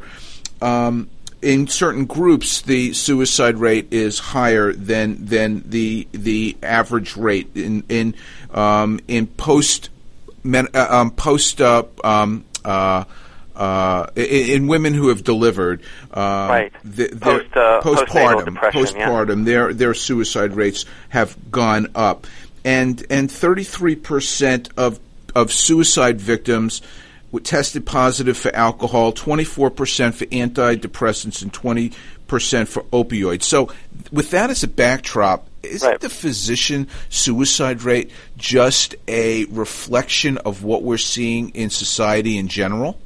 um, 0.60 1.08
in 1.40 1.68
certain 1.68 2.04
groups, 2.04 2.62
the 2.62 2.92
suicide 2.92 3.58
rate 3.58 3.92
is 3.92 4.18
higher 4.18 4.72
than 4.72 5.24
than 5.24 5.62
the 5.68 6.08
the 6.10 6.56
average 6.62 7.16
rate 7.16 7.48
in 7.54 7.84
in 7.88 8.14
um, 8.50 8.98
in 9.06 9.26
post 9.28 9.88
men, 10.42 10.68
uh, 10.74 10.86
um, 10.90 11.10
post 11.10 11.60
um, 11.60 12.44
uh, 12.64 13.04
uh, 13.54 14.06
in, 14.14 14.50
in, 14.50 14.66
women 14.68 14.94
who 14.94 15.08
have 15.08 15.24
delivered, 15.24 15.82
uh, 16.12 16.46
right? 16.48 16.72
The, 16.84 17.08
Post, 17.20 17.56
uh, 17.56 17.80
postpartum, 17.82 18.56
postpartum, 18.56 19.38
yeah. 19.38 19.44
their 19.44 19.74
their 19.74 19.94
suicide 19.94 20.54
rates 20.54 20.84
have 21.08 21.50
gone 21.50 21.88
up, 21.94 22.26
and 22.64 23.04
and 23.10 23.30
thirty 23.30 23.64
three 23.64 23.96
percent 23.96 24.68
of 24.76 25.00
of 25.34 25.52
suicide 25.52 26.20
victims 26.20 26.82
were 27.30 27.40
tested 27.40 27.84
positive 27.84 28.36
for 28.36 28.54
alcohol, 28.54 29.12
24% 29.12 29.54
for 29.54 29.70
antidepressants, 30.26 31.42
and 31.42 31.52
20% 31.52 31.92
for 32.68 32.82
opioids. 32.84 33.42
So, 33.42 33.70
with 34.10 34.30
that 34.30 34.50
as 34.50 34.62
a 34.62 34.68
backdrop, 34.68 35.46
isn't 35.62 35.88
right. 35.88 36.00
the 36.00 36.08
physician 36.08 36.88
suicide 37.08 37.82
rate 37.82 38.10
just 38.36 38.94
a 39.06 39.44
reflection 39.46 40.38
of 40.38 40.62
what 40.64 40.82
we're 40.82 40.98
seeing 40.98 41.50
in 41.50 41.70
society 41.70 42.38
in 42.38 42.48
general? 42.48 42.98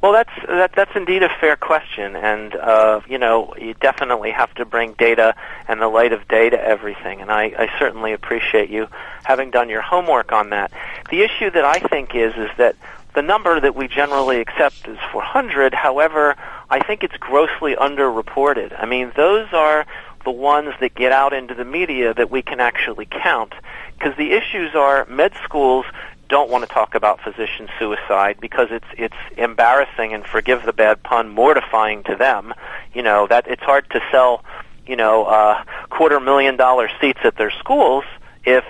Well, 0.00 0.12
that's 0.12 0.30
that, 0.46 0.72
that's 0.76 0.94
indeed 0.94 1.24
a 1.24 1.28
fair 1.28 1.56
question, 1.56 2.14
and 2.14 2.54
uh, 2.54 3.00
you 3.08 3.18
know 3.18 3.54
you 3.60 3.74
definitely 3.74 4.30
have 4.30 4.54
to 4.54 4.64
bring 4.64 4.92
data 4.92 5.34
and 5.66 5.80
the 5.80 5.88
light 5.88 6.12
of 6.12 6.28
day 6.28 6.50
to 6.50 6.60
everything. 6.60 7.20
And 7.20 7.32
I, 7.32 7.52
I 7.58 7.78
certainly 7.78 8.12
appreciate 8.12 8.70
you 8.70 8.88
having 9.24 9.50
done 9.50 9.68
your 9.68 9.82
homework 9.82 10.30
on 10.30 10.50
that. 10.50 10.72
The 11.10 11.22
issue 11.22 11.50
that 11.50 11.64
I 11.64 11.80
think 11.80 12.14
is 12.14 12.34
is 12.36 12.50
that 12.58 12.76
the 13.14 13.22
number 13.22 13.58
that 13.58 13.74
we 13.74 13.88
generally 13.88 14.40
accept 14.40 14.86
is 14.86 14.98
400. 15.10 15.74
However, 15.74 16.36
I 16.70 16.78
think 16.80 17.02
it's 17.02 17.16
grossly 17.16 17.74
underreported. 17.74 18.80
I 18.80 18.86
mean, 18.86 19.12
those 19.16 19.48
are 19.52 19.84
the 20.24 20.30
ones 20.30 20.74
that 20.80 20.94
get 20.94 21.12
out 21.12 21.32
into 21.32 21.54
the 21.54 21.64
media 21.64 22.14
that 22.14 22.30
we 22.30 22.42
can 22.42 22.60
actually 22.60 23.06
count. 23.06 23.54
Because 23.94 24.16
the 24.16 24.32
issues 24.32 24.74
are 24.74 25.06
med 25.06 25.32
schools 25.44 25.86
don't 26.28 26.50
want 26.50 26.62
to 26.62 26.72
talk 26.72 26.94
about 26.94 27.20
physician 27.22 27.68
suicide 27.78 28.36
because 28.38 28.68
it's 28.70 28.86
it's 28.98 29.16
embarrassing 29.38 30.12
and 30.12 30.26
forgive 30.26 30.62
the 30.64 30.74
bad 30.74 31.02
pun 31.02 31.26
mortifying 31.30 32.02
to 32.02 32.14
them 32.14 32.52
you 32.92 33.02
know 33.02 33.26
that 33.26 33.48
it's 33.48 33.62
hard 33.62 33.88
to 33.88 33.98
sell 34.10 34.44
you 34.86 34.94
know 34.94 35.24
uh 35.24 35.64
quarter 35.88 36.20
million 36.20 36.54
dollar 36.54 36.90
seats 37.00 37.20
at 37.24 37.34
their 37.36 37.50
schools 37.50 38.04
if 38.44 38.62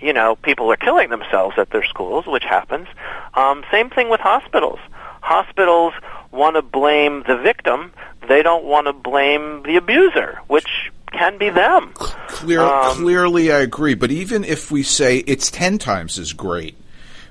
you 0.00 0.12
know, 0.12 0.36
people 0.36 0.70
are 0.70 0.76
killing 0.76 1.10
themselves 1.10 1.58
at 1.58 1.70
their 1.70 1.84
schools, 1.84 2.26
which 2.26 2.44
happens. 2.44 2.86
Um, 3.34 3.64
same 3.70 3.90
thing 3.90 4.08
with 4.08 4.20
hospitals. 4.20 4.78
Hospitals 5.20 5.94
want 6.30 6.56
to 6.56 6.62
blame 6.62 7.24
the 7.26 7.36
victim. 7.36 7.92
They 8.28 8.42
don't 8.42 8.64
want 8.64 8.86
to 8.86 8.92
blame 8.92 9.62
the 9.62 9.76
abuser, 9.76 10.40
which 10.48 10.90
can 11.12 11.38
be 11.38 11.50
them. 11.50 11.92
Clear, 11.94 12.60
um, 12.60 12.96
clearly, 12.96 13.52
I 13.52 13.60
agree. 13.60 13.94
But 13.94 14.10
even 14.10 14.44
if 14.44 14.70
we 14.70 14.82
say 14.82 15.18
it's 15.18 15.50
ten 15.50 15.78
times 15.78 16.18
as 16.18 16.32
great, 16.32 16.76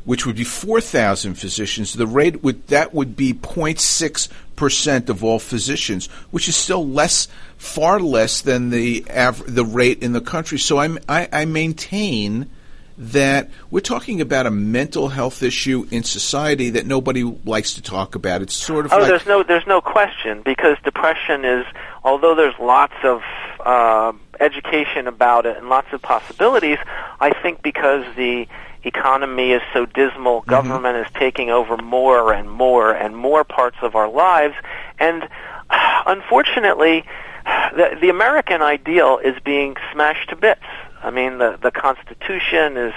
which 0.05 0.25
would 0.25 0.35
be 0.35 0.43
four 0.43 0.81
thousand 0.81 1.35
physicians, 1.35 1.93
the 1.93 2.07
rate 2.07 2.43
would 2.43 2.67
that 2.67 2.93
would 2.93 3.15
be 3.15 3.33
0.6 3.33 4.29
percent 4.57 5.09
of 5.09 5.23
all 5.23 5.39
physicians, 5.39 6.07
which 6.31 6.49
is 6.49 6.55
still 6.57 6.85
less, 6.85 7.29
far 7.57 7.99
less 8.01 8.41
than 8.41 8.71
the 8.71 9.05
av- 9.09 9.43
the 9.53 9.63
rate 9.63 10.03
in 10.03 10.11
the 10.11 10.21
country. 10.21 10.57
So 10.57 10.79
I'm, 10.79 10.99
I, 11.07 11.29
I 11.31 11.45
maintain 11.45 12.49
that 12.97 13.51
we're 13.69 13.79
talking 13.79 14.21
about 14.21 14.47
a 14.47 14.51
mental 14.51 15.09
health 15.09 15.43
issue 15.43 15.87
in 15.91 16.03
society 16.03 16.71
that 16.71 16.87
nobody 16.87 17.23
likes 17.23 17.75
to 17.75 17.81
talk 17.81 18.15
about. 18.15 18.41
It's 18.41 18.55
sort 18.55 18.85
of 18.85 18.93
oh, 18.93 18.97
like 18.97 19.07
there's 19.07 19.25
no 19.25 19.43
there's 19.43 19.67
no 19.67 19.81
question 19.81 20.41
because 20.43 20.77
depression 20.83 21.45
is 21.45 21.65
although 22.03 22.35
there's 22.35 22.57
lots 22.59 22.95
of 23.03 23.21
uh, 23.63 24.13
education 24.39 25.07
about 25.07 25.45
it 25.45 25.57
and 25.57 25.69
lots 25.69 25.87
of 25.93 26.01
possibilities. 26.01 26.79
I 27.19 27.31
think 27.41 27.61
because 27.61 28.03
the 28.15 28.47
economy 28.83 29.51
is 29.51 29.61
so 29.73 29.85
dismal, 29.85 30.41
mm-hmm. 30.41 30.49
government 30.49 30.97
is 30.97 31.07
taking 31.13 31.49
over 31.51 31.77
more 31.77 32.33
and 32.33 32.49
more 32.49 32.93
and 32.93 33.15
more 33.15 33.43
parts 33.43 33.77
of 33.81 33.95
our 33.95 34.09
lives, 34.09 34.55
and 34.99 35.27
unfortunately, 35.69 37.05
the, 37.45 37.97
the 38.01 38.09
American 38.09 38.61
ideal 38.63 39.19
is 39.23 39.35
being 39.43 39.75
smashed 39.93 40.29
to 40.29 40.35
bits. 40.35 40.65
I 41.03 41.11
mean, 41.11 41.37
the 41.37 41.57
the 41.61 41.71
Constitution 41.71 42.77
is 42.77 42.93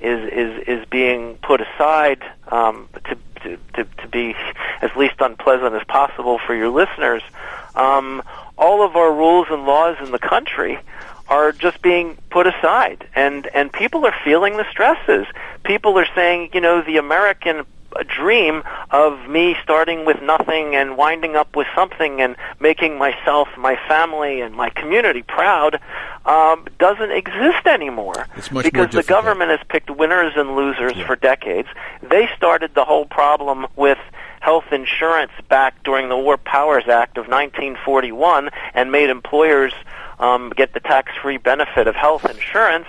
is 0.00 0.32
is 0.32 0.68
is 0.68 0.84
being 0.88 1.36
put 1.42 1.60
aside 1.60 2.22
um, 2.48 2.88
to, 3.04 3.16
to 3.42 3.58
to 3.74 3.84
to 3.84 4.08
be 4.08 4.34
as 4.80 4.90
least 4.96 5.14
unpleasant 5.20 5.74
as 5.74 5.84
possible 5.84 6.38
for 6.38 6.54
your 6.54 6.68
listeners. 6.68 7.22
Um, 7.74 8.22
all 8.56 8.84
of 8.84 8.96
our 8.96 9.12
rules 9.12 9.46
and 9.50 9.64
laws 9.66 9.96
in 10.04 10.10
the 10.10 10.18
country 10.18 10.78
are 11.28 11.52
just 11.52 11.82
being 11.82 12.16
put 12.30 12.46
aside, 12.46 13.06
and 13.14 13.46
and 13.54 13.72
people 13.72 14.06
are 14.06 14.14
feeling 14.24 14.56
the 14.56 14.66
stresses. 14.70 15.26
People 15.64 15.98
are 15.98 16.06
saying, 16.14 16.50
you 16.54 16.60
know, 16.60 16.82
the 16.82 16.96
American 16.96 17.64
a 17.96 18.04
dream 18.04 18.62
of 18.90 19.28
me 19.28 19.56
starting 19.62 20.04
with 20.04 20.20
nothing 20.22 20.74
and 20.74 20.96
winding 20.96 21.36
up 21.36 21.56
with 21.56 21.66
something 21.74 22.20
and 22.20 22.36
making 22.60 22.98
myself, 22.98 23.48
my 23.56 23.76
family, 23.88 24.40
and 24.40 24.54
my 24.54 24.70
community 24.70 25.22
proud 25.22 25.80
um, 26.26 26.66
doesn't 26.78 27.10
exist 27.10 27.66
anymore. 27.66 28.26
because 28.64 28.90
the 28.90 29.02
government 29.02 29.50
has 29.50 29.60
picked 29.68 29.90
winners 29.90 30.34
and 30.36 30.54
losers 30.54 30.96
yeah. 30.96 31.06
for 31.06 31.16
decades. 31.16 31.68
They 32.02 32.28
started 32.36 32.74
the 32.74 32.84
whole 32.84 33.06
problem 33.06 33.66
with 33.76 33.98
health 34.40 34.72
insurance 34.72 35.32
back 35.48 35.82
during 35.82 36.08
the 36.08 36.16
War 36.16 36.36
Powers 36.36 36.88
Act 36.88 37.18
of 37.18 37.26
1941 37.26 38.50
and 38.74 38.92
made 38.92 39.10
employers 39.10 39.72
um, 40.18 40.50
get 40.50 40.74
the 40.74 40.80
tax-free 40.80 41.38
benefit 41.38 41.86
of 41.86 41.94
health 41.94 42.24
insurance 42.28 42.86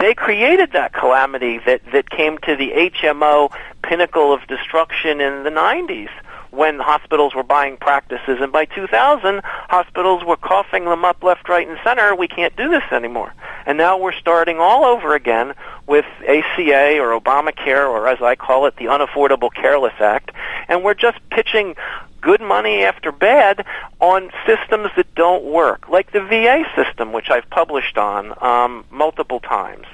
they 0.00 0.14
created 0.14 0.72
that 0.72 0.92
calamity 0.92 1.58
that, 1.66 1.82
that 1.92 2.10
came 2.10 2.38
to 2.38 2.56
the 2.56 2.70
HMO 2.70 3.52
pinnacle 3.82 4.32
of 4.32 4.46
destruction 4.46 5.20
in 5.20 5.44
the 5.44 5.50
90s 5.50 6.10
when 6.54 6.78
hospitals 6.78 7.34
were 7.34 7.42
buying 7.42 7.76
practices. 7.76 8.38
And 8.40 8.52
by 8.52 8.64
2000, 8.64 9.40
hospitals 9.42 10.24
were 10.24 10.36
coughing 10.36 10.84
them 10.84 11.04
up 11.04 11.22
left, 11.22 11.48
right, 11.48 11.68
and 11.68 11.78
center. 11.82 12.14
We 12.14 12.28
can't 12.28 12.54
do 12.56 12.68
this 12.68 12.84
anymore. 12.92 13.34
And 13.66 13.76
now 13.76 13.98
we're 13.98 14.12
starting 14.12 14.58
all 14.58 14.84
over 14.84 15.14
again 15.14 15.54
with 15.86 16.06
ACA 16.22 16.98
or 16.98 17.18
Obamacare, 17.20 17.88
or 17.88 18.08
as 18.08 18.22
I 18.22 18.36
call 18.36 18.66
it, 18.66 18.76
the 18.76 18.84
Unaffordable 18.84 19.52
Careless 19.52 19.94
Act. 19.98 20.30
And 20.68 20.84
we're 20.84 20.94
just 20.94 21.18
pitching 21.30 21.74
good 22.24 22.40
money 22.40 22.82
after 22.82 23.12
bad 23.12 23.64
on 24.00 24.30
systems 24.46 24.88
that 24.96 25.14
don't 25.14 25.44
work, 25.44 25.88
like 25.88 26.10
the 26.10 26.20
VA 26.20 26.64
system, 26.74 27.12
which 27.12 27.30
I've 27.30 27.48
published 27.50 27.98
on 27.98 28.34
um, 28.42 28.84
multiple 28.90 29.40
times. 29.40 29.86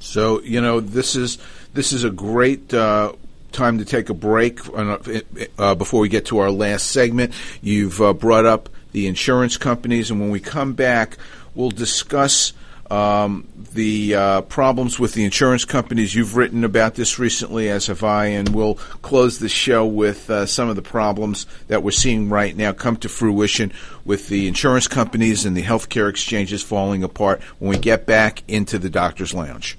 So 0.00 0.40
you 0.40 0.60
know 0.60 0.80
this 0.80 1.14
is 1.14 1.38
this 1.74 1.92
is 1.92 2.04
a 2.04 2.10
great 2.10 2.72
uh, 2.72 3.12
time 3.52 3.78
to 3.78 3.84
take 3.84 4.08
a 4.08 4.14
break 4.14 4.60
uh, 4.74 5.74
before 5.74 6.00
we 6.00 6.08
get 6.08 6.26
to 6.26 6.38
our 6.38 6.50
last 6.50 6.90
segment. 6.90 7.34
You've 7.60 8.00
uh, 8.00 8.14
brought 8.14 8.46
up 8.46 8.70
the 8.92 9.06
insurance 9.06 9.56
companies, 9.56 10.10
and 10.10 10.18
when 10.18 10.30
we 10.30 10.40
come 10.40 10.72
back, 10.72 11.18
we'll 11.54 11.70
discuss 11.70 12.54
um, 12.90 13.46
the 13.72 14.14
uh, 14.14 14.40
problems 14.42 14.98
with 14.98 15.14
the 15.14 15.24
insurance 15.24 15.64
companies. 15.64 16.14
You've 16.14 16.36
written 16.36 16.64
about 16.64 16.94
this 16.94 17.18
recently, 17.18 17.68
as 17.68 17.86
have 17.86 18.02
I, 18.02 18.26
and 18.26 18.48
we'll 18.48 18.74
close 19.02 19.38
the 19.38 19.48
show 19.48 19.86
with 19.86 20.28
uh, 20.28 20.46
some 20.46 20.68
of 20.68 20.76
the 20.76 20.82
problems 20.82 21.46
that 21.68 21.82
we're 21.82 21.90
seeing 21.92 22.28
right 22.28 22.56
now 22.56 22.72
come 22.72 22.96
to 22.98 23.08
fruition 23.08 23.72
with 24.04 24.28
the 24.28 24.48
insurance 24.48 24.88
companies 24.88 25.44
and 25.44 25.56
the 25.56 25.62
healthcare 25.62 26.10
exchanges 26.10 26.62
falling 26.62 27.02
apart 27.02 27.40
when 27.58 27.70
we 27.70 27.78
get 27.78 28.06
back 28.06 28.42
into 28.48 28.78
the 28.78 28.90
doctor's 28.90 29.34
lounge. 29.34 29.78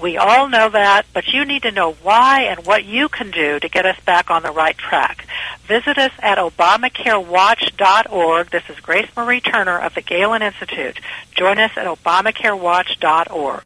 We 0.00 0.16
all 0.18 0.48
know 0.48 0.68
that, 0.68 1.06
but 1.14 1.28
you 1.28 1.44
need 1.44 1.62
to 1.62 1.70
know 1.70 1.92
why 1.92 2.42
and 2.42 2.66
what 2.66 2.84
you 2.84 3.08
can 3.08 3.30
do 3.30 3.58
to 3.58 3.68
get 3.68 3.86
us 3.86 3.98
back 4.04 4.30
on 4.30 4.42
the 4.42 4.50
right 4.50 4.76
track. 4.76 5.26
Visit 5.66 5.96
us 5.96 6.12
at 6.18 6.36
ObamacareWatch.org. 6.38 8.50
This 8.50 8.64
is 8.68 8.80
Grace 8.80 9.08
Marie 9.16 9.40
Turner 9.40 9.78
of 9.78 9.94
the 9.94 10.02
Galen 10.02 10.42
Institute. 10.42 11.00
Join 11.34 11.58
us 11.58 11.72
at 11.76 11.86
ObamacareWatch.org. 11.86 13.65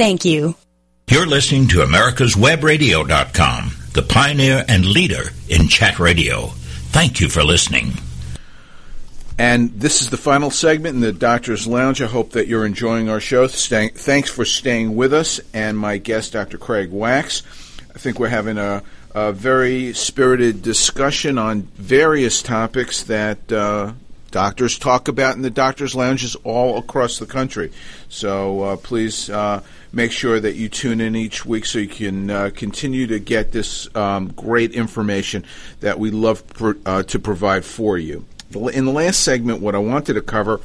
Thank 0.00 0.24
you. 0.24 0.54
You're 1.10 1.26
listening 1.26 1.68
to 1.68 1.80
americaswebradio.com, 1.80 3.72
the 3.92 4.00
pioneer 4.00 4.64
and 4.66 4.86
leader 4.86 5.24
in 5.46 5.68
chat 5.68 5.98
radio. 5.98 6.46
Thank 6.88 7.20
you 7.20 7.28
for 7.28 7.44
listening. 7.44 7.92
And 9.36 9.78
this 9.78 10.00
is 10.00 10.08
the 10.08 10.16
final 10.16 10.50
segment 10.50 10.94
in 10.94 11.02
the 11.02 11.12
Doctor's 11.12 11.66
Lounge. 11.66 12.00
I 12.00 12.06
hope 12.06 12.30
that 12.30 12.46
you're 12.46 12.64
enjoying 12.64 13.10
our 13.10 13.20
show. 13.20 13.46
Staying, 13.48 13.90
thanks 13.90 14.30
for 14.30 14.46
staying 14.46 14.96
with 14.96 15.12
us 15.12 15.38
and 15.52 15.76
my 15.76 15.98
guest, 15.98 16.32
Dr. 16.32 16.56
Craig 16.56 16.90
Wax. 16.90 17.42
I 17.94 17.98
think 17.98 18.18
we're 18.18 18.28
having 18.28 18.56
a, 18.56 18.82
a 19.14 19.34
very 19.34 19.92
spirited 19.92 20.62
discussion 20.62 21.36
on 21.36 21.64
various 21.74 22.42
topics 22.42 23.02
that 23.02 23.52
uh, 23.52 23.92
doctors 24.30 24.78
talk 24.78 25.08
about 25.08 25.36
in 25.36 25.42
the 25.42 25.50
doctors' 25.50 25.94
lounges 25.94 26.36
all 26.36 26.78
across 26.78 27.18
the 27.18 27.26
country. 27.26 27.70
So 28.08 28.62
uh, 28.62 28.76
please 28.76 29.28
uh, 29.28 29.62
make 29.92 30.12
sure 30.12 30.38
that 30.38 30.54
you 30.54 30.68
tune 30.68 31.00
in 31.00 31.16
each 31.16 31.44
week 31.44 31.66
so 31.66 31.78
you 31.78 31.88
can 31.88 32.30
uh, 32.30 32.50
continue 32.54 33.06
to 33.06 33.18
get 33.18 33.52
this 33.52 33.94
um, 33.96 34.28
great 34.28 34.72
information 34.72 35.44
that 35.80 35.98
we 35.98 36.10
love 36.10 36.42
uh, 36.86 37.02
to 37.04 37.18
provide 37.18 37.64
for 37.64 37.98
you. 37.98 38.24
In 38.52 38.84
the 38.84 38.92
last 38.92 39.22
segment, 39.22 39.60
what 39.60 39.74
I 39.74 39.78
wanted 39.78 40.14
to 40.14 40.22
cover 40.22 40.60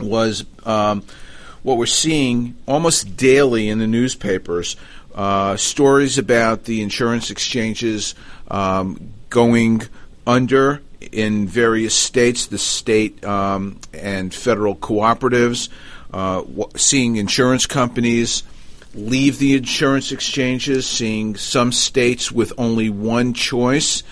was 0.00 0.44
um, 0.64 1.02
what 1.62 1.76
we're 1.76 1.86
seeing 1.86 2.56
almost 2.66 3.16
daily 3.16 3.68
in 3.68 3.78
the 3.78 3.86
newspapers. 3.86 4.76
Uh, 5.14 5.56
stories 5.56 6.16
about 6.16 6.64
the 6.64 6.80
insurance 6.80 7.30
exchanges 7.30 8.14
um, 8.48 9.12
going 9.30 9.82
under 10.26 10.80
in 11.12 11.46
various 11.46 11.94
states, 11.94 12.46
the 12.46 12.58
state 12.58 13.24
um, 13.24 13.80
and 13.92 14.32
federal 14.32 14.76
cooperatives, 14.76 15.68
uh, 16.12 16.42
seeing 16.76 17.16
insurance 17.16 17.66
companies 17.66 18.42
leave 18.94 19.38
the 19.38 19.54
insurance 19.54 20.12
exchanges, 20.12 20.86
seeing 20.86 21.36
some 21.36 21.72
states 21.72 22.32
with 22.32 22.52
only 22.58 22.90
one 22.90 23.34
choice, 23.34 24.02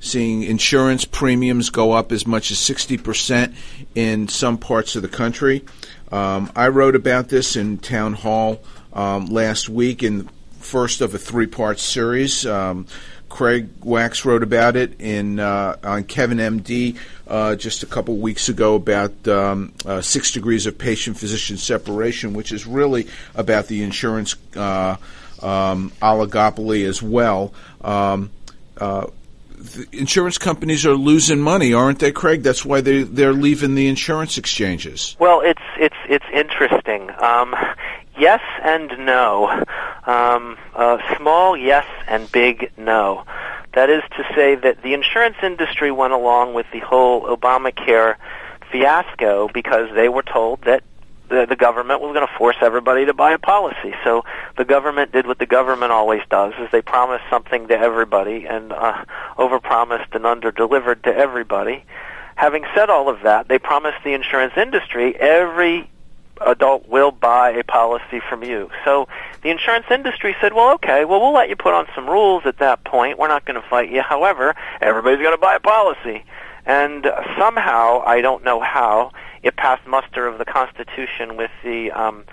seeing 0.00 0.42
insurance 0.42 1.04
premiums 1.04 1.70
go 1.70 1.92
up 1.92 2.12
as 2.12 2.26
much 2.26 2.50
as 2.50 2.58
60% 2.58 3.54
in 3.94 4.28
some 4.28 4.58
parts 4.58 4.96
of 4.96 5.02
the 5.02 5.08
country. 5.08 5.64
Um, 6.10 6.50
I 6.56 6.68
wrote 6.68 6.96
about 6.96 7.28
this 7.28 7.56
in 7.56 7.78
Town 7.78 8.14
Hall 8.14 8.62
um, 8.92 9.26
last 9.26 9.68
week 9.68 10.02
in 10.02 10.28
first 10.58 11.00
of 11.00 11.14
a 11.14 11.18
three 11.18 11.46
part 11.46 11.78
series. 11.78 12.46
Um, 12.46 12.86
Craig 13.32 13.70
Wax 13.82 14.26
wrote 14.26 14.42
about 14.42 14.76
it 14.76 15.00
in 15.00 15.40
uh, 15.40 15.78
on 15.82 16.04
Kevin 16.04 16.36
MD 16.36 16.98
uh, 17.26 17.56
just 17.56 17.82
a 17.82 17.86
couple 17.86 18.18
weeks 18.18 18.50
ago 18.50 18.74
about 18.74 19.26
um, 19.26 19.72
uh, 19.86 20.02
six 20.02 20.32
degrees 20.32 20.66
of 20.66 20.76
patient 20.76 21.16
physician 21.16 21.56
separation, 21.56 22.34
which 22.34 22.52
is 22.52 22.66
really 22.66 23.08
about 23.34 23.68
the 23.68 23.82
insurance 23.82 24.36
uh, 24.54 24.96
um, 25.40 25.90
oligopoly 26.02 26.86
as 26.86 27.02
well. 27.02 27.54
Um, 27.80 28.30
uh, 28.76 29.06
insurance 29.92 30.36
companies 30.36 30.84
are 30.84 30.94
losing 30.94 31.40
money, 31.40 31.72
aren't 31.72 32.00
they, 32.00 32.12
Craig? 32.12 32.42
That's 32.42 32.66
why 32.66 32.82
they 32.82 33.02
they're 33.02 33.32
leaving 33.32 33.74
the 33.74 33.88
insurance 33.88 34.36
exchanges. 34.36 35.16
Well, 35.18 35.40
it's 35.40 35.62
it's 35.78 35.96
it's 36.06 36.26
interesting. 36.34 37.10
Um, 37.18 37.54
yes 38.18 38.40
and 38.62 38.90
no. 39.06 39.64
Um, 40.06 40.56
uh, 40.74 40.98
small 41.16 41.56
yes 41.56 41.86
and 42.06 42.30
big 42.32 42.70
no. 42.76 43.24
That 43.74 43.88
is 43.88 44.02
to 44.16 44.24
say 44.34 44.54
that 44.56 44.82
the 44.82 44.94
insurance 44.94 45.36
industry 45.42 45.90
went 45.90 46.12
along 46.12 46.54
with 46.54 46.66
the 46.72 46.80
whole 46.80 47.22
Obamacare 47.22 48.16
fiasco 48.70 49.48
because 49.52 49.88
they 49.94 50.08
were 50.08 50.22
told 50.22 50.62
that 50.62 50.82
the, 51.28 51.46
the 51.46 51.56
government 51.56 52.00
was 52.00 52.12
going 52.14 52.26
to 52.26 52.32
force 52.36 52.56
everybody 52.60 53.06
to 53.06 53.14
buy 53.14 53.32
a 53.32 53.38
policy. 53.38 53.94
So 54.04 54.24
the 54.58 54.64
government 54.64 55.12
did 55.12 55.26
what 55.26 55.38
the 55.38 55.46
government 55.46 55.92
always 55.92 56.20
does: 56.30 56.52
is 56.60 56.68
they 56.70 56.82
promised 56.82 57.24
something 57.30 57.68
to 57.68 57.78
everybody 57.78 58.46
and 58.46 58.72
uh, 58.72 59.04
overpromised 59.38 60.14
and 60.14 60.24
underdelivered 60.24 61.02
to 61.04 61.14
everybody. 61.14 61.84
Having 62.36 62.64
said 62.74 62.90
all 62.90 63.08
of 63.08 63.22
that, 63.22 63.48
they 63.48 63.58
promised 63.58 63.98
the 64.04 64.12
insurance 64.12 64.54
industry 64.56 65.16
every 65.16 65.90
adult 66.46 66.88
will 66.88 67.10
buy 67.10 67.50
a 67.50 67.64
policy 67.64 68.20
from 68.28 68.42
you. 68.42 68.70
So 68.84 69.08
the 69.42 69.50
insurance 69.50 69.86
industry 69.90 70.36
said, 70.40 70.52
well, 70.52 70.74
okay, 70.74 71.04
well, 71.04 71.20
we'll 71.20 71.34
let 71.34 71.48
you 71.48 71.56
put 71.56 71.74
on 71.74 71.86
some 71.94 72.08
rules 72.08 72.44
at 72.46 72.58
that 72.58 72.84
point. 72.84 73.18
We're 73.18 73.28
not 73.28 73.44
going 73.44 73.60
to 73.60 73.68
fight 73.68 73.90
you. 73.90 74.02
However, 74.02 74.54
everybody's 74.80 75.20
going 75.20 75.34
to 75.34 75.40
buy 75.40 75.56
a 75.56 75.60
policy. 75.60 76.24
And 76.64 77.10
somehow, 77.38 78.02
I 78.06 78.20
don't 78.20 78.44
know 78.44 78.60
how, 78.60 79.12
it 79.42 79.56
passed 79.56 79.86
muster 79.86 80.26
of 80.26 80.38
the 80.38 80.44
Constitution 80.44 81.36
with 81.36 81.50
the 81.64 81.90
um, 81.90 82.24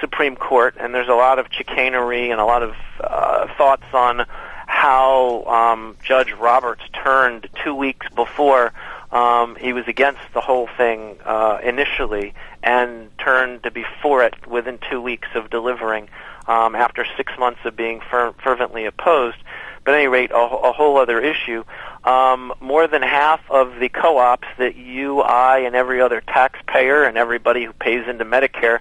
Supreme 0.00 0.36
Court, 0.36 0.76
and 0.78 0.94
there's 0.94 1.08
a 1.08 1.14
lot 1.14 1.38
of 1.38 1.46
chicanery 1.50 2.30
and 2.30 2.40
a 2.40 2.44
lot 2.44 2.62
of 2.62 2.74
uh, 3.00 3.46
thoughts 3.56 3.84
on 3.92 4.26
how 4.66 5.44
um, 5.44 5.96
Judge 6.04 6.32
Roberts 6.32 6.82
turned 6.92 7.48
two 7.64 7.74
weeks 7.74 8.06
before 8.14 8.72
um, 9.10 9.56
he 9.56 9.72
was 9.72 9.84
against 9.86 10.20
the 10.34 10.40
whole 10.40 10.68
thing 10.76 11.16
uh, 11.24 11.58
initially 11.62 12.34
and 12.62 13.10
turned 13.18 13.62
to 13.62 13.70
be 13.70 13.84
for 14.02 14.22
it 14.22 14.46
within 14.46 14.78
two 14.90 15.00
weeks 15.00 15.28
of 15.34 15.50
delivering 15.50 16.08
um, 16.46 16.74
after 16.74 17.06
six 17.16 17.32
months 17.38 17.60
of 17.64 17.76
being 17.76 18.00
fer- 18.10 18.34
fervently 18.42 18.84
opposed. 18.84 19.38
But 19.84 19.94
at 19.94 20.00
any 20.00 20.08
rate, 20.08 20.30
a, 20.30 20.36
a 20.36 20.72
whole 20.72 20.98
other 20.98 21.20
issue. 21.20 21.64
Um, 22.04 22.52
more 22.60 22.86
than 22.86 23.02
half 23.02 23.40
of 23.50 23.80
the 23.80 23.88
co-ops 23.88 24.48
that 24.58 24.76
you, 24.76 25.20
I, 25.20 25.60
and 25.60 25.74
every 25.74 26.00
other 26.00 26.20
taxpayer 26.20 27.04
and 27.04 27.16
everybody 27.16 27.64
who 27.64 27.72
pays 27.72 28.06
into 28.06 28.24
Medicare 28.24 28.80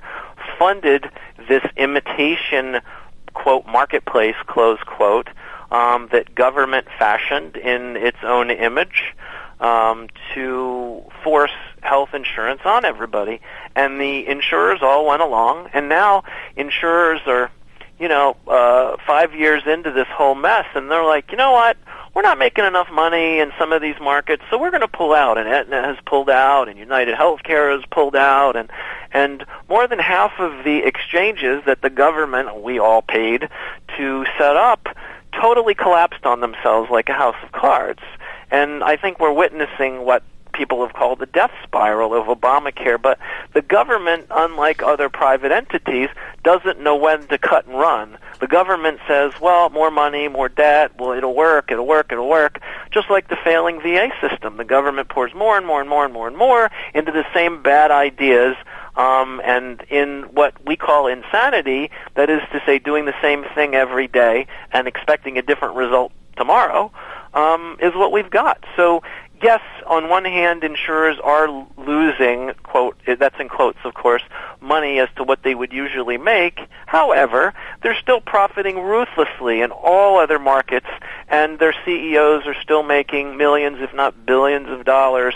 funded 0.59 1.09
this 1.47 1.63
imitation 1.77 2.81
quote 3.33 3.65
marketplace 3.67 4.35
close 4.47 4.79
quote 4.85 5.29
um, 5.71 6.09
that 6.11 6.33
government 6.33 6.87
fashioned 6.97 7.55
in 7.55 7.95
its 7.95 8.17
own 8.23 8.49
image 8.49 9.13
um, 9.59 10.07
to 10.33 11.03
force 11.23 11.51
health 11.81 12.13
insurance 12.13 12.61
on 12.65 12.85
everybody. 12.85 13.41
And 13.75 13.99
the 13.99 14.27
insurers 14.27 14.79
all 14.81 15.05
went 15.05 15.21
along, 15.21 15.69
and 15.73 15.89
now 15.89 16.23
insurers 16.55 17.21
are, 17.27 17.51
you 17.99 18.07
know, 18.07 18.37
uh, 18.47 18.97
five 19.05 19.33
years 19.33 19.63
into 19.65 19.91
this 19.91 20.07
whole 20.07 20.35
mess, 20.35 20.65
and 20.75 20.89
they're 20.91 21.05
like, 21.05 21.31
you 21.31 21.37
know 21.37 21.51
what? 21.51 21.77
We're 22.13 22.23
not 22.23 22.39
making 22.39 22.65
enough 22.65 22.89
money 22.91 23.39
in 23.39 23.51
some 23.59 23.71
of 23.71 23.81
these 23.81 23.99
markets, 24.01 24.41
so 24.49 24.57
we're 24.57 24.71
going 24.71 24.81
to 24.81 24.87
pull 24.87 25.13
out. 25.13 25.37
And 25.37 25.47
Aetna 25.47 25.83
has 25.83 25.97
pulled 26.05 26.31
out, 26.31 26.67
and 26.67 26.77
United 26.77 27.15
Healthcare 27.15 27.75
has 27.75 27.85
pulled 27.91 28.15
out, 28.15 28.55
and 28.55 28.71
and 29.11 29.45
more 29.69 29.87
than 29.87 29.99
half 29.99 30.33
of 30.39 30.63
the 30.63 30.79
exchanges 30.79 31.63
that 31.65 31.81
the 31.81 31.89
government 31.89 32.61
we 32.61 32.79
all 32.79 33.01
paid 33.01 33.47
to 33.97 34.25
set 34.37 34.57
up 34.57 34.87
totally 35.31 35.75
collapsed 35.75 36.25
on 36.25 36.39
themselves 36.41 36.89
like 36.89 37.09
a 37.09 37.13
house 37.13 37.35
of 37.43 37.51
cards. 37.51 38.01
And 38.51 38.83
I 38.83 38.97
think 38.97 39.19
we're 39.19 39.33
witnessing 39.33 40.05
what 40.05 40.23
people 40.53 40.83
have 40.85 40.93
called 40.93 41.19
the 41.19 41.27
death 41.27 41.51
spiral 41.63 42.13
of 42.13 42.25
Obamacare. 42.25 42.99
But 42.99 43.19
the 43.53 43.61
government, 43.61 44.25
unlike 44.31 44.81
other 44.81 45.07
private 45.07 45.51
entities, 45.51 46.09
doesn't 46.43 46.79
know 46.79 46.95
when 46.95 47.27
to 47.27 47.37
cut 47.37 47.67
and 47.67 47.77
run. 47.77 48.17
The 48.39 48.47
government 48.47 48.99
says, 49.07 49.33
well, 49.39 49.69
more 49.69 49.91
money, 49.91 50.27
more 50.27 50.49
debt, 50.49 50.91
well, 50.97 51.11
it'll 51.11 51.35
work, 51.35 51.71
it'll 51.71 51.85
work, 51.85 52.11
it'll 52.11 52.27
work. 52.27 52.59
Just 52.91 53.09
like 53.09 53.29
the 53.29 53.37
failing 53.43 53.79
VA 53.81 54.09
system. 54.19 54.57
The 54.57 54.65
government 54.65 55.09
pours 55.09 55.33
more 55.35 55.57
and 55.57 55.65
more 55.65 55.79
and 55.79 55.89
more 55.89 56.05
and 56.05 56.13
more 56.13 56.27
and 56.27 56.37
more 56.37 56.71
into 56.93 57.11
the 57.11 57.25
same 57.33 57.61
bad 57.61 57.91
ideas 57.91 58.55
um, 58.97 59.41
and 59.45 59.83
in 59.89 60.23
what 60.33 60.53
we 60.65 60.75
call 60.75 61.05
insanity, 61.05 61.91
that 62.15 62.31
is 62.31 62.41
to 62.51 62.61
say, 62.65 62.79
doing 62.79 63.05
the 63.05 63.13
same 63.21 63.45
thing 63.53 63.75
every 63.75 64.07
day 64.07 64.47
and 64.73 64.87
expecting 64.87 65.37
a 65.37 65.43
different 65.43 65.75
result 65.75 66.11
tomorrow, 66.35 66.91
um, 67.37 67.77
is 67.79 67.93
what 67.93 68.11
we've 68.11 68.29
got. 68.29 68.63
So 68.75 69.03
yes, 69.41 69.61
on 69.85 70.09
one 70.09 70.25
hand, 70.25 70.63
insurers 70.63 71.17
are 71.23 71.47
losing, 71.77 72.51
quote, 72.63 72.97
that's 73.05 73.39
in 73.39 73.49
quotes, 73.49 73.77
of 73.85 73.93
course, 73.93 74.23
money 74.59 74.99
as 74.99 75.09
to 75.17 75.23
what 75.23 75.43
they 75.43 75.53
would 75.53 75.71
usually 75.71 76.17
make. 76.17 76.59
However, 76.87 77.53
they're 77.83 77.97
still 78.01 78.21
profiting 78.21 78.79
ruthlessly 78.79 79.61
in 79.61 79.71
all 79.71 80.17
other 80.17 80.39
markets, 80.39 80.87
and 81.27 81.59
their 81.59 81.75
CEOs 81.85 82.45
are 82.47 82.59
still 82.61 82.83
making 82.83 83.37
millions, 83.37 83.77
if 83.79 83.93
not 83.93 84.25
billions 84.25 84.69
of 84.69 84.85
dollars 84.85 85.35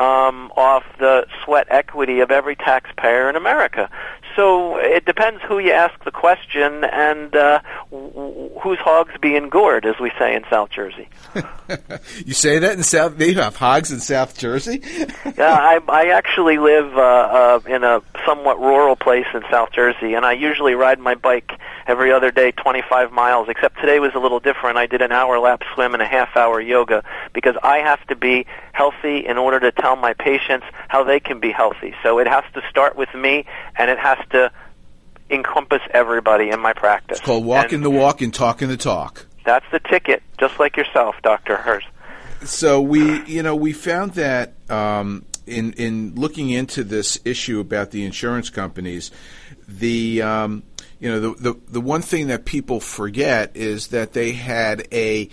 um, 0.00 0.50
off 0.56 0.82
the 0.98 1.26
sweat 1.44 1.66
equity 1.68 2.20
of 2.20 2.30
every 2.30 2.56
taxpayer 2.56 3.28
in 3.28 3.36
America. 3.36 3.90
So 4.34 4.78
it 4.78 5.04
depends 5.04 5.42
who 5.42 5.58
you 5.58 5.72
ask 5.72 6.02
the 6.04 6.10
question 6.10 6.84
and 6.84 7.34
uh, 7.34 7.60
whose 7.90 8.78
hogs 8.78 9.12
being 9.20 9.50
gored, 9.50 9.84
as 9.84 9.98
we 10.00 10.10
say 10.18 10.34
in 10.34 10.44
South 10.48 10.70
Jersey. 10.70 11.08
you 12.24 12.32
say 12.32 12.58
that 12.58 12.72
in 12.72 12.82
South? 12.82 13.18
They 13.18 13.34
have 13.34 13.56
hogs 13.56 13.90
in 13.90 14.00
South 14.00 14.38
Jersey. 14.38 14.82
yeah, 15.36 15.52
I, 15.54 15.80
I 15.88 16.08
actually 16.10 16.58
live 16.58 16.96
uh, 16.96 17.00
uh, 17.00 17.60
in 17.66 17.84
a 17.84 18.02
somewhat 18.24 18.58
rural 18.60 18.96
place 18.96 19.26
in 19.34 19.42
South 19.50 19.72
Jersey, 19.72 20.14
and 20.14 20.24
I 20.24 20.32
usually 20.32 20.74
ride 20.74 21.00
my 21.00 21.14
bike 21.14 21.50
every 21.86 22.12
other 22.12 22.30
day, 22.30 22.52
25 22.52 23.10
miles. 23.10 23.48
Except 23.48 23.80
today 23.80 23.98
was 23.98 24.12
a 24.14 24.18
little 24.20 24.40
different. 24.40 24.78
I 24.78 24.86
did 24.86 25.02
an 25.02 25.12
hour 25.12 25.38
lap 25.38 25.62
swim 25.74 25.92
and 25.92 26.02
a 26.02 26.06
half 26.06 26.36
hour 26.36 26.60
yoga 26.60 27.02
because 27.32 27.56
I 27.62 27.78
have 27.78 28.06
to 28.06 28.16
be 28.16 28.46
healthy 28.72 29.26
in 29.26 29.38
order 29.38 29.58
to 29.60 29.72
tell 29.72 29.89
my 29.96 30.14
patients 30.14 30.66
how 30.88 31.04
they 31.04 31.20
can 31.20 31.40
be 31.40 31.50
healthy. 31.50 31.94
So 32.02 32.18
it 32.18 32.26
has 32.26 32.44
to 32.54 32.62
start 32.70 32.96
with 32.96 33.12
me, 33.14 33.44
and 33.76 33.90
it 33.90 33.98
has 33.98 34.18
to 34.30 34.50
encompass 35.30 35.82
everybody 35.92 36.50
in 36.50 36.60
my 36.60 36.72
practice. 36.72 37.18
It's 37.18 37.26
called 37.26 37.44
walking 37.44 37.76
and 37.76 37.84
the 37.84 37.90
walk 37.90 38.20
and 38.20 38.34
talking 38.34 38.68
the 38.68 38.76
talk. 38.76 39.26
That's 39.44 39.64
the 39.72 39.80
ticket, 39.80 40.22
just 40.38 40.58
like 40.58 40.76
yourself, 40.76 41.16
Doctor 41.22 41.56
Hers. 41.56 41.84
So 42.44 42.80
we, 42.80 43.24
you 43.24 43.42
know, 43.42 43.54
we 43.54 43.72
found 43.72 44.12
that 44.14 44.54
um, 44.70 45.24
in 45.46 45.72
in 45.74 46.14
looking 46.14 46.50
into 46.50 46.84
this 46.84 47.18
issue 47.24 47.60
about 47.60 47.90
the 47.90 48.04
insurance 48.04 48.50
companies, 48.50 49.10
the 49.68 50.22
um, 50.22 50.62
you 50.98 51.10
know 51.10 51.20
the, 51.20 51.52
the 51.52 51.60
the 51.68 51.80
one 51.80 52.02
thing 52.02 52.28
that 52.28 52.44
people 52.44 52.80
forget 52.80 53.56
is 53.56 53.88
that 53.88 54.12
they 54.12 54.32
had 54.32 54.86
a 54.92 55.28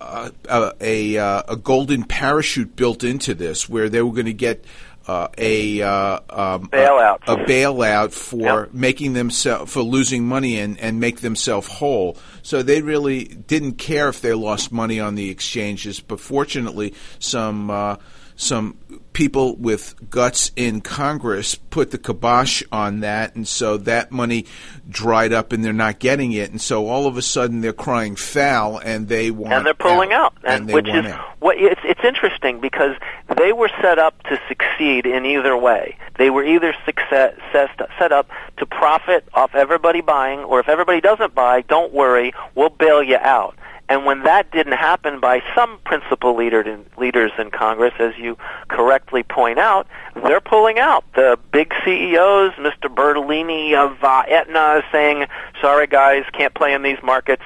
uh, 0.00 0.30
a 0.48 0.72
a, 0.80 1.18
uh, 1.18 1.42
a, 1.48 1.56
golden 1.56 2.04
parachute 2.04 2.76
built 2.76 3.04
into 3.04 3.34
this, 3.34 3.68
where 3.68 3.88
they 3.88 4.02
were 4.02 4.12
going 4.12 4.26
to 4.26 4.32
get 4.32 4.64
uh, 5.06 5.28
a 5.38 5.82
uh, 5.82 6.20
um, 6.30 6.68
bailout, 6.68 7.18
a, 7.26 7.32
a, 7.32 7.36
bailout 7.44 8.12
for 8.12 8.64
yep. 8.64 8.74
making 8.74 9.12
themselves 9.12 9.72
for 9.72 9.82
losing 9.82 10.26
money 10.26 10.58
and, 10.58 10.78
and 10.80 11.00
make 11.00 11.20
themselves 11.20 11.68
whole. 11.68 12.16
So 12.42 12.62
they 12.62 12.82
really 12.82 13.24
didn't 13.24 13.74
care 13.74 14.08
if 14.08 14.20
they 14.20 14.34
lost 14.34 14.72
money 14.72 15.00
on 15.00 15.14
the 15.14 15.30
exchanges. 15.30 16.00
But 16.00 16.20
fortunately, 16.20 16.94
some 17.18 17.70
uh, 17.70 17.96
some 18.36 18.76
people 19.16 19.56
with 19.56 19.94
guts 20.10 20.52
in 20.56 20.78
Congress 20.82 21.54
put 21.54 21.90
the 21.90 21.96
kibosh 21.96 22.62
on 22.70 23.00
that, 23.00 23.34
and 23.34 23.48
so 23.48 23.78
that 23.78 24.12
money 24.12 24.44
dried 24.90 25.32
up, 25.32 25.54
and 25.54 25.64
they're 25.64 25.72
not 25.72 25.98
getting 25.98 26.32
it, 26.32 26.50
and 26.50 26.60
so 26.60 26.86
all 26.86 27.06
of 27.06 27.16
a 27.16 27.22
sudden 27.22 27.62
they're 27.62 27.72
crying 27.72 28.14
foul, 28.14 28.76
and 28.76 29.08
they 29.08 29.30
want 29.30 29.54
and 29.54 29.64
they're 29.64 29.72
pulling 29.72 30.12
out, 30.12 30.34
out 30.44 30.44
and, 30.44 30.64
and 30.64 30.72
which 30.74 30.86
is 30.86 31.06
out. 31.06 31.34
what 31.40 31.56
it's 31.56 31.80
it's 31.82 32.04
interesting 32.04 32.60
because 32.60 32.94
they 33.38 33.54
were 33.54 33.70
set 33.80 33.98
up 33.98 34.22
to 34.24 34.38
succeed 34.48 35.06
in 35.06 35.24
either 35.24 35.56
way. 35.56 35.96
They 36.18 36.28
were 36.28 36.44
either 36.44 36.74
success, 36.84 37.40
set 37.52 38.12
up 38.12 38.28
to 38.58 38.66
profit 38.66 39.26
off 39.32 39.54
everybody 39.54 40.02
buying, 40.02 40.40
or 40.40 40.60
if 40.60 40.68
everybody 40.68 41.00
doesn't 41.00 41.34
buy, 41.34 41.62
don't 41.62 41.94
worry, 41.94 42.34
we'll 42.54 42.68
bail 42.68 43.02
you 43.02 43.16
out. 43.16 43.56
And 43.88 44.04
when 44.04 44.24
that 44.24 44.50
didn't 44.50 44.72
happen 44.72 45.20
by 45.20 45.42
some 45.54 45.78
principal 45.84 46.34
leader 46.36 46.60
in, 46.60 46.86
leaders 46.96 47.30
in 47.38 47.50
Congress, 47.50 47.94
as 48.00 48.16
you 48.18 48.36
correctly 48.68 49.22
point 49.22 49.58
out, 49.58 49.86
they're 50.14 50.40
pulling 50.40 50.78
out. 50.78 51.04
The 51.14 51.38
big 51.52 51.72
CEOs, 51.84 52.54
Mr. 52.54 52.92
Bertolini 52.92 53.74
of 53.74 54.02
uh, 54.02 54.24
Aetna, 54.28 54.78
is 54.78 54.84
saying, 54.90 55.26
"Sorry, 55.60 55.86
guys, 55.86 56.24
can't 56.32 56.52
play 56.52 56.74
in 56.74 56.82
these 56.82 56.98
markets 57.02 57.44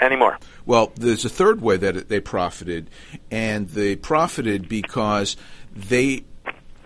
anymore." 0.00 0.38
Well, 0.64 0.92
there's 0.94 1.24
a 1.24 1.30
third 1.30 1.60
way 1.60 1.76
that 1.76 2.08
they 2.08 2.20
profited, 2.20 2.88
and 3.30 3.68
they 3.70 3.96
profited 3.96 4.68
because 4.68 5.36
they 5.74 6.24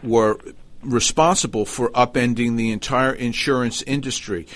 were 0.02 0.38
responsible 0.82 1.66
for 1.66 1.90
upending 1.90 2.56
the 2.56 2.70
entire 2.70 3.12
insurance 3.12 3.82
industry. 3.82 4.46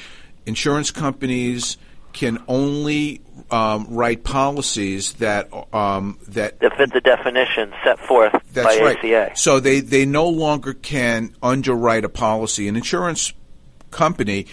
Insurance 0.47 0.91
companies 0.91 1.77
can 2.13 2.43
only 2.49 3.21
um, 3.51 3.87
write 3.91 4.25
policies 4.25 5.15
that 5.15 5.49
um, 5.75 6.19
that 6.29 6.59
that 6.61 6.77
fit 6.77 6.93
the 6.93 7.01
definition 7.01 7.73
set 7.85 7.99
forth 7.99 8.33
that's 8.53 8.77
by 8.77 8.83
right. 8.83 8.99
ACA. 8.99 9.37
So 9.37 9.61
they 9.61 9.81
they 9.81 10.05
no 10.05 10.29
longer 10.29 10.75
can 10.75 11.35
underwrite 11.43 12.05
a 12.05 12.09
policy. 12.09 12.69
An 12.69 12.77
insurance 12.77 13.33
company 13.97 14.47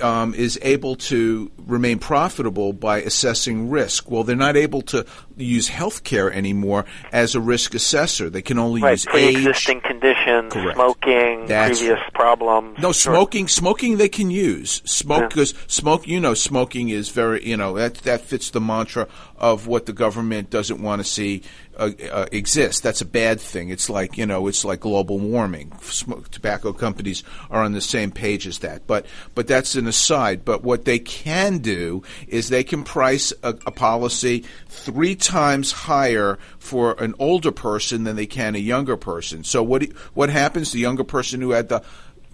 um, 0.00 0.34
is 0.34 0.58
able 0.60 0.94
to 0.94 1.50
remain 1.56 1.98
profitable 1.98 2.74
by 2.74 3.00
assessing 3.00 3.70
risk. 3.70 4.10
Well, 4.10 4.24
they're 4.24 4.36
not 4.36 4.56
able 4.56 4.82
to 4.82 5.06
use 5.36 5.70
healthcare 5.70 6.30
anymore 6.30 6.84
as 7.10 7.34
a 7.34 7.40
risk 7.40 7.74
assessor. 7.74 8.28
They 8.28 8.42
can 8.42 8.58
only 8.58 8.82
right, 8.82 8.92
use 8.92 9.06
pre-existing 9.06 9.78
age. 9.78 9.84
conditions, 9.84 10.52
Correct. 10.52 10.76
smoking, 10.76 11.46
That's 11.46 11.78
previous 11.78 11.98
right. 11.98 12.12
problems. 12.12 12.78
No 12.78 12.92
smoking. 12.92 13.48
Smoking 13.48 13.96
they 13.96 14.10
can 14.10 14.30
use 14.30 14.82
smoke 14.84 15.30
because 15.30 15.52
yeah. 15.54 15.58
smoke. 15.66 16.06
You 16.06 16.20
know, 16.20 16.34
smoking 16.34 16.90
is 16.90 17.08
very. 17.08 17.46
You 17.46 17.56
know 17.56 17.74
that 17.74 17.94
that 18.04 18.20
fits 18.20 18.50
the 18.50 18.60
mantra 18.60 19.08
of 19.38 19.66
what 19.66 19.86
the 19.86 19.94
government 19.94 20.50
doesn't 20.50 20.82
want 20.82 21.00
to 21.00 21.08
see 21.08 21.42
uh, 21.80 21.90
uh, 22.12 22.26
exist. 22.30 22.82
That's 22.82 23.00
a 23.00 23.06
bad 23.06 23.40
thing. 23.40 23.70
It's 23.70 23.88
like 23.88 24.18
you 24.18 24.26
know, 24.26 24.46
it's 24.46 24.64
like 24.64 24.80
global 24.80 25.18
warming. 25.18 25.72
Smoke, 25.80 26.30
tobacco 26.30 26.72
companies 26.72 27.22
are 27.50 27.62
on 27.64 27.72
the 27.72 27.80
same 27.80 28.10
page 28.10 28.46
as 28.46 28.58
that. 28.58 28.86
But 28.86 29.06
but 29.34 29.46
that's 29.46 29.74
an 29.74 29.86
aside. 29.86 30.44
But 30.44 30.62
what 30.62 30.84
they 30.84 30.98
can 30.98 31.58
do 31.58 32.02
is 32.28 32.48
they 32.48 32.64
can 32.64 32.84
price 32.84 33.32
a, 33.42 33.50
a 33.66 33.70
policy 33.70 34.44
three 34.68 35.16
times 35.16 35.72
higher 35.72 36.38
for 36.58 36.92
an 37.02 37.14
older 37.18 37.52
person 37.52 38.04
than 38.04 38.16
they 38.16 38.26
can 38.26 38.54
a 38.54 38.58
younger 38.58 38.96
person. 38.96 39.42
So 39.42 39.62
what 39.62 39.82
what 40.14 40.28
happens? 40.28 40.72
The 40.72 40.80
younger 40.80 41.04
person 41.04 41.40
who 41.40 41.52
had 41.52 41.70
the 41.70 41.82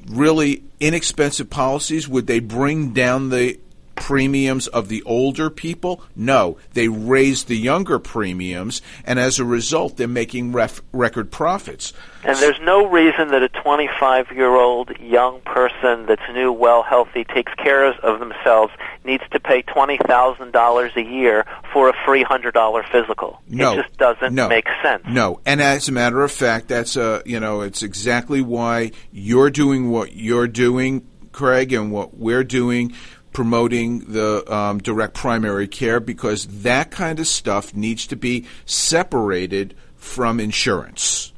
really 0.09 0.64
inexpensive 0.80 1.51
policies 1.51 2.09
would 2.09 2.26
they 2.26 2.40
bring 2.40 2.92
down 2.92 3.30
the 3.30 3.59
premiums 3.97 4.66
of 4.68 4.88
the 4.88 5.03
older 5.03 5.51
people? 5.51 6.03
No, 6.14 6.59
they 6.74 6.88
raise 6.88 7.44
the 7.44 7.57
younger 7.57 7.99
premiums, 7.99 8.82
and 9.05 9.18
as 9.18 9.38
a 9.38 9.44
result, 9.44 9.97
they're 9.97 10.09
making 10.09 10.53
ref- 10.53 10.82
record 10.92 11.30
profits. 11.30 11.92
And 12.24 12.36
there's 12.38 12.61
no 12.61 12.88
reason 12.88 13.28
that 13.28 13.42
a 13.42 13.49
25 13.49 14.32
year 14.32 14.55
old 14.55 14.90
young 15.01 15.40
person 15.42 16.07
that's 16.07 16.22
new, 16.32 16.53
well, 16.53 16.82
healthy, 16.82 17.24
takes 17.24 17.53
care 17.55 17.92
of 17.92 18.20
themselves 18.20 18.72
needs 19.07 19.22
to 19.30 19.40
pay 19.40 19.62
$20,000 19.62 20.97
a 20.97 21.03
year 21.03 21.47
for 21.72 21.88
a 21.88 21.92
free 22.05 22.24
$100 22.24 22.90
physical. 22.90 23.40
No, 23.49 23.72
it 23.72 23.82
just 23.82 23.97
doesn't 23.97 24.34
no, 24.34 24.49
make 24.49 24.66
sense. 24.82 25.05
No, 25.07 25.40
and 25.47 25.62
as 25.62 25.88
a 25.88 25.92
matter 25.92 26.22
of 26.22 26.32
fact, 26.32 26.68
that's 26.68 26.97
a 26.97 27.22
you 27.24 27.40
know 27.40 27.61
it's 27.61 27.82
exactly 27.82 28.42
why 28.42 28.90
you're 29.12 29.51
doing 29.51 29.90
what 29.90 30.14
you're 30.14 30.49
doing, 30.49 31.07
Craig, 31.32 31.72
and 31.72 31.92
what 31.92 32.16
we're 32.16 32.44
doing 32.44 32.92
promoting 33.37 33.99
the 33.99 34.51
um, 34.51 34.78
direct 34.78 35.12
primary 35.12 35.68
care 35.68 36.01
because 36.01 36.47
that 36.62 36.91
kind 36.91 37.20
of 37.20 37.26
stuff 37.26 37.74
needs 37.74 38.07
to 38.07 38.16
be 38.16 38.47
separated 38.64 39.76
from 39.95 40.41
insurance. 40.41 41.34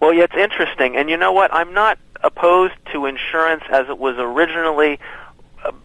Well, 0.00 0.14
yeah, 0.14 0.22
it's 0.22 0.34
interesting. 0.34 0.96
And 0.96 1.10
you 1.10 1.18
know 1.18 1.32
what? 1.32 1.52
I'm 1.52 1.74
not 1.74 1.98
opposed 2.24 2.72
to 2.94 3.04
insurance 3.04 3.64
as 3.70 3.86
it 3.90 3.98
was 3.98 4.16
originally 4.16 4.98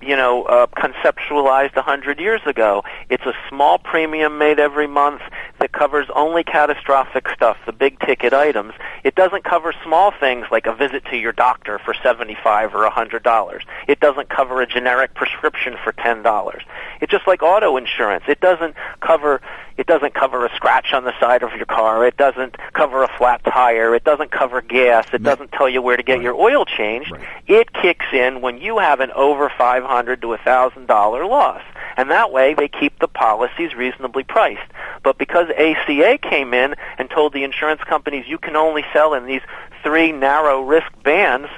you 0.01 0.15
know, 0.15 0.43
uh, 0.43 0.67
conceptualized 0.67 1.75
a 1.75 1.81
hundred 1.81 2.19
years 2.19 2.41
ago. 2.45 2.83
It's 3.09 3.25
a 3.25 3.33
small 3.49 3.77
premium 3.79 4.37
made 4.37 4.59
every 4.59 4.87
month 4.87 5.21
that 5.59 5.71
covers 5.71 6.07
only 6.15 6.43
catastrophic 6.43 7.27
stuff, 7.29 7.57
the 7.65 7.71
big 7.71 7.99
ticket 7.99 8.33
items. 8.33 8.73
It 9.03 9.15
doesn't 9.15 9.43
cover 9.43 9.73
small 9.83 10.11
things 10.19 10.47
like 10.51 10.67
a 10.67 10.73
visit 10.73 11.05
to 11.05 11.17
your 11.17 11.31
doctor 11.31 11.79
for 11.79 11.93
seventy-five 11.93 12.73
or 12.73 12.83
a 12.83 12.89
hundred 12.89 13.23
dollars. 13.23 13.63
It 13.87 13.99
doesn't 13.99 14.29
cover 14.29 14.61
a 14.61 14.67
generic 14.67 15.13
prescription 15.13 15.75
for 15.83 15.91
ten 15.91 16.21
dollars. 16.21 16.63
It's 17.01 17.11
just 17.11 17.27
like 17.27 17.43
auto 17.43 17.77
insurance. 17.77 18.25
It 18.27 18.39
doesn't 18.39 18.75
cover 19.01 19.41
it 19.77 19.85
doesn't 19.87 20.13
cover 20.13 20.45
a 20.45 20.55
scratch 20.55 20.93
on 20.93 21.03
the 21.03 21.13
side 21.19 21.43
of 21.43 21.53
your 21.53 21.65
car. 21.65 22.05
It 22.05 22.17
doesn't 22.17 22.57
cover 22.73 23.03
a 23.03 23.07
flat 23.17 23.43
tire. 23.43 23.93
It 23.95 24.03
doesn't 24.03 24.31
cover 24.31 24.61
gas. 24.61 25.07
It 25.13 25.23
doesn't 25.23 25.51
tell 25.51 25.69
you 25.69 25.81
where 25.81 25.95
to 25.97 26.03
get 26.03 26.15
Right. 26.15 26.23
your 26.23 26.33
oil 26.35 26.65
changed. 26.65 27.11
Right. 27.11 27.21
It 27.47 27.73
kicks 27.73 28.07
in 28.11 28.41
when 28.41 28.57
you 28.57 28.79
have 28.79 28.99
an 28.99 29.11
over 29.11 29.49
five 29.57 29.83
hundred 29.83 30.21
to 30.21 30.33
a 30.33 30.37
thousand 30.39 30.87
dollar 30.87 31.25
loss, 31.25 31.61
and 31.95 32.09
that 32.11 32.31
way 32.31 32.53
they 32.53 32.67
keep 32.67 32.97
the 32.99 33.07
policies 33.07 33.75
reasonably 33.75 34.23
priced. 34.23 34.61
But 35.03 35.17
because 35.17 35.47
ACA 35.51 36.17
came 36.17 36.53
in 36.53 36.75
and 36.97 37.09
told 37.09 37.33
the 37.33 37.43
insurance 37.43 37.81
companies 37.83 38.25
you 38.27 38.37
can 38.37 38.55
only 38.55 38.83
sell 38.93 39.13
in 39.13 39.25
these 39.25 39.41
three 39.83 40.11
narrow 40.11 40.61
risk 40.61 40.87
bands, 41.03 41.49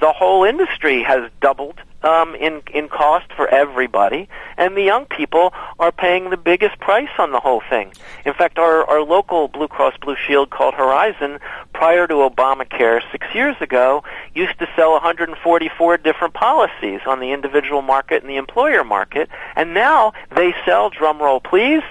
the 0.00 0.12
whole 0.12 0.44
industry 0.44 1.02
has 1.02 1.30
doubled 1.40 1.80
um, 2.02 2.34
in 2.36 2.62
in 2.72 2.88
cost 2.88 3.32
for 3.34 3.48
everybody, 3.48 4.28
and 4.56 4.76
the 4.76 4.82
young 4.82 5.04
people 5.06 5.52
are 5.78 5.90
paying 5.90 6.30
the 6.30 6.36
biggest 6.36 6.78
price 6.78 7.08
on 7.18 7.32
the 7.32 7.40
whole 7.40 7.62
thing. 7.68 7.92
In 8.24 8.34
fact, 8.34 8.58
our 8.58 8.84
our 8.88 9.02
local 9.02 9.48
Blue 9.48 9.68
Cross 9.68 9.94
Blue 10.00 10.16
Shield 10.16 10.50
called 10.50 10.74
Horizon, 10.74 11.40
prior 11.72 12.06
to 12.06 12.14
Obamacare 12.14 13.00
six 13.10 13.26
years 13.34 13.56
ago, 13.60 14.04
used 14.34 14.58
to 14.60 14.68
sell 14.76 14.92
144 14.92 15.98
different 15.98 16.34
policies 16.34 17.00
on 17.06 17.20
the 17.20 17.32
individual 17.32 17.82
market 17.82 18.22
and 18.22 18.30
the 18.30 18.36
employer 18.36 18.84
market, 18.84 19.28
and 19.56 19.74
now 19.74 20.12
they 20.34 20.54
sell, 20.64 20.90
drum 20.90 21.20
roll 21.20 21.40
please, 21.40 21.82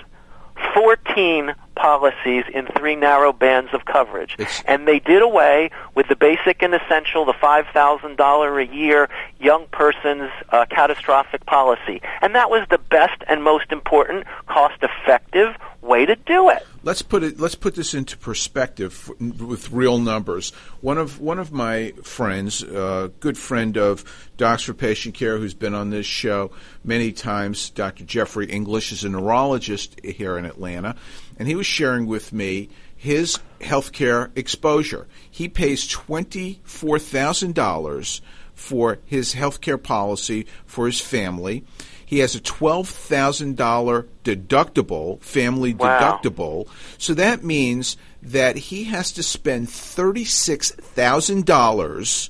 14 0.74 1.54
policies 1.78 2.44
in 2.54 2.68
three 2.78 2.96
narrow 2.96 3.32
bands 3.32 3.74
of 3.74 3.86
coverage. 3.86 4.34
It's- 4.40 4.64
and 4.66 4.88
they 4.88 5.00
did 5.00 5.22
away 5.22 5.70
with 5.96 6.08
the 6.08 6.16
basic 6.16 6.62
and 6.62 6.74
essential, 6.74 7.24
the 7.26 7.34
$5,000 7.34 8.58
a 8.70 8.76
year 8.76 9.10
young 9.40 9.68
person's 9.72 10.32
uh, 10.50 10.66
catastrophic 10.70 11.46
policy. 11.46 12.02
And 12.22 12.36
that 12.36 12.50
was 12.50 12.68
the 12.70 12.78
best 12.80 13.24
and 13.28 13.44
most 13.44 13.72
important, 13.72 14.26
cost 14.48 14.82
effective 14.82 15.56
way 15.82 16.06
to 16.06 16.16
do 16.16 16.50
it. 16.50 16.66
Let's 16.84 17.02
put 17.02 17.24
it. 17.24 17.40
Let's 17.40 17.56
put 17.56 17.76
this 17.76 17.94
into 17.94 18.18
perspective 18.18 19.10
f- 19.10 19.22
with 19.42 19.72
real 19.72 19.98
numbers. 20.00 20.52
One 20.82 20.98
of 20.98 21.20
one 21.20 21.38
of 21.40 21.52
my 21.52 21.94
friends, 22.04 22.64
a 22.64 23.12
good 23.20 23.38
friend 23.38 23.78
of 23.78 24.04
Docs 24.38 24.64
for 24.64 24.74
Patient 24.74 25.16
Care, 25.16 25.38
who's 25.38 25.54
been 25.54 25.74
on 25.74 25.90
this 25.90 26.06
show 26.06 26.52
many 26.84 27.12
times, 27.12 27.70
Dr. 27.70 28.06
Jeffrey 28.06 28.46
English, 28.48 28.92
is 28.92 29.04
a 29.04 29.10
neurologist 29.10 30.00
here 30.04 30.38
in 30.38 30.46
Atlanta, 30.46 30.96
and 31.38 31.48
he 31.48 31.56
was 31.56 31.66
sharing 31.66 32.06
with 32.06 32.34
me 32.34 32.70
his 32.96 33.38
healthcare 33.62 34.30
exposure. 34.36 35.08
He 35.30 35.48
pays 35.48 35.88
twenty 35.88 36.60
four 36.64 37.00
thousand 37.00 37.56
dollars 37.56 38.22
for 38.56 39.00
his 39.06 39.36
healthcare 39.36 39.82
policy 39.82 40.48
for 40.66 40.88
his 40.88 41.00
family. 41.00 41.64
He 42.06 42.20
has 42.20 42.36
a 42.36 42.40
twelve 42.40 42.88
thousand 42.90 43.56
dollar 43.58 44.08
deductible, 44.24 45.22
family 45.22 45.74
Wow. 45.74 46.20
deductible. 46.24 46.68
So 46.98 47.14
that 47.14 47.44
means 47.44 47.98
that 48.24 48.56
he 48.58 48.86
has 48.86 49.12
to 49.14 49.24
spend 49.24 49.70
thirty 49.70 50.26
six 50.26 50.72
thousand 50.72 51.46
dollars. 51.46 52.30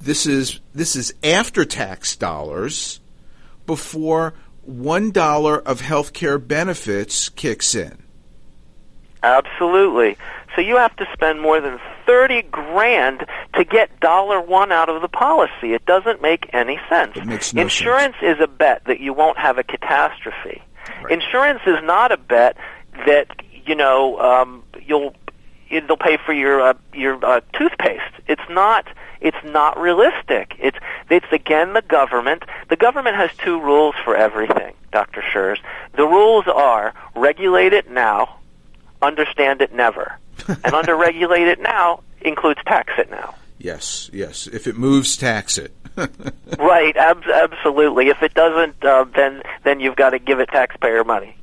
This 0.00 0.26
is 0.26 0.60
this 0.74 0.94
is 0.94 1.14
after 1.24 1.64
tax 1.64 2.16
dollars 2.16 3.00
before 3.66 4.34
one 4.62 5.10
dollar 5.10 5.58
of 5.58 5.80
healthcare 5.80 6.44
benefits 6.44 7.28
kicks 7.30 7.74
in. 7.74 8.01
Absolutely. 9.22 10.16
So 10.54 10.60
you 10.60 10.76
have 10.76 10.94
to 10.96 11.06
spend 11.12 11.40
more 11.40 11.60
than 11.60 11.78
30 12.06 12.42
grand 12.42 13.24
to 13.54 13.64
get 13.64 14.00
dollar 14.00 14.40
one 14.40 14.72
out 14.72 14.88
of 14.88 15.00
the 15.00 15.08
policy. 15.08 15.72
It 15.72 15.86
doesn't 15.86 16.20
make 16.20 16.50
any 16.52 16.78
sense. 16.88 17.16
It 17.16 17.26
makes 17.26 17.54
no 17.54 17.62
Insurance 17.62 18.16
is 18.22 18.36
a 18.40 18.48
bet 18.48 18.84
that 18.86 19.00
you 19.00 19.12
won't 19.12 19.38
have 19.38 19.58
a 19.58 19.62
catastrophe. 19.62 20.62
Right. 21.02 21.12
Insurance 21.12 21.60
is 21.66 21.78
not 21.82 22.12
a 22.12 22.16
bet 22.16 22.56
that, 23.06 23.28
you 23.64 23.74
know, 23.74 24.18
um, 24.20 24.64
you'll 24.84 25.14
it'll 25.70 25.96
pay 25.96 26.18
for 26.24 26.32
your 26.32 26.60
uh, 26.60 26.74
your 26.92 27.24
uh, 27.24 27.40
toothpaste. 27.54 28.14
It's 28.26 28.42
not 28.50 28.86
it's 29.20 29.36
not 29.44 29.80
realistic. 29.80 30.54
It's 30.58 30.76
it's 31.10 31.26
again 31.32 31.72
the 31.72 31.82
government. 31.82 32.44
The 32.68 32.76
government 32.76 33.16
has 33.16 33.30
two 33.38 33.60
rules 33.60 33.94
for 34.04 34.14
everything, 34.14 34.74
Dr. 34.92 35.22
Scherz. 35.22 35.58
The 35.96 36.04
rules 36.04 36.44
are 36.46 36.94
regulate 37.16 37.72
it 37.72 37.90
now, 37.90 38.38
understand 39.02 39.60
it 39.60 39.74
never. 39.74 40.18
and 40.48 40.74
under 40.74 40.96
regulate 40.96 41.48
it 41.48 41.60
now 41.60 42.02
includes 42.20 42.60
tax 42.66 42.92
it 42.98 43.10
now. 43.10 43.34
Yes, 43.58 44.10
yes. 44.12 44.46
If 44.46 44.66
it 44.66 44.76
moves, 44.76 45.16
tax 45.16 45.58
it. 45.58 45.72
Right, 46.58 46.96
ab- 46.96 47.24
absolutely. 47.24 48.08
If 48.08 48.22
it 48.22 48.34
doesn't, 48.34 48.84
uh, 48.84 49.04
then 49.14 49.42
then 49.64 49.80
you've 49.80 49.96
got 49.96 50.10
to 50.10 50.18
give 50.18 50.38
it 50.38 50.48
taxpayer 50.48 51.02
money. 51.02 51.36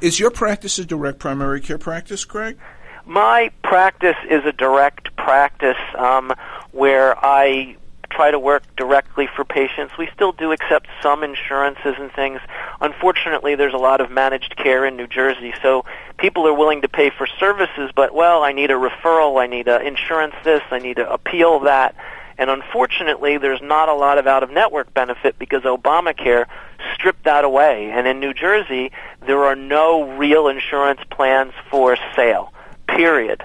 is 0.00 0.18
your 0.18 0.30
practice 0.30 0.78
a 0.78 0.84
direct 0.84 1.18
primary 1.18 1.60
care 1.60 1.78
practice, 1.78 2.24
Craig? 2.24 2.56
My 3.04 3.50
practice 3.62 4.16
is 4.30 4.44
a 4.44 4.52
direct 4.52 5.14
practice 5.16 5.76
um, 5.98 6.32
where 6.72 7.16
I 7.24 7.76
try 8.14 8.30
to 8.30 8.38
work 8.38 8.62
directly 8.76 9.28
for 9.34 9.44
patients. 9.44 9.94
We 9.98 10.08
still 10.14 10.32
do 10.32 10.52
accept 10.52 10.88
some 11.02 11.24
insurances 11.24 11.94
and 11.98 12.12
things. 12.12 12.40
Unfortunately, 12.80 13.54
there's 13.54 13.74
a 13.74 13.78
lot 13.78 14.00
of 14.00 14.10
managed 14.10 14.56
care 14.56 14.84
in 14.84 14.96
New 14.96 15.06
Jersey, 15.06 15.52
so 15.62 15.84
people 16.16 16.46
are 16.46 16.54
willing 16.54 16.82
to 16.82 16.88
pay 16.88 17.10
for 17.10 17.26
services, 17.26 17.90
but 17.94 18.14
well, 18.14 18.42
I 18.42 18.52
need 18.52 18.70
a 18.70 18.74
referral, 18.74 19.42
I 19.42 19.46
need 19.46 19.68
a 19.68 19.80
insurance 19.80 20.34
this, 20.44 20.62
I 20.70 20.78
need 20.78 20.96
to 20.96 21.10
appeal 21.10 21.60
that. 21.60 21.94
And 22.36 22.50
unfortunately, 22.50 23.38
there's 23.38 23.62
not 23.62 23.88
a 23.88 23.94
lot 23.94 24.18
of 24.18 24.26
out 24.26 24.42
of 24.42 24.50
network 24.50 24.92
benefit 24.92 25.38
because 25.38 25.62
Obamacare 25.62 26.46
stripped 26.92 27.24
that 27.24 27.44
away. 27.44 27.90
And 27.92 28.08
in 28.08 28.18
New 28.18 28.34
Jersey, 28.34 28.90
there 29.24 29.44
are 29.44 29.54
no 29.54 30.16
real 30.16 30.48
insurance 30.48 31.00
plans 31.10 31.52
for 31.70 31.96
sale. 32.16 32.52
Period. 32.88 33.44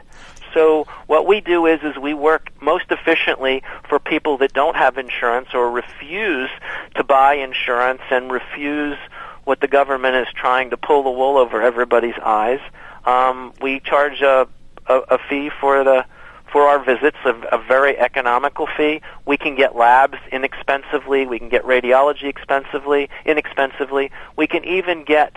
So 0.54 0.88
what 1.08 1.28
we 1.28 1.41
do 1.41 1.66
is 1.66 1.82
is 1.84 1.97
we 1.97 2.14
work 2.14 2.52
most 2.62 2.86
efficiently 2.89 3.64
for 3.88 4.00
people 4.00 4.38
that 4.39 4.54
don't 4.54 4.76
have 4.76 4.97
insurance 4.97 5.50
or 5.54 5.70
refuse 5.70 6.50
to 6.95 7.04
buy 7.04 7.36
insurance 7.36 8.02
and 8.10 8.32
refuse 8.32 8.97
what 9.43 9.62
the 9.62 9.68
government 9.68 10.16
is 10.16 10.28
trying 10.34 10.70
to 10.70 10.78
pull 10.78 11.04
the 11.04 11.10
wool 11.10 11.38
over 11.38 11.62
everybody's 11.62 12.18
eyes. 12.24 12.60
Um, 13.06 13.54
we 13.62 13.80
charge 13.80 14.22
a, 14.22 14.47
a, 14.88 14.95
a 15.10 15.18
fee 15.30 15.50
for 15.60 15.84
the 15.84 16.06
for 16.52 16.64
our 16.64 16.84
visits, 16.84 17.18
a, 17.26 17.36
a 17.52 17.58
very 17.58 17.97
economical 17.97 18.68
fee. 18.76 19.02
We 19.26 19.38
can 19.38 19.56
get 19.56 19.76
labs 19.76 20.18
inexpensively. 20.32 21.28
We 21.28 21.38
can 21.38 21.50
get 21.50 21.64
radiology 21.64 22.24
expensively, 22.24 23.10
inexpensively. 23.26 24.12
We 24.36 24.47
can 24.47 24.66
even 24.66 25.04
get 25.04 25.36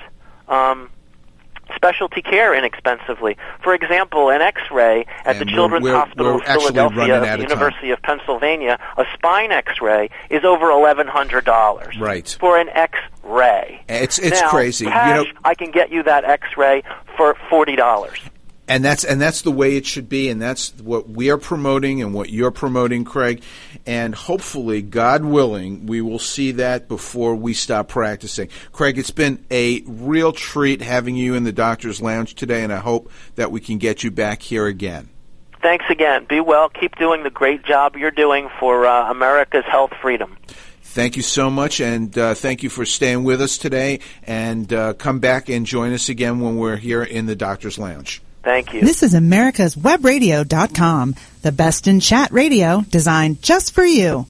um, 0.49 0.91
specialty 1.75 2.23
care 2.23 2.55
inexpensively. 2.55 3.37
For 3.63 3.75
example, 3.75 4.31
an 4.31 4.41
X-ray 4.43 5.07
at 5.25 5.37
And 5.37 5.41
the 5.41 5.53
Children's 5.53 5.85
we're- 5.85 5.97
Hospital 5.97 6.35
we're 6.35 6.39
of 6.41 6.45
Philadelphia, 6.45 6.99
running 6.99 7.13
at 7.15 7.23
out 7.23 7.39
the 7.39 7.45
of 7.45 7.51
time. 7.51 7.59
University 7.59 7.91
of 7.91 8.03
Pennsylvania, 8.03 8.79
a 8.97 9.05
spine 9.15 9.53
X-ray 9.53 10.11
is 10.31 10.45
over 10.45 10.71
eleven 10.71 11.07
hundred 11.07 11.45
dollars. 11.45 11.99
Right. 11.99 12.37
For 12.41 12.59
an 12.59 12.69
X-ray. 12.71 13.83
It's 13.89 14.19
it's 14.19 14.41
now, 14.41 14.49
crazy. 14.51 14.87
Cash, 14.87 15.27
you 15.27 15.33
know, 15.33 15.39
I 15.45 15.55
can 15.55 15.71
get 15.71 15.91
you 15.91 16.03
that 16.05 16.25
X-ray 16.25 16.83
for 17.17 17.37
forty 17.49 17.77
dollars. 17.77 18.19
And 18.69 18.85
that's 18.85 19.05
and 19.05 19.21
that's 19.21 19.43
the 19.43 19.51
way 19.51 19.77
it 19.77 19.87
should 19.87 20.09
be, 20.09 20.29
and 20.29 20.41
that's 20.41 20.73
what 20.81 21.09
we 21.09 21.31
are 21.31 21.39
promoting 21.39 22.01
and 22.01 22.15
what 22.15 22.31
you're 22.31 22.51
promoting, 22.51 23.05
Craig. 23.05 23.43
And 23.87 24.15
hopefully, 24.15 24.83
God 24.83 25.25
willing, 25.25 25.87
we 25.87 26.01
will 26.01 26.19
see 26.19 26.53
that 26.53 26.89
before 26.89 27.35
we 27.35 27.55
stop 27.55 27.89
practicing. 27.89 28.49
Craig, 28.71 28.99
it's 28.99 29.11
been 29.11 29.45
a 29.51 29.83
real 29.83 30.33
treat 30.33 30.81
having 30.81 31.17
you 31.17 31.35
in 31.35 31.45
the 31.45 31.53
doctor's 31.53 32.01
lounge 32.01 32.35
today, 32.35 32.63
and 32.63 32.73
I 32.73 32.79
hope 32.79 33.11
that 33.35 33.51
we 33.51 33.61
can 33.61 33.79
get 33.79 34.05
you 34.05 34.11
back 34.11 34.43
here 34.43 34.67
again. 34.67 35.09
Thanks 35.61 35.85
again. 35.91 36.27
Be 36.29 36.41
well. 36.41 36.69
Keep 36.69 36.97
doing 36.97 37.23
the 37.23 37.31
great 37.31 37.65
job 37.65 37.97
you're 37.97 38.11
doing 38.11 38.49
for 38.59 38.87
uh, 38.87 39.11
America's 39.11 39.65
health 39.65 39.93
freedom. 40.01 40.37
Thank 40.83 41.17
you 41.17 41.23
so 41.23 41.51
much, 41.51 41.81
and 41.81 42.17
uh, 42.19 42.35
thank 42.35 42.63
you 42.63 42.69
for 42.69 42.85
staying 42.85 43.25
with 43.25 43.41
us 43.41 43.59
today. 43.59 44.01
And 44.25 44.73
uh, 44.73 44.95
come 44.95 45.21
back 45.21 45.49
and 45.49 45.65
join 45.65 45.93
us 45.93 46.09
again 46.09 46.41
when 46.41 46.59
we're 46.59 46.77
here 46.77 47.03
in 47.03 47.27
the 47.27 47.37
doctor's 47.37 47.79
lounge. 47.79 48.23
Thank 48.43 48.75
you. 48.75 48.81
This 48.81 49.03
is 49.03 49.15
America's 49.15 49.77
Webradio.com, 49.77 51.15
the 51.43 51.53
best 51.53 51.87
in 51.87 52.01
chat 52.01 52.33
radio 52.33 52.81
designed 52.91 53.43
just 53.43 53.73
for 53.73 53.85
you. 53.85 54.21